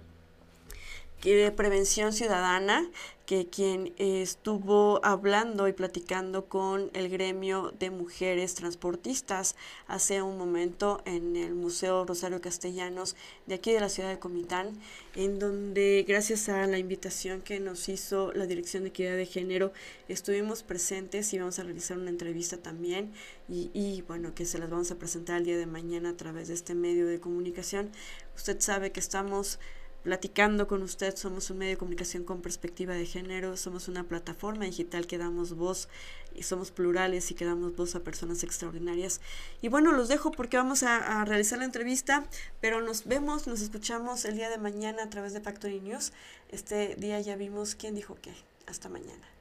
de 1.24 1.52
prevención 1.52 2.14
ciudadana 2.14 2.90
que 3.26 3.48
quien 3.48 3.94
estuvo 3.98 5.04
hablando 5.04 5.68
y 5.68 5.74
platicando 5.74 6.46
con 6.46 6.90
el 6.94 7.10
gremio 7.10 7.74
de 7.78 7.90
mujeres 7.90 8.56
transportistas 8.56 9.58
hace 9.88 10.22
un 10.22 10.38
momento 10.38 11.02
en 11.04 11.36
el 11.36 11.54
Museo 11.54 12.06
Rosario 12.06 12.40
Castellanos 12.40 13.18
de 13.46 13.56
aquí 13.56 13.74
de 13.74 13.82
la 13.82 13.90
ciudad 13.90 14.10
de 14.10 14.20
Comitán, 14.20 14.80
en 15.16 15.40
donde 15.40 16.06
gracias 16.08 16.48
a 16.48 16.66
la 16.68 16.78
invitación 16.78 17.42
que 17.42 17.60
nos 17.60 17.90
hizo 17.90 18.32
la 18.32 18.46
Dirección 18.46 18.84
de 18.84 18.90
Equidad 18.90 19.18
de 19.18 19.26
Género 19.26 19.74
estuvimos 20.08 20.64
presentes 20.64 21.34
y 21.34 21.40
vamos 21.40 21.60
a 21.60 21.64
realizar 21.64 21.98
una 21.98 22.12
entrevista 22.12 22.56
también 22.56 23.12
y, 23.50 23.72
y 23.74 24.04
bueno, 24.04 24.34
que 24.34 24.46
se 24.46 24.58
las 24.58 24.70
vamos 24.70 24.92
a 24.92 24.96
presentar 24.96 25.40
el 25.40 25.46
día 25.46 25.58
de 25.58 25.66
mañana 25.66 26.12
a 26.12 26.18
través 26.18 26.48
de 26.48 26.54
este 26.54 26.76
medio 26.76 27.08
de 27.08 27.20
comunicación. 27.20 27.92
Usted 28.38 28.62
sabe 28.62 28.94
que 28.94 29.02
estamos 29.02 29.60
platicando 30.04 30.68
con 30.68 30.82
usted. 30.84 31.16
Somos 31.16 31.50
un 31.50 31.60
medio 31.60 31.72
de 31.72 31.78
comunicación 31.78 32.24
con 32.24 32.42
perspectiva 32.42 32.94
de 32.94 33.06
género, 33.06 33.58
somos 33.58 33.88
una 33.88 34.04
plataforma 34.04 34.66
digital 34.66 35.08
que 35.08 35.18
damos 35.18 35.56
voz 35.56 35.90
y 36.36 36.44
somos 36.44 36.72
plurales 36.72 37.32
y 37.32 37.36
que 37.36 37.46
damos 37.46 37.76
voz 37.76 37.96
a 37.96 38.04
personas 38.04 38.44
extraordinarias. 38.44 39.22
Y 39.62 39.70
bueno, 39.70 39.92
los 39.92 40.08
dejo 40.08 40.32
porque 40.32 40.58
vamos 40.58 40.84
a, 40.84 41.26
realizar 41.26 41.60
la 41.60 41.66
entrevista, 41.66 42.26
pero 42.62 42.82
nos 42.82 43.06
vemos, 43.06 43.48
nos 43.48 43.62
escuchamos 43.62 44.26
el 44.26 44.36
día 44.36 44.50
de 44.50 44.58
mañana 44.58 45.04
a 45.04 45.10
través 45.10 45.34
de 45.34 45.42
Factory 45.42 45.80
News. 45.80 46.14
Este 46.50 46.96
día 46.96 47.20
ya 47.20 47.36
vimos 47.36 47.76
quién 47.76 47.96
dijo 47.96 48.18
qué. 48.22 48.34
Hasta 48.66 48.90
mañana. 48.90 49.37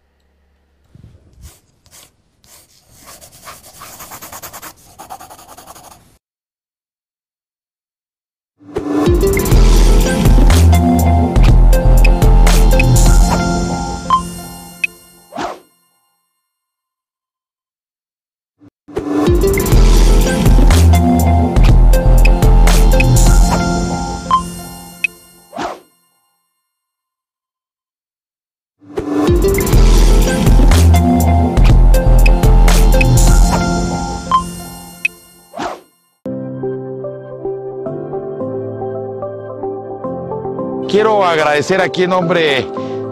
Quiero 40.89 41.25
agradecer 41.25 41.81
aquí 41.81 42.05
en 42.05 42.11
nombre 42.11 42.65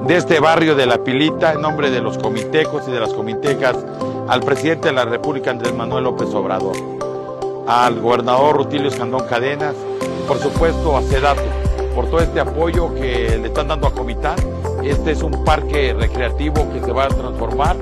de 0.06 0.16
este 0.16 0.38
barrio 0.38 0.76
de 0.76 0.86
La 0.86 0.98
Pilita, 1.02 1.54
en 1.54 1.60
nombre 1.60 1.90
de 1.90 2.00
los 2.00 2.16
comitecos 2.18 2.86
y 2.86 2.92
de 2.92 3.00
las 3.00 3.12
comitecas, 3.12 3.76
al 4.28 4.40
presidente 4.42 4.88
de 4.88 4.94
la 4.94 5.04
República, 5.04 5.50
Andrés 5.50 5.74
Manuel 5.74 6.04
López 6.04 6.32
Obrador, 6.34 6.76
al 7.66 8.00
gobernador 8.00 8.58
Rutilio 8.58 8.88
Escandón 8.88 9.26
Cadenas, 9.26 9.74
por 10.28 10.38
supuesto 10.38 10.96
a 10.96 11.02
Sedatu, 11.02 11.42
por 11.96 12.06
todo 12.06 12.20
este 12.20 12.38
apoyo 12.38 12.94
que 12.94 13.38
le 13.40 13.48
están 13.48 13.66
dando 13.66 13.88
a 13.88 13.92
Comitán. 13.92 14.36
Este 14.84 15.10
es 15.10 15.22
un 15.22 15.44
parque 15.44 15.94
recreativo 15.98 16.72
que 16.72 16.80
se 16.80 16.92
va 16.92 17.06
a 17.06 17.08
transformar 17.08 17.76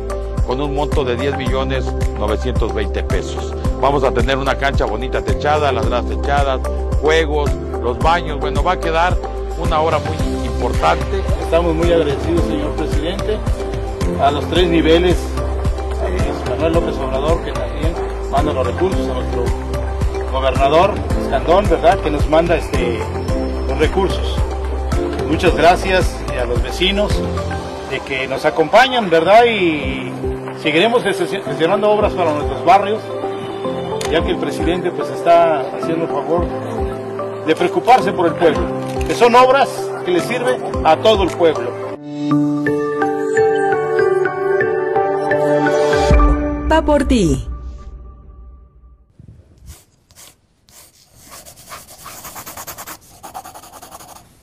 con 0.47 0.59
un 0.61 0.75
monto 0.75 1.05
de 1.05 1.17
10 1.17 1.37
millones 1.37 1.85
920 2.19 3.03
pesos. 3.05 3.55
Vamos 3.81 4.05
a 4.05 4.11
tener 4.11 4.39
una 4.39 4.57
cancha 4.57 4.87
bonita 4.87 5.23
techada, 5.23 5.71
las 5.71 5.87
gradas 5.87 6.09
techadas, 6.09 6.61
juegos, 7.03 7.51
los 7.83 7.99
baños, 7.99 8.41
bueno, 8.41 8.63
va 8.65 8.73
a 8.73 8.81
quedar 8.81 9.17
una 9.63 9.81
obra 9.81 9.99
muy 9.99 10.47
importante. 10.47 11.23
Estamos 11.43 11.75
muy 11.75 11.93
agradecidos, 11.93 12.45
señor 12.47 12.73
presidente, 12.73 13.39
a 14.21 14.31
los 14.31 14.49
tres 14.49 14.69
niveles, 14.69 15.17
a 16.47 16.51
Manuel 16.51 16.73
López 16.73 16.97
Obrador, 16.97 17.43
que 17.45 17.53
también 17.53 17.95
manda 18.31 18.53
los 18.53 18.67
recursos, 18.67 19.09
a 19.09 19.15
nuestro 19.15 19.45
gobernador 20.31 20.95
Escandón, 21.23 21.69
¿verdad?, 21.69 21.99
que 22.01 22.11
nos 22.11 22.29
manda 22.29 22.57
este, 22.57 22.99
los 23.69 23.79
recursos. 23.79 24.37
Muchas 25.29 25.55
gracias 25.55 26.17
a 26.41 26.45
los 26.45 26.63
vecinos 26.63 27.13
de 27.91 28.01
que 28.01 28.27
nos 28.27 28.45
acompañan, 28.45 29.11
¿verdad? 29.11 29.45
Y 29.45 30.11
seguiremos 30.63 31.03
gestionando 31.03 31.91
obras 31.91 32.13
para 32.13 32.33
nuestros 32.33 32.65
barrios, 32.65 33.01
ya 34.11 34.23
que 34.23 34.31
el 34.31 34.39
presidente 34.39 34.91
pues 34.91 35.09
está 35.11 35.61
haciendo 35.61 36.05
el 36.05 36.11
favor 36.11 36.47
de 37.47 37.57
preocuparse 37.57 38.13
por 38.13 38.27
el 38.27 38.35
pueblo, 38.35 38.61
son 39.15 39.35
obras 39.35 39.69
que 40.05 40.13
le 40.13 40.21
sirven 40.21 40.61
a 40.85 40.97
todo 40.97 41.25
el 41.25 41.31
pueblo. 41.31 41.71
Va 46.71 46.83
por 46.83 47.05
ti. 47.05 47.52